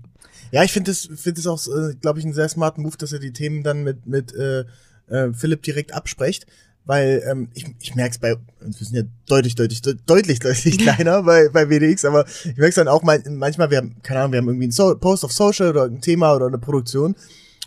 Ja, 0.52 0.64
ich 0.64 0.72
finde 0.72 0.92
es 0.92 1.10
finde 1.16 1.40
es 1.40 1.48
auch, 1.48 1.60
äh, 1.68 1.96
glaube 1.96 2.20
ich, 2.20 2.26
einen 2.26 2.34
sehr 2.34 2.50
smarten 2.50 2.84
Move, 2.84 2.98
dass 2.98 3.14
er 3.14 3.20
die 3.20 3.34
Themen 3.34 3.64
dann 3.64 3.84
mit 3.84 4.06
mit 4.06 4.34
äh, 4.34 4.66
äh, 5.08 5.34
Philipp 5.34 5.64
direkt 5.64 5.94
absprecht, 5.94 6.46
weil 6.86 7.24
ähm, 7.30 7.50
ich, 7.54 7.66
ich 7.80 7.96
merke 7.96 8.12
es 8.12 8.18
bei 8.20 8.36
uns 8.66 8.80
wir 8.80 8.88
sind 8.88 8.96
ja 8.98 9.04
deutlich 9.28 9.56
deutlich 9.56 9.82
de- 9.82 9.98
deutlich 10.06 10.40
deutlich 10.40 10.78
kleiner 10.80 11.24
bei 11.24 11.50
bei 11.50 11.70
WDX, 11.70 12.06
aber 12.06 12.26
ich 12.28 12.46
merke 12.58 12.70
es 12.70 12.76
dann 12.76 12.88
auch 12.88 13.04
mal, 13.04 13.22
manchmal 13.30 13.70
wir 13.70 13.78
haben 13.78 13.96
keine 14.04 14.20
Ahnung, 14.22 14.32
wir 14.34 14.40
haben 14.40 14.48
irgendwie 14.48 14.66
einen 14.66 14.72
so 14.72 14.96
Post 14.98 15.24
auf 15.26 15.32
Social 15.32 15.70
oder 15.70 15.84
ein 15.86 16.02
Thema 16.02 16.34
oder 16.36 16.48
eine 16.48 16.58
Produktion 16.58 17.16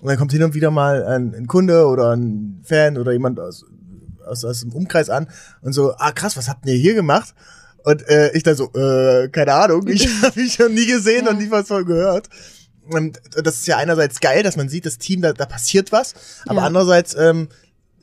und 0.00 0.08
dann 0.08 0.16
kommt 0.18 0.32
hin 0.32 0.42
und 0.42 0.54
wieder 0.54 0.70
mal 0.70 1.04
ein, 1.04 1.34
ein 1.34 1.46
Kunde 1.46 1.86
oder 1.86 2.10
ein 2.14 2.60
Fan 2.64 2.98
oder 2.98 3.12
jemand 3.12 3.38
aus 3.40 3.64
aus, 4.26 4.44
aus 4.44 4.60
dem 4.60 4.72
Umkreis 4.72 5.10
an 5.10 5.28
und 5.62 5.74
so, 5.74 5.92
ah 5.96 6.10
krass, 6.12 6.36
was 6.36 6.48
habt 6.48 6.66
ihr 6.66 6.74
hier 6.74 6.94
gemacht? 6.94 7.34
Und 7.84 8.08
äh, 8.08 8.32
ich 8.32 8.42
dann 8.42 8.56
so, 8.56 8.72
äh, 8.72 9.28
keine 9.28 9.52
Ahnung, 9.52 9.86
ich 9.88 10.08
habe 10.22 10.40
mich 10.40 10.54
schon 10.54 10.72
nie 10.72 10.86
gesehen 10.86 11.26
Ja. 11.26 11.30
und 11.32 11.38
nie 11.38 11.50
was 11.50 11.68
von 11.68 11.84
gehört. 11.84 12.30
Und 12.90 13.20
das 13.34 13.56
ist 13.56 13.66
ja 13.66 13.76
einerseits 13.76 14.20
geil, 14.20 14.42
dass 14.42 14.56
man 14.56 14.70
sieht, 14.70 14.86
das 14.86 14.96
Team, 14.96 15.20
da, 15.20 15.34
da 15.34 15.44
passiert 15.44 15.92
was, 15.92 16.14
aber 16.46 16.60
Ja. 16.62 16.66
andererseits 16.66 17.14
ähm, 17.14 17.48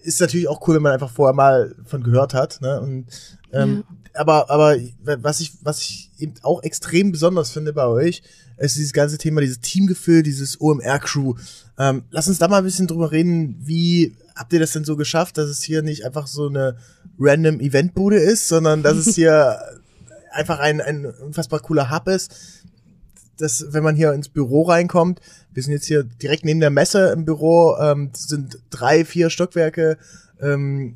ist 0.03 0.21
natürlich 0.21 0.47
auch 0.47 0.67
cool, 0.67 0.75
wenn 0.75 0.83
man 0.83 0.93
einfach 0.93 1.11
vorher 1.11 1.33
mal 1.33 1.75
von 1.85 2.03
gehört 2.03 2.33
hat. 2.33 2.61
Ne? 2.61 2.79
Und, 2.81 3.05
ähm, 3.53 3.83
Aber 4.13 4.49
aber 4.49 4.75
was 5.21 5.39
ich 5.39 5.53
was 5.63 5.79
ich 5.79 6.11
eben 6.17 6.33
auch 6.41 6.63
extrem 6.63 7.11
besonders 7.11 7.51
finde 7.51 7.73
bei 7.73 7.85
euch, 7.85 8.21
ist 8.57 8.75
dieses 8.75 8.93
ganze 8.93 9.17
Thema, 9.17 9.41
dieses 9.41 9.61
Teamgefühl, 9.61 10.23
dieses 10.23 10.59
OMR-Crew. 10.59 11.35
Ähm, 11.79 12.03
lass 12.11 12.27
uns 12.27 12.37
da 12.37 12.47
mal 12.47 12.59
ein 12.59 12.63
bisschen 12.63 12.87
drüber 12.87 13.11
reden, 13.11 13.55
wie 13.59 14.15
habt 14.35 14.53
ihr 14.53 14.59
das 14.59 14.71
denn 14.71 14.83
so 14.83 14.95
geschafft, 14.95 15.37
dass 15.37 15.49
es 15.49 15.63
hier 15.63 15.81
nicht 15.81 16.05
einfach 16.05 16.27
so 16.27 16.47
eine 16.47 16.75
random 17.19 17.59
Eventbude 17.59 18.17
ist, 18.17 18.47
sondern 18.47 18.83
dass 18.83 18.97
es 18.97 19.15
hier 19.15 19.59
einfach 20.31 20.59
ein, 20.59 20.81
ein 20.81 21.05
unfassbar 21.05 21.59
cooler 21.59 21.89
Hub 21.91 22.07
ist, 22.07 22.31
dass 23.37 23.73
wenn 23.73 23.83
man 23.83 23.95
hier 23.95 24.13
ins 24.13 24.29
Büro 24.29 24.63
reinkommt, 24.63 25.19
wir 25.53 25.63
sind 25.63 25.73
jetzt 25.73 25.85
hier 25.85 26.03
direkt 26.03 26.45
neben 26.45 26.59
der 26.59 26.69
Messe 26.69 27.11
im 27.11 27.25
Büro, 27.25 27.75
ähm, 27.77 28.09
das 28.11 28.23
sind 28.23 28.59
drei, 28.69 29.05
vier 29.05 29.29
Stockwerke, 29.29 29.97
ähm, 30.41 30.95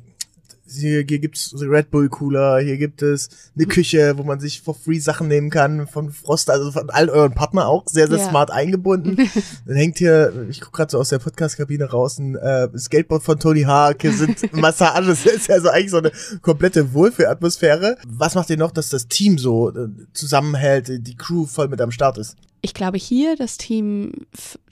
hier, 0.68 1.04
hier 1.08 1.18
gibt's 1.18 1.54
Red 1.58 1.90
Bull 1.90 2.08
Cooler, 2.08 2.58
hier 2.60 2.76
gibt 2.76 3.02
es 3.02 3.28
eine 3.56 3.66
Küche, 3.66 4.18
wo 4.18 4.22
man 4.24 4.40
sich 4.40 4.60
for 4.62 4.74
free 4.74 4.98
Sachen 4.98 5.28
nehmen 5.28 5.50
kann 5.50 5.86
von 5.86 6.10
Frost, 6.10 6.50
also 6.50 6.72
von 6.72 6.90
all 6.90 7.08
euren 7.08 7.32
Partner 7.34 7.68
auch 7.68 7.84
sehr, 7.86 8.08
sehr 8.08 8.18
Ja. 8.18 8.28
smart 8.30 8.50
eingebunden. 8.50 9.16
Dann 9.66 9.76
hängt 9.76 9.98
hier, 9.98 10.46
ich 10.50 10.60
guck 10.60 10.72
gerade 10.72 10.90
so 10.90 10.98
aus 10.98 11.08
der 11.10 11.18
Podcast-Kabine 11.18 11.84
raus, 11.86 12.18
ein 12.18 12.34
äh, 12.36 12.68
Skateboard 12.76 13.22
von 13.22 13.38
Tony 13.38 13.62
Hawk, 13.62 14.02
hier 14.02 14.12
sind 14.12 14.52
Massagen, 14.56 15.06
das 15.06 15.24
ist 15.26 15.50
also 15.50 15.68
eigentlich 15.70 15.90
so 15.90 15.98
eine 15.98 16.12
komplette 16.42 16.92
Wohlfühlatmosphäre. 16.92 17.96
Was 18.06 18.34
macht 18.34 18.50
ihr 18.50 18.56
noch, 18.56 18.70
dass 18.72 18.88
das 18.88 19.08
Team 19.08 19.38
so 19.38 19.70
äh, 19.70 19.88
zusammenhält, 20.12 21.06
die 21.06 21.16
Crew 21.16 21.46
voll 21.46 21.68
mit 21.68 21.80
am 21.80 21.90
Start 21.90 22.18
ist? 22.18 22.36
ich 22.62 22.74
glaube 22.74 22.98
hier 22.98 23.36
das 23.36 23.58
Team 23.58 24.10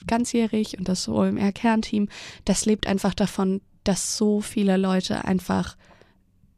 ganzjährig 0.09 0.79
und 0.79 0.89
das 0.89 1.07
OMR-Kernteam, 1.09 2.09
das 2.45 2.67
lebt 2.67 2.89
einfach 2.89 3.15
davon, 3.15 3.61
dass 3.85 4.17
so 4.17 4.41
viele 4.41 4.77
Leute 4.77 5.25
einfach 5.25 5.77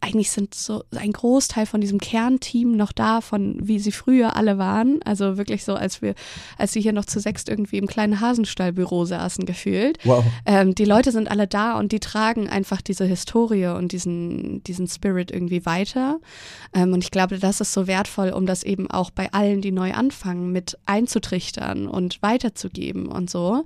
eigentlich 0.06 0.30
sind 0.30 0.54
so 0.54 0.84
ein 0.94 1.12
Großteil 1.12 1.66
von 1.66 1.80
diesem 1.80 1.98
Kernteam 1.98 2.76
noch 2.76 2.92
da, 2.92 3.20
von 3.20 3.56
wie 3.60 3.80
sie 3.80 3.90
früher 3.90 4.36
alle 4.36 4.56
waren. 4.56 5.00
Also 5.04 5.36
wirklich 5.36 5.64
so, 5.64 5.74
als 5.74 6.00
wir, 6.00 6.14
als 6.58 6.72
sie 6.72 6.80
hier 6.80 6.92
noch 6.92 7.06
zu 7.06 7.18
sechst 7.18 7.48
irgendwie 7.48 7.78
im 7.78 7.88
kleinen 7.88 8.20
Hasenstallbüro 8.20 9.04
saßen, 9.04 9.46
gefühlt. 9.46 9.98
Wow. 10.04 10.24
Ähm, 10.44 10.74
die 10.74 10.84
Leute 10.84 11.10
sind 11.10 11.28
alle 11.30 11.48
da 11.48 11.76
und 11.78 11.90
die 11.90 11.98
tragen 11.98 12.48
einfach 12.48 12.80
diese 12.80 13.04
Historie 13.04 13.66
und 13.66 13.90
diesen, 13.90 14.62
diesen 14.62 14.86
Spirit 14.86 15.32
irgendwie 15.32 15.66
weiter. 15.66 16.20
Ähm, 16.72 16.92
und 16.92 17.02
ich 17.02 17.10
glaube, 17.10 17.38
das 17.38 17.60
ist 17.60 17.72
so 17.72 17.88
wertvoll, 17.88 18.30
um 18.30 18.46
das 18.46 18.62
eben 18.62 18.88
auch 18.88 19.10
bei 19.10 19.32
allen, 19.32 19.60
die 19.60 19.72
neu 19.72 19.92
anfangen, 19.92 20.52
mit 20.52 20.78
einzutrichtern 20.86 21.88
und 21.88 22.22
weiterzugeben 22.22 23.06
und 23.06 23.28
so. 23.28 23.64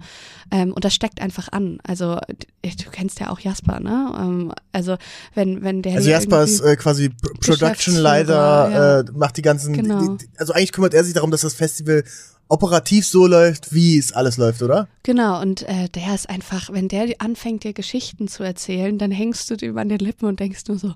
Ähm, 0.50 0.72
und 0.72 0.84
das 0.84 0.94
steckt 0.94 1.20
einfach 1.20 1.48
an. 1.52 1.78
Also 1.86 2.18
du 2.62 2.90
kennst 2.90 3.20
ja 3.20 3.30
auch 3.30 3.40
Jasper, 3.40 3.80
ne? 3.80 4.14
Ähm, 4.18 4.52
also 4.72 4.96
wenn, 5.34 5.62
wenn 5.62 5.82
der 5.82 5.96
Also 5.96 6.08
Jasper 6.08 6.29
ist 6.38 6.60
irgendwie- 6.60 6.72
äh, 6.72 6.76
quasi 6.76 7.08
Production 7.40 7.94
Leiter, 7.96 8.34
ja. 8.70 9.00
äh, 9.00 9.04
macht 9.12 9.36
die 9.36 9.42
ganzen, 9.42 9.72
Genau. 9.74 10.16
die, 10.16 10.28
also 10.36 10.52
eigentlich 10.52 10.72
kümmert 10.72 10.94
er 10.94 11.04
sich 11.04 11.14
darum, 11.14 11.30
dass 11.30 11.40
das 11.42 11.54
Festival 11.54 12.04
operativ 12.48 13.06
so 13.06 13.28
läuft, 13.28 13.72
wie 13.72 13.96
es 13.96 14.12
alles 14.12 14.36
läuft, 14.36 14.60
oder? 14.62 14.88
Genau, 15.04 15.40
und 15.40 15.62
äh, 15.68 15.88
der 15.88 16.12
ist 16.16 16.28
einfach, 16.28 16.72
wenn 16.72 16.88
der 16.88 17.06
anfängt, 17.20 17.62
dir 17.62 17.72
Geschichten 17.72 18.26
zu 18.26 18.42
erzählen, 18.42 18.98
dann 18.98 19.12
hängst 19.12 19.48
du 19.50 19.56
dir 19.56 19.68
über 19.68 19.80
an 19.82 19.88
den 19.88 20.00
Lippen 20.00 20.26
und 20.26 20.40
denkst 20.40 20.62
nur 20.66 20.76
so, 20.78 20.94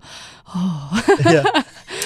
oh. 0.52 1.28
ja. 1.30 1.44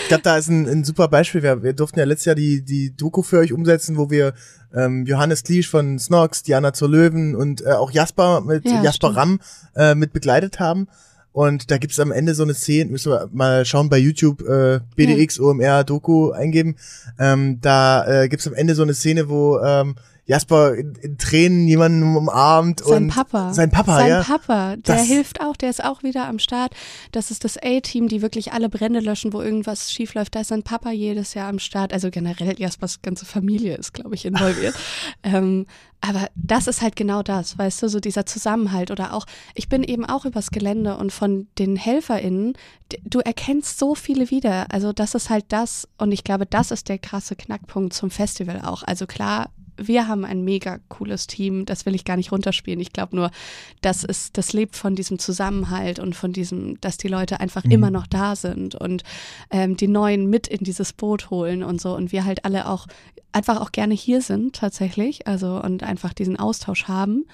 Ich 0.02 0.08
glaube, 0.08 0.22
da 0.22 0.38
ist 0.38 0.48
ein, 0.48 0.66
ein 0.66 0.84
super 0.84 1.08
Beispiel. 1.08 1.42
Wir, 1.42 1.62
wir 1.62 1.72
durften 1.74 1.98
ja 1.98 2.06
letztes 2.06 2.24
Jahr 2.26 2.34
die, 2.34 2.62
die 2.62 2.94
Doku 2.96 3.22
für 3.22 3.38
euch 3.40 3.52
umsetzen, 3.52 3.98
wo 3.98 4.08
wir 4.10 4.32
ähm, 4.74 5.04
Johannes 5.04 5.42
Kliesch 5.44 5.68
von 5.68 5.98
Snox, 5.98 6.42
Diana 6.42 6.72
zur 6.72 6.88
Löwen 6.88 7.34
und 7.34 7.60
äh, 7.62 7.72
auch 7.72 7.90
Jasper 7.90 8.40
mit 8.40 8.64
Ja, 8.64 8.82
Jasper 8.82 9.08
stimmt. 9.08 9.16
Ramm 9.16 9.40
äh, 9.76 9.94
mit 9.94 10.14
begleitet 10.14 10.60
haben. 10.60 10.88
Und 11.32 11.70
da 11.70 11.78
gibt's 11.78 12.00
am 12.00 12.10
Ende 12.10 12.34
so 12.34 12.42
eine 12.42 12.54
Szene, 12.54 12.90
müssen 12.90 13.12
wir 13.12 13.28
mal 13.32 13.64
schauen 13.64 13.88
bei 13.88 13.98
YouTube, 13.98 14.42
äh, 14.42 14.80
BDX, 14.96 15.38
OMR, 15.38 15.84
Doku 15.84 16.30
eingeben. 16.30 16.76
Ähm, 17.18 17.60
da 17.60 18.22
äh, 18.22 18.28
gibt's 18.28 18.46
am 18.46 18.54
Ende 18.54 18.74
so 18.74 18.82
eine 18.82 18.94
Szene, 18.94 19.28
wo 19.28 19.58
ähm, 19.60 19.94
Jasper 20.28 20.74
in, 20.74 20.94
in 20.96 21.16
Tränen 21.16 21.66
jemanden 21.66 22.14
umarmt 22.16 22.80
Sein 22.84 23.04
und 23.04 23.08
Papa. 23.08 23.54
sein 23.54 23.70
Papa, 23.70 23.96
Sein 23.96 24.08
ja. 24.08 24.22
Papa, 24.22 24.76
der 24.76 24.96
Das- 24.96 25.06
hilft 25.06 25.40
auch, 25.40 25.56
der 25.56 25.70
ist 25.70 25.82
auch 25.82 26.02
wieder 26.02 26.28
am 26.28 26.38
Start. 26.38 26.74
Das 27.12 27.30
ist 27.30 27.44
das 27.44 27.56
A-Team, 27.56 28.08
die 28.08 28.20
wirklich 28.22 28.52
alle 28.52 28.68
Brände 28.68 29.00
löschen, 29.00 29.32
wo 29.32 29.40
irgendwas 29.40 29.90
schief 29.90 30.12
läuft. 30.12 30.34
Da 30.34 30.40
ist 30.40 30.48
sein 30.48 30.62
Papa 30.62 30.90
jedes 30.90 31.32
Jahr 31.32 31.48
am 31.48 31.58
Start. 31.58 31.92
Also 31.94 32.10
generell 32.10 32.60
Jaspers 32.60 33.00
ganze 33.00 33.24
Familie 33.24 33.76
ist, 33.76 33.94
glaube 33.94 34.14
ich, 34.14 34.26
involviert. 34.26 34.74
ähm, 35.22 35.64
aber 36.00 36.28
das 36.36 36.68
ist 36.68 36.80
halt 36.82 36.94
genau 36.94 37.22
das, 37.24 37.58
weißt 37.58 37.82
du, 37.82 37.88
so 37.88 37.98
dieser 37.98 38.24
Zusammenhalt 38.24 38.92
oder 38.92 39.14
auch, 39.14 39.24
ich 39.54 39.68
bin 39.68 39.82
eben 39.82 40.04
auch 40.04 40.24
übers 40.26 40.50
Gelände 40.50 40.96
und 40.96 41.10
von 41.10 41.48
den 41.58 41.74
HelferInnen, 41.74 42.52
du 43.02 43.18
erkennst 43.18 43.78
so 43.80 43.96
viele 43.96 44.30
wieder. 44.30 44.66
Also 44.70 44.92
das 44.92 45.14
ist 45.16 45.28
halt 45.28 45.46
das 45.48 45.88
und 45.96 46.12
ich 46.12 46.22
glaube, 46.22 46.46
das 46.46 46.70
ist 46.70 46.88
der 46.88 46.98
krasse 46.98 47.34
Knackpunkt 47.34 47.94
zum 47.94 48.10
Festival 48.10 48.60
auch. 48.64 48.84
Also 48.84 49.06
klar, 49.06 49.50
wir 49.78 50.08
haben 50.08 50.24
ein 50.24 50.42
mega 50.44 50.78
cooles 50.88 51.26
Team, 51.26 51.64
das 51.64 51.86
will 51.86 51.94
ich 51.94 52.04
gar 52.04 52.16
nicht 52.16 52.32
runterspielen. 52.32 52.80
Ich 52.80 52.92
glaube 52.92 53.16
nur, 53.16 53.30
das 53.80 54.04
ist, 54.04 54.36
das 54.36 54.52
lebt 54.52 54.76
von 54.76 54.94
diesem 54.94 55.18
Zusammenhalt 55.18 55.98
und 55.98 56.14
von 56.14 56.32
diesem, 56.32 56.80
dass 56.80 56.96
die 56.96 57.08
Leute 57.08 57.40
einfach 57.40 57.64
immer 57.64 57.90
noch 57.90 58.06
da 58.06 58.36
sind 58.36 58.74
und 58.74 59.02
ähm, 59.50 59.76
die 59.76 59.88
Neuen 59.88 60.28
mit 60.28 60.46
in 60.46 60.64
dieses 60.64 60.92
Boot 60.92 61.30
holen 61.30 61.62
und 61.62 61.80
so 61.80 61.94
und 61.94 62.12
wir 62.12 62.24
halt 62.24 62.44
alle 62.44 62.68
auch 62.68 62.86
einfach 63.32 63.60
auch 63.60 63.72
gerne 63.72 63.94
hier 63.94 64.22
sind 64.22 64.56
tatsächlich, 64.56 65.26
also 65.26 65.62
und 65.62 65.82
einfach 65.82 66.12
diesen 66.12 66.38
Austausch 66.38 66.88
haben. 66.88 67.26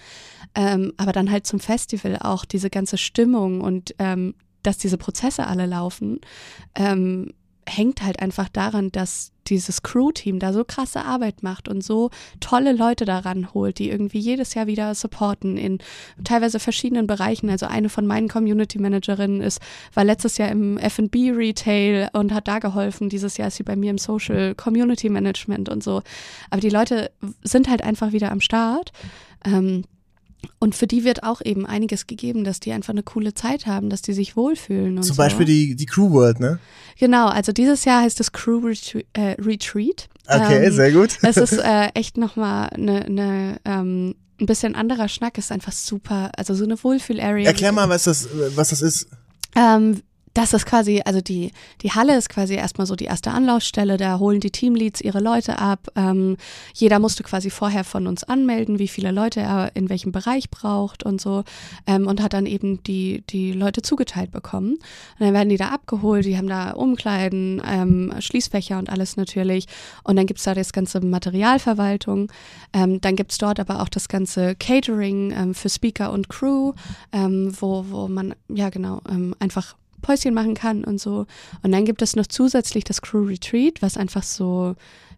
Ähm, 0.55 0.93
aber 0.97 1.13
dann 1.13 1.31
halt 1.31 1.47
zum 1.47 1.61
Festival 1.61 2.19
auch 2.21 2.45
diese 2.45 2.71
ganze 2.71 2.99
Stimmung 2.99 3.61
und 3.61 3.95
ähm, 3.99 4.35
dass 4.63 4.79
diese 4.79 4.99
Prozesse 4.99 5.47
alle 5.47 5.67
laufen, 5.67 6.21
ähm, 6.75 7.33
hängt 7.67 8.03
halt 8.03 8.21
einfach 8.21 8.49
daran, 8.49 8.91
dass 8.93 9.33
dieses 9.49 9.83
Crew-Team 9.83 10.39
da 10.39 10.53
so 10.53 10.65
krasse 10.65 11.05
Arbeit 11.05 11.43
macht 11.43 11.69
und 11.69 11.83
so 11.83 12.11
tolle 12.41 12.73
Leute 12.73 13.05
daran 13.05 13.53
holt, 13.55 13.79
die 13.79 13.91
irgendwie 13.91 14.19
jedes 14.19 14.55
Jahr 14.55 14.67
wieder 14.67 14.95
supporten 14.95 15.57
in 15.57 15.79
teilweise 16.25 16.59
verschiedenen 16.59 17.07
Bereichen. 17.07 17.51
Also 17.51 17.67
eine 17.67 17.89
von 17.89 18.07
meinen 18.07 18.29
Community 18.29 18.79
Managerinnen 18.79 19.41
ist, 19.41 19.61
war 19.93 20.05
letztes 20.05 20.39
Jahr 20.39 20.51
im 20.51 20.79
F&B 20.79 21.31
Retail 21.31 22.09
und 22.13 22.33
hat 22.33 22.49
da 22.49 22.59
geholfen. 22.59 23.09
Dieses 23.09 23.37
Jahr 23.37 23.49
ist 23.49 23.57
sie 23.57 23.63
bei 23.63 23.77
mir 23.77 23.91
im 23.91 23.99
Social 23.99 24.55
Community 24.55 25.09
Management 25.09 25.69
und 25.69 25.83
so. 25.83 26.03
Aber 26.51 26.61
die 26.61 26.71
Leute 26.71 27.11
sind 27.43 27.69
halt 27.69 27.83
einfach 27.83 28.13
wieder 28.13 28.31
am 28.31 28.41
Start. 28.41 28.93
Ähm, 29.45 29.85
und 30.59 30.75
für 30.75 30.87
die 30.87 31.05
wird 31.05 31.23
auch 31.23 31.41
eben 31.45 31.67
einiges 31.67 32.07
gegeben, 32.07 32.45
dass 32.45 32.61
die 32.61 32.73
einfach 32.73 32.93
eine 32.93 33.03
coole 33.03 33.35
Zeit 33.35 33.67
haben, 33.67 33.91
dass 33.91 34.03
die 34.03 34.13
sich 34.13 34.37
wohlfühlen 34.37 34.97
und 34.97 35.03
Zum 35.03 35.17
so. 35.17 35.23
Beispiel 35.23 35.47
die, 35.47 35.75
die 35.75 35.87
Crew 35.87 36.11
World, 36.11 36.41
ne? 36.41 36.59
Genau, 36.99 37.27
also 37.27 37.53
dieses 37.53 37.85
Jahr 37.85 38.03
heißt 38.03 38.21
es 38.21 38.33
Crew 38.33 38.59
Retreat. 38.59 39.07
Äh, 39.15 39.37
Retreat. 39.41 40.09
Okay, 40.27 40.67
Ähm, 40.67 40.73
sehr 40.73 40.93
gut. 40.93 41.19
Es 41.23 41.37
ist 41.37 41.53
äh, 41.59 41.89
echt 41.95 42.17
nochmal 42.17 42.69
eine, 42.71 43.05
eine, 43.05 43.61
ähm, 43.65 44.15
ein 44.41 44.47
bisschen 44.47 44.75
anderer 44.75 45.09
Schnack. 45.09 45.39
Ist 45.39 45.53
einfach 45.53 45.73
super, 45.73 46.31
also 46.37 46.55
so 46.55 46.65
eine 46.65 46.83
Wohlfühl-Area. 46.83 47.47
Erklär 47.47 47.73
mal, 47.73 47.89
was 47.89 48.05
das, 48.05 48.29
was 48.55 48.71
das 48.71 48.83
ist. 48.83 49.09
Ähm, 49.57 50.03
das 50.35 50.53
ist 50.53 50.67
quasi, 50.67 51.01
also 51.05 51.21
die, 51.21 51.53
die 51.83 51.93
Halle 51.93 52.17
ist 52.17 52.29
quasi 52.29 52.55
erstmal 52.55 52.89
so 52.89 52.97
die 52.97 53.05
erste 53.05 53.31
Anlaufstelle, 53.31 53.97
da 53.97 54.19
holen 54.19 54.41
die 54.41 54.51
Teamleads 54.51 55.01
ihre 55.01 55.21
Leute 55.21 55.61
ab. 55.61 55.87
Ähm, 55.95 56.37
jeder 56.75 56.99
musste 56.99 57.23
quasi 57.23 57.51
vorher 57.51 57.85
von 57.85 58.09
uns 58.09 58.25
anmelden, 58.25 58.81
wie 58.81 58.89
viele 58.89 59.13
Leute 59.13 59.41
er 59.41 59.71
in 59.75 59.89
welchem 59.89 60.11
Bereich 60.11 60.51
braucht 60.51 61.05
und 61.05 61.21
so 61.21 61.45
ähm, 61.87 62.09
und 62.09 62.21
hat 62.21 62.33
dann 62.33 62.47
eben 62.47 62.83
die, 62.83 63.23
die 63.31 63.53
Leute 63.53 63.83
zugeteilt 63.83 64.33
bekommen. 64.33 64.73
Und 64.73 65.21
dann 65.21 65.35
werden 65.35 65.51
die 65.51 65.57
da 65.57 65.69
abgeholt, 65.69 66.25
die 66.25 66.37
haben 66.37 66.49
da 66.49 66.73
Umkleiden, 66.73 67.63
ähm, 67.65 68.13
Schließfächer 68.19 68.79
und 68.79 68.91
alles 68.91 69.17
natürlich. 69.17 69.67
Und 70.03 70.17
dann 70.17 70.27
gibt's 70.27 70.43
da 70.43 70.55
das 70.55 70.73
ganze 70.73 71.01
Materialverwaltung. 71.01 72.33
Ähm, 72.73 73.01
dann 73.01 73.15
gibt's 73.15 73.39
dort 73.39 73.61
aber 73.61 73.81
auch 73.81 73.89
das 73.89 74.09
ganze 74.09 74.57
Catering 74.57 75.31
ähm, 75.31 75.55
für 75.55 75.69
Speaker 75.69 76.13
und 76.13 76.29
Crew, 76.29 76.73
ähm, 77.13 77.53
wo, 77.61 77.85
wo 77.89 78.09
man, 78.09 78.35
ja 78.49 78.69
genau, 78.71 79.01
einfach 79.39 79.77
Päuschen 80.05 80.35
machen 80.35 80.55
kann 80.55 80.85
und 80.85 81.01
so. 81.01 81.27
Und 81.63 81.73
dann 81.73 81.85
gibt 81.85 82.03
es 82.03 82.15
noch 82.15 82.27
zusätzlich 82.27 82.85
das 82.85 83.03
Crew 83.03 83.25
Retreat, 83.27 83.83
was 83.83 83.97
einfach 83.97 84.23
so 84.23 84.77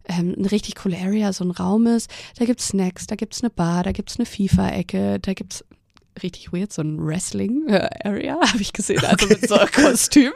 ähm, 0.09 0.35
eine 0.38 0.51
richtig 0.53 0.77
coole 0.77 0.96
Area, 0.96 1.33
so 1.33 1.44
ein 1.44 1.51
Raum 1.51 1.87
ist. 1.87 2.09
Da 2.38 2.44
gibt's 2.44 2.68
Snacks, 2.68 3.07
da 3.07 3.16
gibt's 3.16 3.42
eine 3.42 3.51
Bar, 3.51 3.83
da 3.83 3.92
gibt's 3.92 4.16
eine 4.18 4.27
FIFA-Ecke, 4.27 5.18
da 5.20 5.35
gibt's 5.35 5.64
richtig 6.22 6.51
weird, 6.53 6.72
so 6.72 6.81
ein 6.81 7.05
Wrestling-Area, 7.05 8.38
habe 8.53 8.62
ich 8.62 8.72
gesehen, 8.72 9.05
also 9.05 9.27
mit 9.27 9.46
so 9.49 9.57
einem 9.57 9.70
Kostüm. 9.70 10.33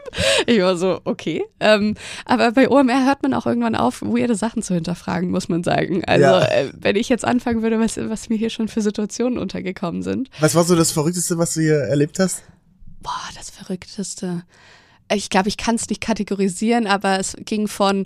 Ich 0.46 0.60
war 0.60 0.76
so, 0.76 1.00
okay. 1.04 1.42
Ähm, 1.58 1.94
aber 2.26 2.52
bei 2.52 2.68
OMR 2.68 3.06
hört 3.06 3.22
man 3.22 3.32
auch 3.32 3.46
irgendwann 3.46 3.74
auf, 3.74 4.02
weirde 4.02 4.34
Sachen 4.34 4.62
zu 4.62 4.74
hinterfragen, 4.74 5.30
muss 5.30 5.48
man 5.48 5.62
sagen. 5.64 6.04
Also 6.04 6.24
Ja. 6.24 6.44
äh, 6.44 6.70
wenn 6.78 6.96
ich 6.96 7.08
jetzt 7.08 7.24
anfangen 7.24 7.62
würde, 7.62 7.78
was, 7.80 7.96
was 7.96 8.28
mir 8.28 8.36
hier 8.36 8.50
schon 8.50 8.68
für 8.68 8.82
Situationen 8.82 9.38
untergekommen 9.38 10.02
sind. 10.02 10.28
Was 10.40 10.54
war 10.54 10.64
so 10.64 10.76
das 10.76 10.92
Verrückteste, 10.92 11.38
was 11.38 11.54
du 11.54 11.60
hier 11.60 11.76
erlebt 11.78 12.18
hast? 12.18 12.42
Boah, 13.02 13.28
das 13.34 13.50
Verrückteste. 13.50 14.44
Ich 15.12 15.30
glaube, 15.30 15.48
ich 15.48 15.56
kann 15.56 15.74
es 15.74 15.88
nicht 15.88 16.00
kategorisieren, 16.00 16.86
aber 16.86 17.18
es 17.18 17.36
ging 17.44 17.66
von, 17.66 18.04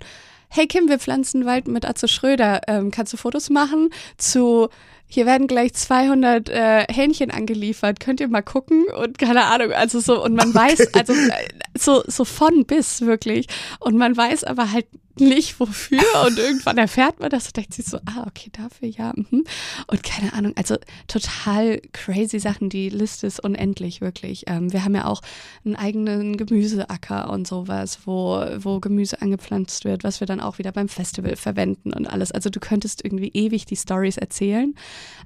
hey 0.49 0.67
Kim, 0.67 0.87
wir 0.87 0.99
pflanzen 0.99 1.45
Wald 1.45 1.67
mit 1.67 1.85
Atze 1.85 2.07
Schröder, 2.07 2.61
ähm, 2.67 2.91
kannst 2.91 3.13
du 3.13 3.17
Fotos 3.17 3.49
machen? 3.49 3.89
Zu, 4.17 4.69
hier 5.07 5.25
werden 5.25 5.47
gleich 5.47 5.73
200 5.73 6.49
äh, 6.49 6.85
Hähnchen 6.91 7.29
angeliefert, 7.29 7.99
könnt 7.99 8.21
ihr 8.21 8.27
mal 8.27 8.41
gucken? 8.41 8.85
Und 8.97 9.17
keine 9.17 9.45
Ahnung, 9.45 9.71
also 9.71 9.99
so, 9.99 10.23
und 10.23 10.33
man 10.33 10.53
weiß, 10.53 10.93
also 10.93 11.13
äh, 11.13 11.47
so, 11.77 12.03
so 12.07 12.25
von 12.25 12.65
bis 12.65 13.01
wirklich. 13.01 13.47
Und 13.79 13.97
man 13.97 14.15
weiß 14.15 14.45
aber 14.45 14.71
halt 14.71 14.87
nicht 15.19 15.59
wofür 15.59 16.03
und 16.25 16.37
irgendwann 16.37 16.77
erfährt 16.77 17.19
man 17.19 17.29
das 17.29 17.47
und 17.47 17.57
denkt 17.57 17.73
sich 17.73 17.85
so, 17.85 17.97
ah, 18.05 18.25
okay, 18.27 18.49
dafür 18.51 18.87
ja. 18.87 19.13
Mhm. 19.15 19.43
Und 19.87 20.03
keine 20.03 20.33
Ahnung, 20.33 20.53
also 20.55 20.77
total 21.07 21.81
crazy 21.93 22.39
Sachen. 22.39 22.69
Die 22.69 22.89
Liste 22.89 23.27
ist 23.27 23.39
unendlich, 23.39 24.01
wirklich. 24.01 24.43
Ähm, 24.47 24.73
wir 24.73 24.83
haben 24.83 24.95
ja 24.95 25.05
auch 25.05 25.21
einen 25.63 25.75
eigenen 25.75 26.37
Gemüseacker 26.37 27.29
und 27.29 27.47
sowas, 27.47 27.99
wo, 28.05 28.43
wo 28.57 28.79
Gemüse 28.79 29.21
angepflanzt 29.21 29.85
wird, 29.85 30.03
was 30.03 30.19
wir 30.19 30.27
dann 30.27 30.41
auch 30.41 30.57
wieder 30.57 30.71
beim 30.71 30.89
Festival 30.89 31.35
verwenden 31.35 31.93
und 31.93 32.07
alles. 32.07 32.31
Also 32.31 32.49
du 32.49 32.59
könntest 32.59 33.03
irgendwie 33.03 33.29
ewig 33.29 33.65
die 33.65 33.75
Stories 33.75 34.17
erzählen. 34.17 34.75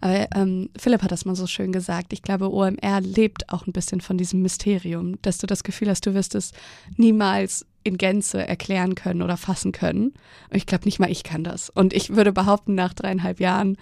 Aber 0.01 0.27
ähm, 0.35 0.69
Philipp 0.77 1.01
hat 1.01 1.11
das 1.11 1.25
mal 1.25 1.35
so 1.35 1.47
schön 1.47 1.71
gesagt. 1.71 2.13
Ich 2.13 2.21
glaube, 2.21 2.51
OMR 2.51 3.01
lebt 3.01 3.49
auch 3.49 3.67
ein 3.67 3.73
bisschen 3.73 4.01
von 4.01 4.17
diesem 4.17 4.41
Mysterium, 4.41 5.21
dass 5.21 5.37
du 5.37 5.47
das 5.47 5.63
Gefühl 5.63 5.89
hast, 5.89 6.05
du 6.05 6.13
wirst 6.13 6.35
es 6.35 6.51
niemals 6.97 7.65
in 7.83 7.97
Gänze 7.97 8.45
erklären 8.45 8.95
können 8.95 9.21
oder 9.21 9.37
fassen 9.37 9.71
können. 9.71 10.13
Und 10.49 10.57
ich 10.57 10.65
glaube, 10.65 10.85
nicht 10.85 10.99
mal 10.99 11.11
ich 11.11 11.23
kann 11.23 11.43
das. 11.43 11.69
Und 11.69 11.93
ich 11.93 12.15
würde 12.15 12.31
behaupten, 12.31 12.75
nach 12.75 12.93
dreieinhalb 12.93 13.39
Jahren, 13.39 13.77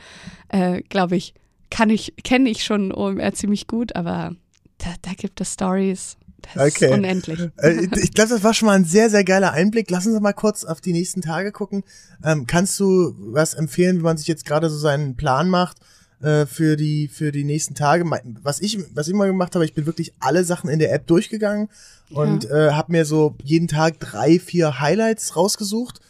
äh, 0.49 0.81
glaube 0.83 1.15
ich, 1.15 1.33
kann 1.69 1.89
ich, 1.89 2.13
kenne 2.23 2.49
ich 2.49 2.63
schon 2.63 2.93
OMR 2.93 3.33
ziemlich 3.33 3.67
gut, 3.67 3.95
aber 3.95 4.35
da, 4.77 4.89
da 5.01 5.11
gibt 5.13 5.41
es 5.41 5.53
Stories. 5.53 6.17
Das 6.41 6.75
okay. 6.75 6.85
ist 6.85 6.91
unendlich. 6.91 7.39
Äh, 7.57 7.87
ich 7.95 8.13
glaube, 8.13 8.29
das 8.29 8.43
war 8.43 8.53
schon 8.53 8.67
mal 8.67 8.75
ein 8.75 8.85
sehr, 8.85 9.09
sehr 9.09 9.23
geiler 9.23 9.51
Einblick. 9.51 9.89
Lass 9.89 10.05
uns 10.05 10.19
mal 10.21 10.33
kurz 10.33 10.63
auf 10.63 10.81
die 10.81 10.93
nächsten 10.93 11.21
Tage 11.21 11.51
gucken. 11.51 11.83
Ähm, 12.23 12.45
kannst 12.47 12.79
du 12.79 13.15
was 13.17 13.53
empfehlen, 13.53 13.97
wenn 13.97 14.03
man 14.03 14.17
sich 14.17 14.27
jetzt 14.27 14.45
gerade 14.45 14.69
so 14.69 14.77
seinen 14.77 15.15
Plan 15.15 15.49
macht? 15.49 15.77
Äh, 16.21 16.45
für 16.45 16.77
die 16.77 17.07
für 17.07 17.31
die 17.31 17.43
nächsten 17.43 17.75
Tage. 17.75 18.03
Was 18.41 18.59
ich 18.59 18.79
was 18.93 19.07
ich 19.07 19.13
mal 19.13 19.27
gemacht 19.27 19.55
habe, 19.55 19.65
ich 19.65 19.73
bin 19.73 19.85
wirklich 19.85 20.13
alle 20.19 20.43
Sachen 20.43 20.69
in 20.69 20.79
der 20.79 20.93
App 20.93 21.07
durchgegangen 21.07 21.69
ja. 22.09 22.17
und 22.17 22.49
äh, 22.49 22.71
habe 22.71 22.91
mir 22.91 23.05
so 23.05 23.35
jeden 23.43 23.67
Tag 23.67 23.99
drei 23.99 24.39
vier 24.39 24.79
Highlights 24.79 25.35
rausgesucht, 25.35 26.01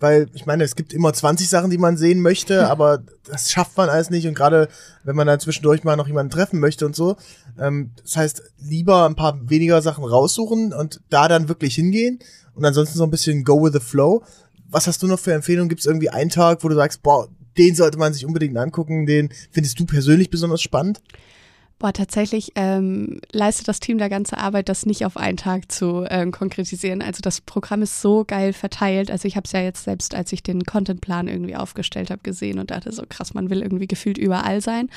weil 0.00 0.28
ich 0.34 0.46
meine, 0.46 0.64
es 0.64 0.76
gibt 0.76 0.92
immer 0.92 1.12
20 1.12 1.48
Sachen, 1.48 1.70
die 1.70 1.78
man 1.78 1.96
sehen 1.96 2.20
möchte, 2.20 2.68
aber 2.70 3.02
das 3.24 3.50
schafft 3.50 3.76
man 3.76 3.88
alles 3.88 4.10
nicht 4.10 4.26
und 4.26 4.34
gerade 4.34 4.68
wenn 5.04 5.16
man 5.16 5.26
dann 5.26 5.40
zwischendurch 5.40 5.84
mal 5.84 5.96
noch 5.96 6.06
jemanden 6.06 6.30
treffen 6.30 6.60
möchte 6.60 6.86
und 6.86 6.94
so, 6.94 7.16
ähm, 7.58 7.90
das 8.02 8.16
heißt 8.16 8.42
lieber 8.58 9.06
ein 9.06 9.16
paar 9.16 9.50
weniger 9.50 9.82
Sachen 9.82 10.04
raussuchen 10.04 10.72
und 10.72 11.00
da 11.10 11.28
dann 11.28 11.48
wirklich 11.48 11.74
hingehen 11.74 12.20
und 12.54 12.64
ansonsten 12.64 12.98
so 12.98 13.04
ein 13.04 13.10
bisschen 13.10 13.44
go 13.44 13.62
with 13.64 13.72
the 13.72 13.80
flow. 13.80 14.22
Was 14.70 14.86
hast 14.86 15.02
du 15.02 15.06
noch 15.06 15.18
für 15.18 15.32
Empfehlungen? 15.32 15.70
Gibt 15.70 15.80
es 15.80 15.86
irgendwie 15.86 16.10
einen 16.10 16.28
Tag, 16.28 16.62
wo 16.62 16.68
du 16.68 16.74
sagst, 16.74 17.02
boah, 17.02 17.28
den 17.58 17.74
sollte 17.74 17.98
man 17.98 18.12
sich 18.12 18.24
unbedingt 18.24 18.56
angucken. 18.56 19.06
Den 19.06 19.30
findest 19.50 19.78
du 19.80 19.84
persönlich 19.84 20.30
besonders 20.30 20.62
spannend? 20.62 21.00
Boah, 21.78 21.92
tatsächlich 21.92 22.52
ähm, 22.56 23.20
leistet 23.30 23.68
das 23.68 23.78
Team 23.78 23.98
da 23.98 24.08
ganze 24.08 24.36
Arbeit, 24.36 24.68
das 24.68 24.84
nicht 24.84 25.06
auf 25.06 25.16
einen 25.16 25.36
Tag 25.36 25.70
zu 25.70 26.04
ähm, 26.10 26.32
konkretisieren. 26.32 27.02
Also 27.02 27.20
das 27.22 27.40
Programm 27.40 27.82
ist 27.82 28.02
so 28.02 28.24
geil 28.26 28.52
verteilt. 28.52 29.12
Also 29.12 29.28
ich 29.28 29.36
habe 29.36 29.44
es 29.44 29.52
ja 29.52 29.60
jetzt 29.60 29.84
selbst, 29.84 30.12
als 30.12 30.32
ich 30.32 30.42
den 30.42 30.64
Contentplan 30.64 31.28
irgendwie 31.28 31.54
aufgestellt 31.54 32.10
habe, 32.10 32.20
gesehen 32.24 32.58
und 32.58 32.72
dachte 32.72 32.90
so 32.90 33.04
krass, 33.08 33.32
man 33.32 33.48
will 33.48 33.62
irgendwie 33.62 33.86
gefühlt 33.86 34.18
überall 34.18 34.60
sein. 34.60 34.90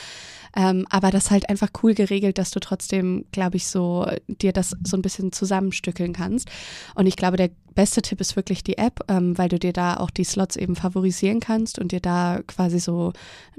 Ähm, 0.55 0.85
aber 0.89 1.11
das 1.11 1.31
halt 1.31 1.49
einfach 1.49 1.69
cool 1.81 1.93
geregelt, 1.93 2.37
dass 2.37 2.51
du 2.51 2.59
trotzdem, 2.59 3.25
glaube 3.31 3.57
ich, 3.57 3.67
so 3.67 4.05
dir 4.27 4.51
das 4.51 4.75
so 4.83 4.97
ein 4.97 5.01
bisschen 5.01 5.31
zusammenstückeln 5.31 6.13
kannst. 6.13 6.49
Und 6.95 7.07
ich 7.07 7.15
glaube, 7.15 7.37
der 7.37 7.51
beste 7.73 8.01
Tipp 8.01 8.19
ist 8.19 8.35
wirklich 8.35 8.63
die 8.63 8.77
App, 8.77 8.99
ähm, 9.07 9.37
weil 9.37 9.49
du 9.49 9.57
dir 9.57 9.73
da 9.73 9.97
auch 9.97 10.09
die 10.09 10.25
Slots 10.25 10.55
eben 10.55 10.75
favorisieren 10.75 11.39
kannst 11.39 11.79
und 11.79 11.91
dir 11.91 12.01
da 12.01 12.41
quasi 12.47 12.79
so 12.79 13.13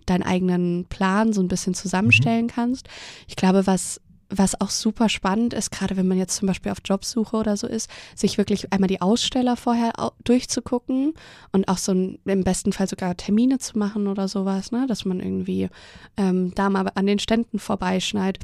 deinen 0.06 0.22
eigenen 0.22 0.86
Plan 0.86 1.32
so 1.32 1.40
ein 1.40 1.48
bisschen 1.48 1.74
zusammenstellen 1.74 2.46
mhm. 2.46 2.50
kannst. 2.50 2.88
Ich 3.26 3.36
glaube, 3.36 3.66
was 3.66 4.00
was 4.34 4.60
auch 4.60 4.70
super 4.70 5.08
spannend 5.08 5.54
ist, 5.54 5.70
gerade 5.70 5.96
wenn 5.96 6.08
man 6.08 6.18
jetzt 6.18 6.36
zum 6.36 6.48
Beispiel 6.48 6.72
auf 6.72 6.78
Jobsuche 6.84 7.36
oder 7.36 7.56
so 7.56 7.66
ist, 7.66 7.90
sich 8.14 8.38
wirklich 8.38 8.72
einmal 8.72 8.88
die 8.88 9.00
Aussteller 9.00 9.56
vorher 9.56 9.92
durchzugucken 10.24 11.14
und 11.52 11.68
auch 11.68 11.78
so 11.78 11.92
ein, 11.92 12.18
im 12.24 12.44
besten 12.44 12.72
Fall 12.72 12.88
sogar 12.88 13.16
Termine 13.16 13.58
zu 13.58 13.78
machen 13.78 14.06
oder 14.06 14.28
sowas, 14.28 14.72
ne? 14.72 14.86
dass 14.86 15.04
man 15.04 15.20
irgendwie 15.20 15.68
ähm, 16.16 16.54
da 16.54 16.70
mal 16.70 16.90
an 16.94 17.06
den 17.06 17.18
Ständen 17.18 17.58
vorbeischneit. 17.58 18.38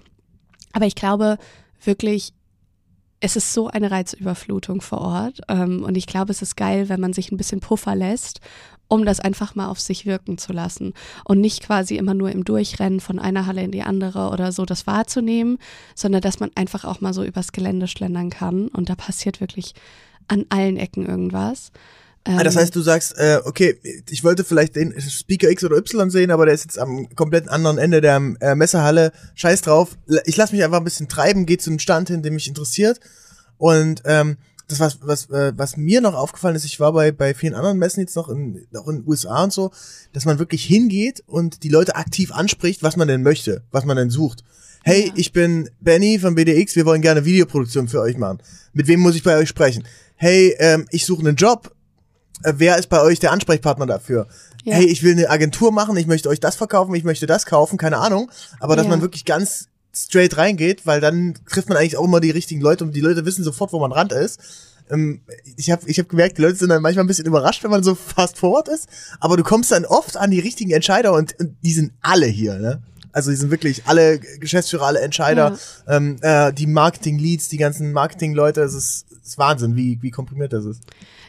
Aber 0.72 0.86
ich 0.86 0.94
glaube 0.94 1.38
wirklich, 1.82 2.32
es 3.20 3.36
ist 3.36 3.52
so 3.52 3.68
eine 3.68 3.90
Reizüberflutung 3.90 4.80
vor 4.80 5.00
Ort 5.00 5.40
ähm, 5.48 5.82
und 5.82 5.96
ich 5.96 6.06
glaube, 6.06 6.30
es 6.30 6.42
ist 6.42 6.56
geil, 6.56 6.88
wenn 6.88 7.00
man 7.00 7.12
sich 7.12 7.32
ein 7.32 7.36
bisschen 7.36 7.60
Puffer 7.60 7.94
lässt 7.94 8.40
um 8.88 9.04
das 9.04 9.20
einfach 9.20 9.54
mal 9.54 9.68
auf 9.68 9.78
sich 9.78 10.06
wirken 10.06 10.38
zu 10.38 10.52
lassen 10.52 10.94
und 11.24 11.40
nicht 11.40 11.62
quasi 11.62 11.96
immer 11.96 12.14
nur 12.14 12.32
im 12.32 12.44
Durchrennen 12.44 13.00
von 13.00 13.18
einer 13.18 13.46
Halle 13.46 13.62
in 13.62 13.70
die 13.70 13.82
andere 13.82 14.30
oder 14.30 14.50
so 14.50 14.64
das 14.64 14.86
wahrzunehmen, 14.86 15.58
sondern 15.94 16.22
dass 16.22 16.40
man 16.40 16.50
einfach 16.54 16.84
auch 16.84 17.00
mal 17.00 17.12
so 17.12 17.22
übers 17.22 17.52
Gelände 17.52 17.86
schlendern 17.86 18.30
kann 18.30 18.68
und 18.68 18.88
da 18.88 18.94
passiert 18.94 19.40
wirklich 19.40 19.74
an 20.26 20.46
allen 20.48 20.76
Ecken 20.76 21.06
irgendwas. 21.06 21.70
Ah, 22.28 22.44
das 22.44 22.54
ähm, 22.54 22.60
heißt, 22.60 22.76
du 22.76 22.82
sagst, 22.82 23.16
äh, 23.16 23.40
okay, 23.44 23.80
ich 24.10 24.22
wollte 24.22 24.44
vielleicht 24.44 24.76
den 24.76 24.94
Speaker 25.00 25.48
X 25.48 25.64
oder 25.64 25.78
Y 25.78 26.10
sehen, 26.10 26.30
aber 26.30 26.44
der 26.44 26.54
ist 26.54 26.64
jetzt 26.64 26.78
am 26.78 27.08
komplett 27.14 27.48
anderen 27.48 27.78
Ende 27.78 28.02
der 28.02 28.20
äh, 28.40 28.54
Messehalle. 28.54 29.12
Scheiß 29.34 29.62
drauf. 29.62 29.96
Ich 30.26 30.36
lasse 30.36 30.54
mich 30.54 30.62
einfach 30.62 30.78
ein 30.78 30.84
bisschen 30.84 31.08
treiben, 31.08 31.46
gehe 31.46 31.56
zu 31.56 31.70
einem 31.70 31.78
Stand 31.78 32.08
hin, 32.08 32.22
der 32.22 32.30
mich 32.30 32.46
interessiert. 32.46 33.00
Und 33.56 34.02
ähm, 34.04 34.36
das 34.68 34.80
was 34.80 34.98
was 35.00 35.30
äh, 35.30 35.52
was 35.56 35.78
mir 35.78 36.02
noch 36.02 36.14
aufgefallen 36.14 36.54
ist, 36.54 36.66
ich 36.66 36.78
war 36.78 36.92
bei 36.92 37.12
bei 37.12 37.32
vielen 37.32 37.54
anderen 37.54 37.78
Messen 37.78 38.00
jetzt 38.00 38.16
noch 38.16 38.28
in 38.28 38.66
auch 38.74 38.88
in 38.88 38.96
den 38.98 39.08
USA 39.08 39.44
und 39.44 39.52
so, 39.52 39.70
dass 40.12 40.26
man 40.26 40.38
wirklich 40.38 40.64
hingeht 40.64 41.24
und 41.26 41.62
die 41.62 41.70
Leute 41.70 41.96
aktiv 41.96 42.30
anspricht, 42.32 42.82
was 42.82 42.96
man 42.96 43.08
denn 43.08 43.22
möchte, 43.22 43.62
was 43.70 43.86
man 43.86 43.96
denn 43.96 44.10
sucht. 44.10 44.44
Hey, 44.84 45.06
ja. 45.06 45.12
ich 45.16 45.32
bin 45.32 45.70
Benny 45.80 46.18
von 46.18 46.34
BDX, 46.34 46.76
wir 46.76 46.84
wollen 46.84 47.00
gerne 47.00 47.24
Videoproduktion 47.24 47.88
für 47.88 48.00
euch 48.00 48.18
machen. 48.18 48.38
Mit 48.74 48.86
wem 48.86 49.00
muss 49.00 49.16
ich 49.16 49.22
bei 49.22 49.36
euch 49.38 49.48
sprechen? 49.48 49.84
Hey, 50.16 50.54
ähm, 50.58 50.86
ich 50.90 51.06
suche 51.06 51.20
einen 51.20 51.36
Job. 51.36 51.74
Äh, 52.42 52.54
wer 52.56 52.78
ist 52.78 52.88
bei 52.88 53.00
euch 53.00 53.18
der 53.18 53.32
Ansprechpartner 53.32 53.86
dafür? 53.86 54.26
Ja. 54.64 54.76
Hey, 54.76 54.86
ich 54.86 55.02
will 55.02 55.12
eine 55.12 55.30
Agentur 55.30 55.72
machen, 55.72 55.96
ich 55.96 56.06
möchte 56.06 56.28
euch 56.28 56.40
das 56.40 56.56
verkaufen, 56.56 56.94
ich 56.94 57.04
möchte 57.04 57.26
das 57.26 57.46
kaufen, 57.46 57.78
keine 57.78 57.98
Ahnung. 57.98 58.30
Aber 58.60 58.76
dass 58.76 58.84
ja. 58.84 58.90
man 58.90 59.00
wirklich 59.00 59.24
ganz 59.24 59.68
straight 59.94 60.36
reingeht, 60.36 60.86
weil 60.86 61.00
dann 61.00 61.34
trifft 61.48 61.68
man 61.68 61.78
eigentlich 61.78 61.96
auch 61.96 62.04
immer 62.04 62.20
die 62.20 62.30
richtigen 62.30 62.60
Leute 62.60 62.84
und 62.84 62.94
die 62.94 63.00
Leute 63.00 63.24
wissen 63.24 63.44
sofort, 63.44 63.72
wo 63.72 63.80
man 63.80 63.92
ran 63.92 64.08
ist. 64.10 64.40
Ähm, 64.90 65.20
ich 65.56 65.70
habe 65.70 65.82
ich 65.86 65.98
hab 65.98 66.08
gemerkt, 66.08 66.38
die 66.38 66.42
Leute 66.42 66.56
sind 66.56 66.68
dann 66.68 66.82
manchmal 66.82 67.04
ein 67.04 67.08
bisschen 67.08 67.26
überrascht, 67.26 67.64
wenn 67.64 67.70
man 67.70 67.82
so 67.82 67.94
fast 67.94 68.38
forward 68.38 68.68
ist, 68.68 68.88
aber 69.20 69.36
du 69.36 69.42
kommst 69.42 69.70
dann 69.70 69.84
oft 69.84 70.16
an 70.16 70.30
die 70.30 70.40
richtigen 70.40 70.70
Entscheider 70.70 71.12
und, 71.12 71.38
und 71.38 71.56
die 71.62 71.72
sind 71.72 71.92
alle 72.00 72.26
hier, 72.26 72.58
ne? 72.58 72.82
Also 73.12 73.30
die 73.30 73.36
sind 73.36 73.50
wirklich 73.50 73.86
alle 73.86 74.18
Geschäftsführer, 74.18 74.86
alle 74.86 75.00
Entscheider, 75.00 75.56
ja. 75.86 75.96
ähm, 75.96 76.16
äh, 76.20 76.52
die 76.52 76.66
Marketing-Leads, 76.66 77.48
die 77.48 77.56
ganzen 77.56 77.92
Marketing-Leute, 77.92 78.60
es 78.62 78.74
ist, 78.74 79.06
ist 79.24 79.38
Wahnsinn, 79.38 79.76
wie, 79.76 79.98
wie 80.02 80.10
komprimiert 80.10 80.52
das 80.52 80.64
ist. 80.64 80.82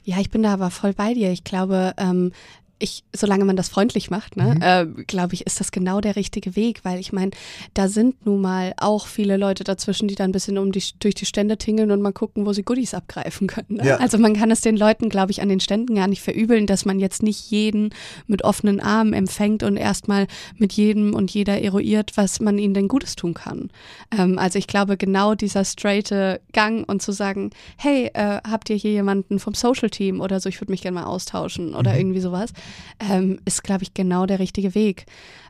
Ja, 0.03 0.19
ich 0.19 0.29
bin 0.29 0.43
da 0.43 0.53
aber 0.53 0.71
voll 0.71 0.93
bei 0.93 1.13
dir. 1.13 1.31
Ich 1.31 1.43
glaube, 1.43 1.93
ähm, 1.97 2.31
ich, 2.79 3.03
solange 3.13 3.43
man 3.45 3.57
das 3.57 3.69
freundlich 3.69 4.09
macht, 4.09 4.37
ne, 4.37 4.55
mhm. 4.55 4.61
äh, 4.99 5.03
glaube 5.03 5.33
ich, 5.33 5.45
ist 5.45 5.59
das 5.59 5.71
genau 5.71 5.99
der 5.99 6.15
richtige 6.15 6.55
Weg, 6.55 6.79
weil 6.83 6.99
ich 6.99 7.11
meine, 7.11 7.31
da 7.73 7.89
sind 7.89 8.25
nun 8.25 8.41
mal 8.41 8.73
auch 8.77 9.05
viele 9.05 9.35
Leute 9.35 9.65
dazwischen, 9.65 10.07
die 10.07 10.15
da 10.15 10.23
ein 10.23 10.31
bisschen 10.31 10.57
um 10.57 10.71
die, 10.71 10.83
durch 10.99 11.13
die 11.13 11.25
Stände 11.25 11.57
tingeln 11.57 11.91
und 11.91 12.01
mal 12.01 12.13
gucken, 12.13 12.45
wo 12.45 12.53
sie 12.53 12.63
Goodies 12.63 12.93
abgreifen 12.93 13.47
können. 13.47 13.77
Ne? 13.77 13.85
Ja. 13.85 13.97
Also 13.97 14.17
man 14.17 14.33
kann 14.33 14.49
es 14.49 14.61
den 14.61 14.77
Leuten, 14.77 15.09
glaube 15.09 15.31
ich, 15.31 15.41
an 15.41 15.49
den 15.49 15.59
Ständen 15.59 15.93
gar 15.93 16.07
nicht 16.07 16.21
verübeln, 16.21 16.67
dass 16.67 16.85
man 16.85 16.99
jetzt 16.99 17.21
nicht 17.21 17.51
jeden 17.51 17.93
mit 18.27 18.45
offenen 18.45 18.79
Armen 18.79 19.13
empfängt 19.13 19.63
und 19.63 19.75
erstmal 19.75 20.27
mit 20.57 20.71
jedem 20.73 21.13
und 21.13 21.31
jeder 21.31 21.61
eruiert, 21.61 22.13
was 22.15 22.39
man 22.39 22.57
ihnen 22.57 22.73
denn 22.73 22.87
Gutes 22.87 23.17
tun 23.17 23.33
kann. 23.33 23.69
Ähm, 24.17 24.39
also 24.39 24.57
ich 24.57 24.67
glaube, 24.67 24.95
genau 24.95 25.35
dieser 25.35 25.65
straighte 25.65 26.39
Gang 26.53 26.87
und 26.87 27.01
zu 27.01 27.11
sagen, 27.11 27.49
hey, 27.77 28.09
äh, 28.13 28.39
habt 28.49 28.69
ihr 28.69 28.77
hier 28.77 28.91
jemanden 28.91 29.39
vom 29.39 29.53
Social 29.53 29.89
Team 29.89 30.21
oder 30.21 30.39
so, 30.39 30.47
ich 30.47 30.61
würde 30.61 30.71
mich 30.71 30.81
gerne 30.81 30.95
mal 30.95 31.05
austauschen 31.05 31.75
oder 31.75 31.91
mhm. 31.91 31.99
irgendwie 31.99 32.21
sowas 32.21 32.53
ähm, 32.99 33.39
ist, 33.45 33.63
glaube 33.63 33.83
ich, 33.83 33.93
genau 33.93 34.25
der 34.25 34.39
richtige 34.39 34.75
Weg. 34.75 35.05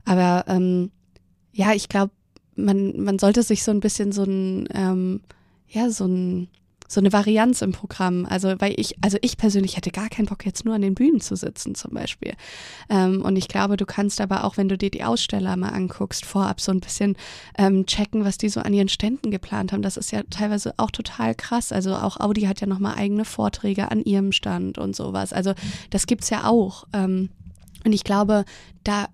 Aber 0.05 0.45
ähm, 0.47 0.91
ja, 1.51 1.73
ich 1.73 1.89
glaube, 1.89 2.11
man, 2.55 3.01
man 3.01 3.19
sollte 3.19 3.43
sich 3.43 3.63
so 3.63 3.71
ein 3.71 3.79
bisschen 3.79 4.11
so 4.11 4.23
ein, 4.23 4.67
ähm, 4.73 5.21
ja, 5.67 5.89
so 5.89 6.05
ein 6.05 6.49
so 6.89 6.99
eine 6.99 7.13
Varianz 7.13 7.61
im 7.61 7.71
Programm. 7.71 8.25
Also, 8.27 8.55
weil 8.57 8.73
ich, 8.75 8.95
also 9.01 9.17
ich 9.21 9.37
persönlich 9.37 9.77
hätte 9.77 9.91
gar 9.91 10.09
keinen 10.09 10.25
Bock, 10.25 10.43
jetzt 10.43 10.65
nur 10.65 10.73
an 10.73 10.81
den 10.81 10.95
Bühnen 10.95 11.21
zu 11.21 11.35
sitzen, 11.35 11.75
zum 11.75 11.93
Beispiel. 11.93 12.33
Ähm, 12.89 13.21
und 13.21 13.35
ich 13.35 13.47
glaube, 13.47 13.77
du 13.77 13.85
kannst 13.85 14.19
aber 14.19 14.43
auch, 14.43 14.57
wenn 14.57 14.67
du 14.67 14.77
dir 14.77 14.89
die 14.89 15.03
Aussteller 15.03 15.55
mal 15.55 15.69
anguckst, 15.69 16.25
vorab 16.25 16.59
so 16.59 16.71
ein 16.71 16.79
bisschen 16.79 17.15
ähm, 17.57 17.85
checken, 17.85 18.25
was 18.25 18.39
die 18.39 18.49
so 18.49 18.59
an 18.59 18.73
ihren 18.73 18.89
Ständen 18.89 19.29
geplant 19.29 19.71
haben. 19.71 19.83
Das 19.83 19.97
ist 19.97 20.11
ja 20.11 20.23
teilweise 20.31 20.73
auch 20.77 20.89
total 20.89 21.35
krass. 21.35 21.71
Also 21.71 21.95
auch 21.95 22.19
Audi 22.19 22.41
hat 22.41 22.59
ja 22.59 22.65
nochmal 22.65 22.95
eigene 22.95 23.23
Vorträge 23.23 23.91
an 23.91 24.01
ihrem 24.01 24.31
Stand 24.31 24.79
und 24.79 24.95
sowas. 24.95 25.31
Also 25.31 25.53
das 25.91 26.07
gibt's 26.07 26.31
ja 26.31 26.45
auch. 26.45 26.85
Ähm, 26.91 27.29
und 27.85 27.93
ich 27.93 28.03
glaube, 28.03 28.45
da 28.83 29.05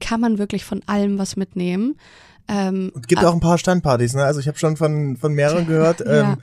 kann 0.00 0.22
man 0.22 0.38
wirklich 0.38 0.64
von 0.64 0.80
allem 0.86 1.18
was 1.18 1.36
mitnehmen. 1.36 1.96
Ähm, 2.48 2.92
es 2.98 3.06
gibt 3.06 3.22
auch 3.24 3.34
ein 3.34 3.40
paar 3.40 3.58
Standpartys, 3.58 4.14
ne? 4.14 4.24
Also 4.24 4.40
ich 4.40 4.48
habe 4.48 4.58
schon 4.58 4.78
von, 4.78 5.18
von 5.18 5.34
mehreren 5.34 5.66
gehört. 5.66 6.00
ja. 6.06 6.38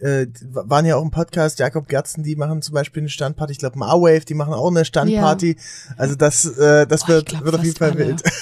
Äh, 0.00 0.26
waren 0.52 0.86
ja 0.86 0.96
auch 0.96 1.02
im 1.02 1.10
Podcast, 1.10 1.58
Jakob 1.58 1.88
Gerzen, 1.88 2.22
die 2.22 2.36
machen 2.36 2.62
zum 2.62 2.74
Beispiel 2.74 3.02
eine 3.02 3.08
Standparty, 3.08 3.52
ich 3.52 3.58
glaube 3.58 3.78
Marwave, 3.78 4.24
die 4.24 4.34
machen 4.34 4.54
auch 4.54 4.70
eine 4.70 4.84
Standparty. 4.84 5.56
Ja. 5.56 5.94
Also 5.96 6.14
das, 6.14 6.44
äh, 6.44 6.86
das 6.86 7.02
Boah, 7.02 7.08
wird, 7.08 7.26
glaub, 7.26 7.44
wird 7.44 7.54
auf 7.56 7.64
jeden 7.64 7.76
Fall 7.76 7.90
alle. 7.90 7.98
wild. 7.98 8.22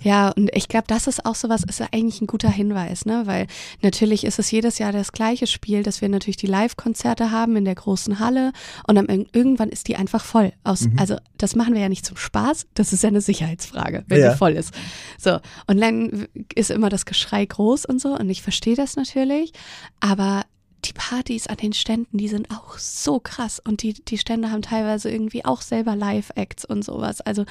Ja, 0.00 0.28
und 0.30 0.50
ich 0.54 0.68
glaube, 0.68 0.84
das 0.86 1.06
ist 1.06 1.26
auch 1.26 1.34
sowas, 1.34 1.62
ist 1.68 1.82
eigentlich 1.92 2.20
ein 2.20 2.26
guter 2.26 2.50
Hinweis, 2.50 3.04
ne? 3.04 3.22
Weil 3.24 3.46
natürlich 3.80 4.22
ist 4.22 4.38
es 4.38 4.50
jedes 4.50 4.78
Jahr 4.78 4.92
das 4.92 5.10
gleiche 5.10 5.46
Spiel, 5.46 5.82
dass 5.82 6.00
wir 6.00 6.08
natürlich 6.08 6.36
die 6.36 6.46
Live-Konzerte 6.46 7.32
haben 7.32 7.56
in 7.56 7.64
der 7.64 7.74
großen 7.74 8.20
Halle 8.20 8.52
und 8.86 8.94
dann 8.94 9.06
irgendwann 9.32 9.70
ist 9.70 9.88
die 9.88 9.96
einfach 9.96 10.24
voll. 10.24 10.52
Aus, 10.62 10.82
mhm. 10.82 10.98
Also 10.98 11.16
das 11.36 11.56
machen 11.56 11.74
wir 11.74 11.80
ja 11.80 11.88
nicht 11.88 12.06
zum 12.06 12.16
Spaß, 12.16 12.66
das 12.74 12.92
ist 12.92 13.02
ja 13.02 13.08
eine 13.08 13.20
Sicherheitsfrage, 13.20 14.04
wenn 14.06 14.20
ja. 14.20 14.32
die 14.32 14.38
voll 14.38 14.52
ist. 14.52 14.72
So, 15.18 15.40
und 15.66 15.80
dann 15.80 16.28
ist 16.54 16.70
immer 16.70 16.88
das 16.88 17.06
Geschrei 17.06 17.44
groß 17.44 17.84
und 17.84 18.00
so 18.00 18.16
und 18.16 18.30
ich 18.30 18.42
verstehe 18.42 18.76
das 18.76 18.96
natürlich, 18.96 19.52
aber 20.00 20.44
die 20.84 20.92
Partys 20.92 21.46
an 21.46 21.56
den 21.56 21.72
Ständen, 21.72 22.18
die 22.18 22.28
sind 22.28 22.50
auch 22.50 22.78
so 22.78 23.20
krass. 23.20 23.60
Und 23.60 23.82
die, 23.82 23.94
die 23.94 24.18
Stände 24.18 24.50
haben 24.50 24.62
teilweise 24.62 25.10
irgendwie 25.10 25.44
auch 25.44 25.62
selber 25.62 25.94
Live-Acts 25.94 26.64
und 26.64 26.84
sowas. 26.84 27.20
Also 27.20 27.44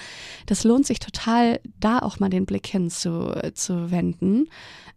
das 0.45 0.63
lohnt 0.63 0.85
sich 0.85 0.99
total, 0.99 1.59
da 1.79 1.99
auch 1.99 2.19
mal 2.19 2.29
den 2.29 2.45
Blick 2.45 2.67
hin 2.67 2.89
zu, 2.89 3.33
zu 3.53 3.91
wenden. 3.91 4.49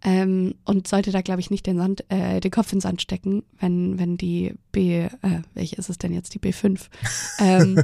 Ähm, 0.03 0.55
und 0.65 0.87
sollte 0.87 1.13
da, 1.13 1.23
glaube 1.23 1.41
ich, 1.41 1.51
nicht 1.51 1.67
den, 1.67 1.79
Sand, 1.79 2.05
äh, 2.11 2.41
den 2.41 2.51
Kopf 2.51 2.73
in 2.73 2.79
den 2.79 2.83
Sand 2.83 3.01
stecken, 3.01 3.43
wenn, 3.59 3.99
wenn 3.99 4.17
die 4.17 4.55
B, 4.71 5.05
äh, 5.05 5.09
welche 5.55 5.77
ist 5.77 5.89
es 5.89 5.99
denn 5.99 6.13
jetzt, 6.13 6.35
die 6.35 6.41
B5, 6.41 6.89
ähm, 7.39 7.83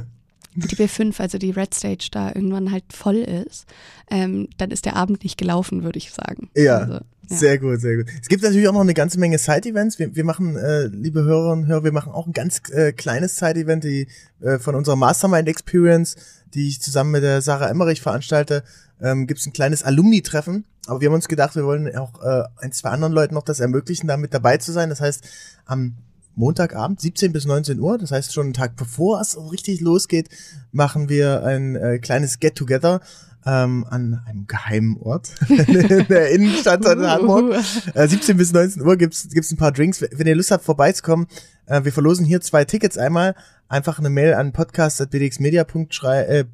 die 0.55 0.75
B5, 0.75 1.19
also 1.19 1.37
die 1.37 1.51
Red 1.51 1.73
Stage, 1.73 2.09
da 2.11 2.27
irgendwann 2.27 2.71
halt 2.71 2.83
voll 2.91 3.17
ist, 3.17 3.65
ähm, 4.09 4.49
dann 4.57 4.71
ist 4.71 4.85
der 4.85 4.95
Abend 4.95 5.23
nicht 5.23 5.37
gelaufen, 5.37 5.83
würde 5.83 5.97
ich 5.97 6.11
sagen. 6.11 6.49
Ja. 6.55 6.77
Also, 6.79 6.93
ja. 6.93 7.37
Sehr 7.37 7.59
gut, 7.59 7.79
sehr 7.79 7.95
gut. 7.95 8.07
Es 8.21 8.27
gibt 8.27 8.43
natürlich 8.43 8.67
auch 8.67 8.73
noch 8.73 8.81
eine 8.81 8.93
ganze 8.93 9.17
Menge 9.17 9.37
Side-Events. 9.37 9.99
Wir, 9.99 10.13
wir 10.15 10.25
machen, 10.25 10.57
äh, 10.57 10.87
liebe 10.87 11.23
Hörerinnen 11.23 11.63
und 11.63 11.69
Hörer, 11.69 11.83
wir 11.85 11.93
machen 11.93 12.11
auch 12.11 12.27
ein 12.27 12.33
ganz 12.33 12.61
äh, 12.71 12.91
kleines 12.91 13.37
Side-Event 13.37 13.85
die, 13.85 14.07
äh, 14.41 14.59
von 14.59 14.75
unserer 14.75 14.97
Mastermind 14.97 15.47
Experience, 15.47 16.17
die 16.53 16.67
ich 16.67 16.81
zusammen 16.81 17.11
mit 17.11 17.23
der 17.23 17.41
Sarah 17.41 17.69
Emmerich 17.69 18.01
veranstalte. 18.01 18.63
Ähm, 19.01 19.27
gibt 19.27 19.39
es 19.39 19.45
ein 19.45 19.53
kleines 19.53 19.83
Alumni-Treffen. 19.83 20.65
Aber 20.87 20.99
wir 20.99 21.07
haben 21.07 21.15
uns 21.15 21.29
gedacht, 21.29 21.55
wir 21.55 21.63
wollen 21.63 21.95
auch 21.95 22.21
äh, 22.21 22.43
ein, 22.57 22.73
zwei 22.73 22.89
anderen 22.89 23.13
Leuten 23.13 23.35
noch 23.35 23.43
das 23.43 23.61
ermöglichen, 23.61 24.07
da 24.07 24.17
mit 24.17 24.33
dabei 24.33 24.57
zu 24.57 24.73
sein. 24.73 24.89
Das 24.89 24.99
heißt, 24.99 25.23
am 25.65 25.95
Montagabend, 26.41 26.99
17 26.99 27.31
bis 27.31 27.45
19 27.45 27.79
Uhr, 27.79 27.99
das 27.99 28.11
heißt 28.11 28.33
schon 28.33 28.47
einen 28.47 28.53
Tag 28.53 28.75
bevor 28.75 29.21
es 29.21 29.37
richtig 29.51 29.79
losgeht, 29.79 30.27
machen 30.71 31.07
wir 31.07 31.43
ein 31.43 31.75
äh, 31.75 31.99
kleines 31.99 32.39
Get-Together 32.39 32.99
ähm, 33.45 33.85
an 33.87 34.23
einem 34.25 34.47
geheimen 34.47 34.97
Ort 34.97 35.35
in 35.49 36.07
der 36.07 36.31
Innenstadt 36.31 36.83
in 36.83 37.05
Hamburg. 37.05 37.55
Äh, 37.93 38.07
17 38.07 38.37
bis 38.37 38.53
19 38.53 38.81
Uhr 38.81 38.97
gibt's 38.97 39.29
gibt's 39.29 39.51
ein 39.51 39.57
paar 39.57 39.71
Drinks. 39.71 40.01
Wenn 40.01 40.25
ihr 40.25 40.35
Lust 40.35 40.49
habt, 40.49 40.63
vorbeizukommen, 40.63 41.27
äh, 41.67 41.83
wir 41.83 41.93
verlosen 41.93 42.25
hier 42.25 42.41
zwei 42.41 42.65
Tickets. 42.65 42.97
Einmal 42.97 43.35
einfach 43.67 43.99
eine 43.99 44.09
Mail 44.09 44.33
an 44.33 44.51
podcast.bdxmedia.schrei 44.51 46.21
äh, 46.23 46.45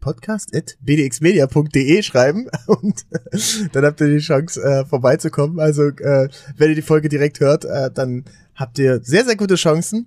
podcast.bdxmedia.de 0.00 2.02
schreiben 2.02 2.48
und 2.66 3.06
dann 3.72 3.84
habt 3.84 4.00
ihr 4.00 4.08
die 4.08 4.18
Chance 4.18 4.60
äh, 4.62 4.84
vorbeizukommen. 4.84 5.60
Also 5.60 5.88
äh, 5.88 6.28
wenn 6.56 6.70
ihr 6.70 6.74
die 6.74 6.82
Folge 6.82 7.08
direkt 7.08 7.38
hört, 7.40 7.64
äh, 7.64 7.90
dann 7.92 8.24
habt 8.54 8.78
ihr 8.78 9.00
sehr, 9.02 9.24
sehr 9.24 9.36
gute 9.36 9.56
Chancen. 9.56 10.06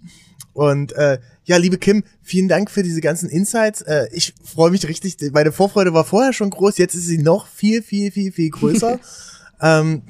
Und 0.53 0.93
äh, 0.93 1.19
ja, 1.43 1.57
liebe 1.57 1.77
Kim, 1.77 2.03
vielen 2.21 2.47
Dank 2.47 2.71
für 2.71 2.81
diese 2.81 3.01
ganzen 3.01 3.29
Insights. 3.29 3.81
Äh, 3.81 4.07
ich 4.11 4.33
freue 4.43 4.71
mich 4.71 4.87
richtig. 4.87 5.17
Meine 5.33 5.51
Vorfreude 5.51 5.93
war 5.93 6.05
vorher 6.05 6.33
schon 6.33 6.49
groß, 6.49 6.77
jetzt 6.77 6.95
ist 6.95 7.07
sie 7.07 7.17
noch 7.17 7.47
viel, 7.47 7.81
viel, 7.81 8.11
viel, 8.11 8.31
viel 8.31 8.49
größer. 8.49 8.99
ähm, 9.61 10.03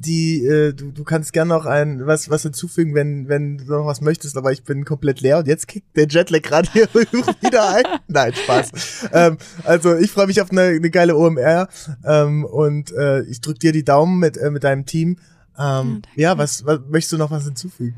die, 0.00 0.44
äh, 0.44 0.72
du, 0.72 0.92
du 0.92 1.04
kannst 1.04 1.32
gerne 1.32 1.50
noch 1.50 1.66
ein 1.66 2.06
was 2.06 2.30
was 2.30 2.42
hinzufügen, 2.42 2.94
wenn 2.94 3.28
wenn 3.28 3.58
du 3.58 3.64
noch 3.64 3.86
was 3.86 4.00
möchtest, 4.00 4.36
aber 4.36 4.52
ich 4.52 4.64
bin 4.64 4.84
komplett 4.84 5.20
leer 5.20 5.38
und 5.38 5.48
jetzt 5.48 5.68
kickt 5.68 5.96
der 5.96 6.08
Jetlag 6.08 6.42
gerade 6.42 6.70
hier 6.72 6.88
wieder 6.94 7.74
ein. 7.74 7.84
Nein, 8.08 8.34
Spaß. 8.34 9.08
ähm, 9.12 9.38
also 9.64 9.96
ich 9.96 10.10
freue 10.10 10.26
mich 10.26 10.40
auf 10.40 10.50
eine, 10.50 10.62
eine 10.62 10.90
geile 10.90 11.16
OMR 11.16 11.68
ähm, 12.04 12.44
und 12.44 12.92
äh, 12.92 13.22
ich 13.24 13.40
drück 13.40 13.60
dir 13.60 13.72
die 13.72 13.84
Daumen 13.84 14.18
mit 14.18 14.36
äh, 14.36 14.50
mit 14.50 14.64
deinem 14.64 14.86
Team. 14.86 15.18
Ähm, 15.58 16.02
ja, 16.16 16.30
ja 16.30 16.38
was, 16.38 16.64
was 16.64 16.80
möchtest 16.88 17.12
du 17.12 17.18
noch 17.18 17.30
was 17.30 17.44
hinzufügen? 17.44 17.96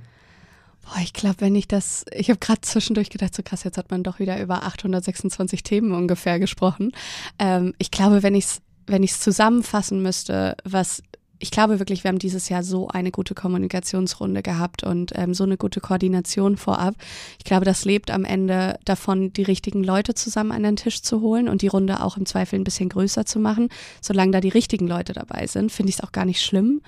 Boah, 0.84 1.00
ich 1.00 1.12
glaube, 1.12 1.36
wenn 1.38 1.54
ich 1.54 1.68
das, 1.68 2.04
ich 2.10 2.28
habe 2.28 2.40
gerade 2.40 2.60
zwischendurch 2.62 3.08
gedacht, 3.08 3.34
so 3.34 3.44
krass, 3.44 3.62
jetzt 3.62 3.78
hat 3.78 3.92
man 3.92 4.02
doch 4.02 4.18
wieder 4.18 4.40
über 4.40 4.64
826 4.64 5.62
Themen 5.62 5.92
ungefähr 5.92 6.40
gesprochen. 6.40 6.90
Ähm, 7.38 7.72
ich 7.78 7.92
glaube, 7.92 8.24
wenn 8.24 8.34
ich 8.34 8.46
es 8.46 8.62
wenn 8.86 9.02
ich 9.02 9.12
es 9.12 9.20
zusammenfassen 9.20 10.02
müsste, 10.02 10.56
was 10.64 11.02
ich 11.42 11.50
glaube 11.50 11.80
wirklich, 11.80 12.04
wir 12.04 12.08
haben 12.08 12.20
dieses 12.20 12.48
Jahr 12.48 12.62
so 12.62 12.86
eine 12.86 13.10
gute 13.10 13.34
Kommunikationsrunde 13.34 14.42
gehabt 14.42 14.84
und 14.84 15.10
ähm, 15.16 15.34
so 15.34 15.42
eine 15.42 15.56
gute 15.56 15.80
Koordination 15.80 16.56
vorab. 16.56 16.94
Ich 17.36 17.44
glaube, 17.44 17.64
das 17.64 17.84
lebt 17.84 18.12
am 18.12 18.24
Ende 18.24 18.78
davon, 18.84 19.32
die 19.32 19.42
richtigen 19.42 19.82
Leute 19.82 20.14
zusammen 20.14 20.52
an 20.52 20.62
den 20.62 20.76
Tisch 20.76 21.02
zu 21.02 21.20
holen 21.20 21.48
und 21.48 21.62
die 21.62 21.66
Runde 21.66 22.00
auch 22.00 22.16
im 22.16 22.26
Zweifel 22.26 22.60
ein 22.60 22.64
bisschen 22.64 22.88
größer 22.88 23.26
zu 23.26 23.40
machen. 23.40 23.70
Solange 24.00 24.30
da 24.30 24.40
die 24.40 24.50
richtigen 24.50 24.86
Leute 24.86 25.14
dabei 25.14 25.48
sind, 25.48 25.72
finde 25.72 25.90
ich 25.90 25.96
es 25.96 26.04
auch 26.04 26.12
gar 26.12 26.26
nicht 26.26 26.40
schlimm. 26.40 26.80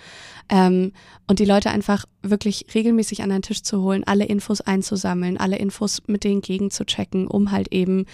Ähm, 0.48 0.92
und 1.26 1.40
die 1.40 1.46
Leute 1.46 1.70
einfach 1.70 2.04
wirklich 2.22 2.66
regelmäßig 2.76 3.24
an 3.24 3.30
den 3.30 3.42
Tisch 3.42 3.62
zu 3.62 3.82
holen, 3.82 4.04
alle 4.04 4.24
Infos 4.24 4.60
einzusammeln, 4.60 5.36
alle 5.36 5.56
Infos 5.56 6.02
mit 6.06 6.22
denen 6.22 6.42
gegenzuchecken, 6.42 7.26
um 7.26 7.50
halt 7.50 7.72
eben 7.72 8.06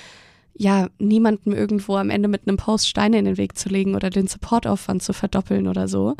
ja, 0.54 0.88
niemandem 0.98 1.52
irgendwo 1.52 1.96
am 1.96 2.10
Ende 2.10 2.28
mit 2.28 2.46
einem 2.46 2.56
Post 2.56 2.88
Steine 2.88 3.18
in 3.18 3.24
den 3.24 3.36
Weg 3.36 3.56
zu 3.56 3.68
legen 3.68 3.94
oder 3.94 4.10
den 4.10 4.26
Supportaufwand 4.26 5.02
zu 5.02 5.12
verdoppeln 5.12 5.68
oder 5.68 5.88
so. 5.88 6.16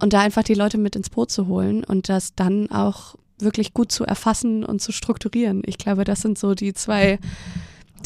Und 0.00 0.12
da 0.12 0.20
einfach 0.20 0.42
die 0.42 0.54
Leute 0.54 0.78
mit 0.78 0.96
ins 0.96 1.10
Boot 1.10 1.30
zu 1.30 1.46
holen 1.46 1.84
und 1.84 2.08
das 2.08 2.34
dann 2.34 2.70
auch 2.70 3.16
wirklich 3.38 3.74
gut 3.74 3.90
zu 3.90 4.04
erfassen 4.04 4.64
und 4.64 4.80
zu 4.80 4.92
strukturieren. 4.92 5.62
Ich 5.66 5.78
glaube, 5.78 6.04
das 6.04 6.20
sind 6.20 6.38
so 6.38 6.54
die 6.54 6.74
zwei 6.74 7.18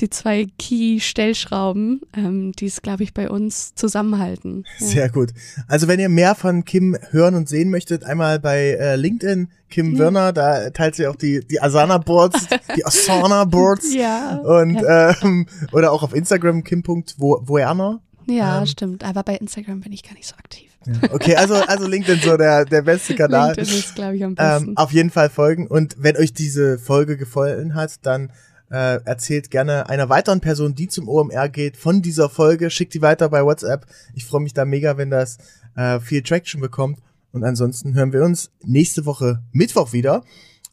die 0.01 0.11
zwei 0.11 0.47
Key-Stellschrauben, 0.59 2.01
ähm, 2.17 2.53
die 2.53 2.67
es, 2.67 2.83
glaube 2.83 3.03
ich, 3.03 3.15
bei 3.15 3.31
uns 3.31 3.75
zusammenhalten. 3.75 4.65
Ja. 4.79 4.87
Sehr 4.87 5.09
gut. 5.09 5.31
Also 5.69 5.89
wenn 5.89 6.01
ihr 6.01 6.09
mehr 6.09 6.35
von 6.35 6.65
Kim 6.65 6.97
hören 7.11 7.35
und 7.35 7.49
sehen 7.49 7.71
möchtet, 7.71 8.05
einmal 8.05 8.39
bei 8.39 8.77
äh, 8.79 8.97
LinkedIn, 8.97 9.49
Kim 9.69 9.95
ja. 9.95 9.99
Werner, 9.99 10.33
da 10.33 10.71
teilt 10.71 10.95
sie 10.95 11.07
auch 11.07 11.17
die, 11.17 11.41
die 11.47 11.61
Asana-Boards, 11.61 12.47
die 12.77 12.85
Asana-Boards. 12.85 13.95
ja. 13.95 14.37
Und, 14.37 14.83
ähm, 14.89 15.47
oder 15.73 15.93
auch 15.93 16.03
auf 16.03 16.15
Instagram, 16.15 16.63
kim.werner. 16.63 18.01
Ja, 18.27 18.61
ähm, 18.61 18.67
stimmt. 18.67 19.05
Aber 19.05 19.23
bei 19.23 19.37
Instagram 19.37 19.81
bin 19.81 19.93
ich 19.93 20.03
gar 20.03 20.15
nicht 20.15 20.27
so 20.27 20.37
aktiv. 20.37 20.71
Ja. 20.87 21.13
Okay, 21.13 21.37
also, 21.37 21.55
also 21.55 21.87
LinkedIn 21.87 22.21
so 22.21 22.37
der, 22.37 22.65
der 22.65 22.83
beste 22.83 23.15
Kanal. 23.17 23.55
LinkedIn 23.55 23.79
ist, 23.79 23.95
glaube 23.95 24.17
ich, 24.17 24.25
am 24.25 24.35
besten. 24.35 24.69
Ähm, 24.69 24.77
auf 24.77 24.93
jeden 24.93 25.11
Fall 25.11 25.31
folgen. 25.31 25.67
Und 25.67 25.97
wenn 25.99 26.17
euch 26.17 26.33
diese 26.33 26.79
Folge 26.79 27.17
gefallen 27.17 27.75
hat, 27.75 27.95
dann 28.03 28.31
äh, 28.71 29.01
erzählt 29.05 29.51
gerne 29.51 29.89
einer 29.89 30.09
weiteren 30.09 30.41
Person, 30.41 30.75
die 30.75 30.89
zum 30.89 31.09
OMR 31.09 31.49
geht, 31.49 31.77
von 31.77 32.03
dieser 32.03 32.29
Folge. 32.29 32.71
Schickt 32.71 32.95
die 32.95 33.03
weiter 33.03 33.29
bei 33.29 33.45
WhatsApp. 33.45 33.87
Ich 34.15 34.25
freue 34.25 34.41
mich 34.41 34.55
da 34.55 34.65
mega, 34.65 34.97
wenn 34.97 35.11
das 35.11 35.39
äh, 35.77 36.01
viel 36.01 36.23
Traction 36.23 36.61
bekommt. 36.61 36.99
Und 37.33 37.45
ansonsten 37.45 37.95
hören 37.95 38.13
wir 38.13 38.25
uns 38.25 38.51
nächste 38.65 39.07
Woche 39.07 39.43
Mittwoch 39.53 39.93
wieder. 39.93 40.25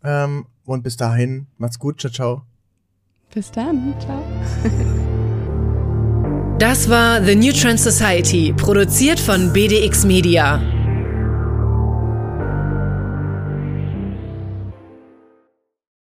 Ähm, 0.03 0.45
und 0.65 0.83
bis 0.83 0.97
dahin, 0.97 1.47
macht's 1.57 1.79
gut. 1.79 1.99
Ciao, 1.99 2.11
ciao. 2.11 2.41
Bis 3.33 3.51
dann. 3.51 3.93
Ciao. 3.99 4.23
Das 6.59 6.87
war 6.87 7.21
The 7.21 7.35
New 7.35 7.51
Trend 7.51 7.79
Society, 7.79 8.53
produziert 8.55 9.19
von 9.19 9.51
BDX 9.51 10.05
Media. 10.05 10.82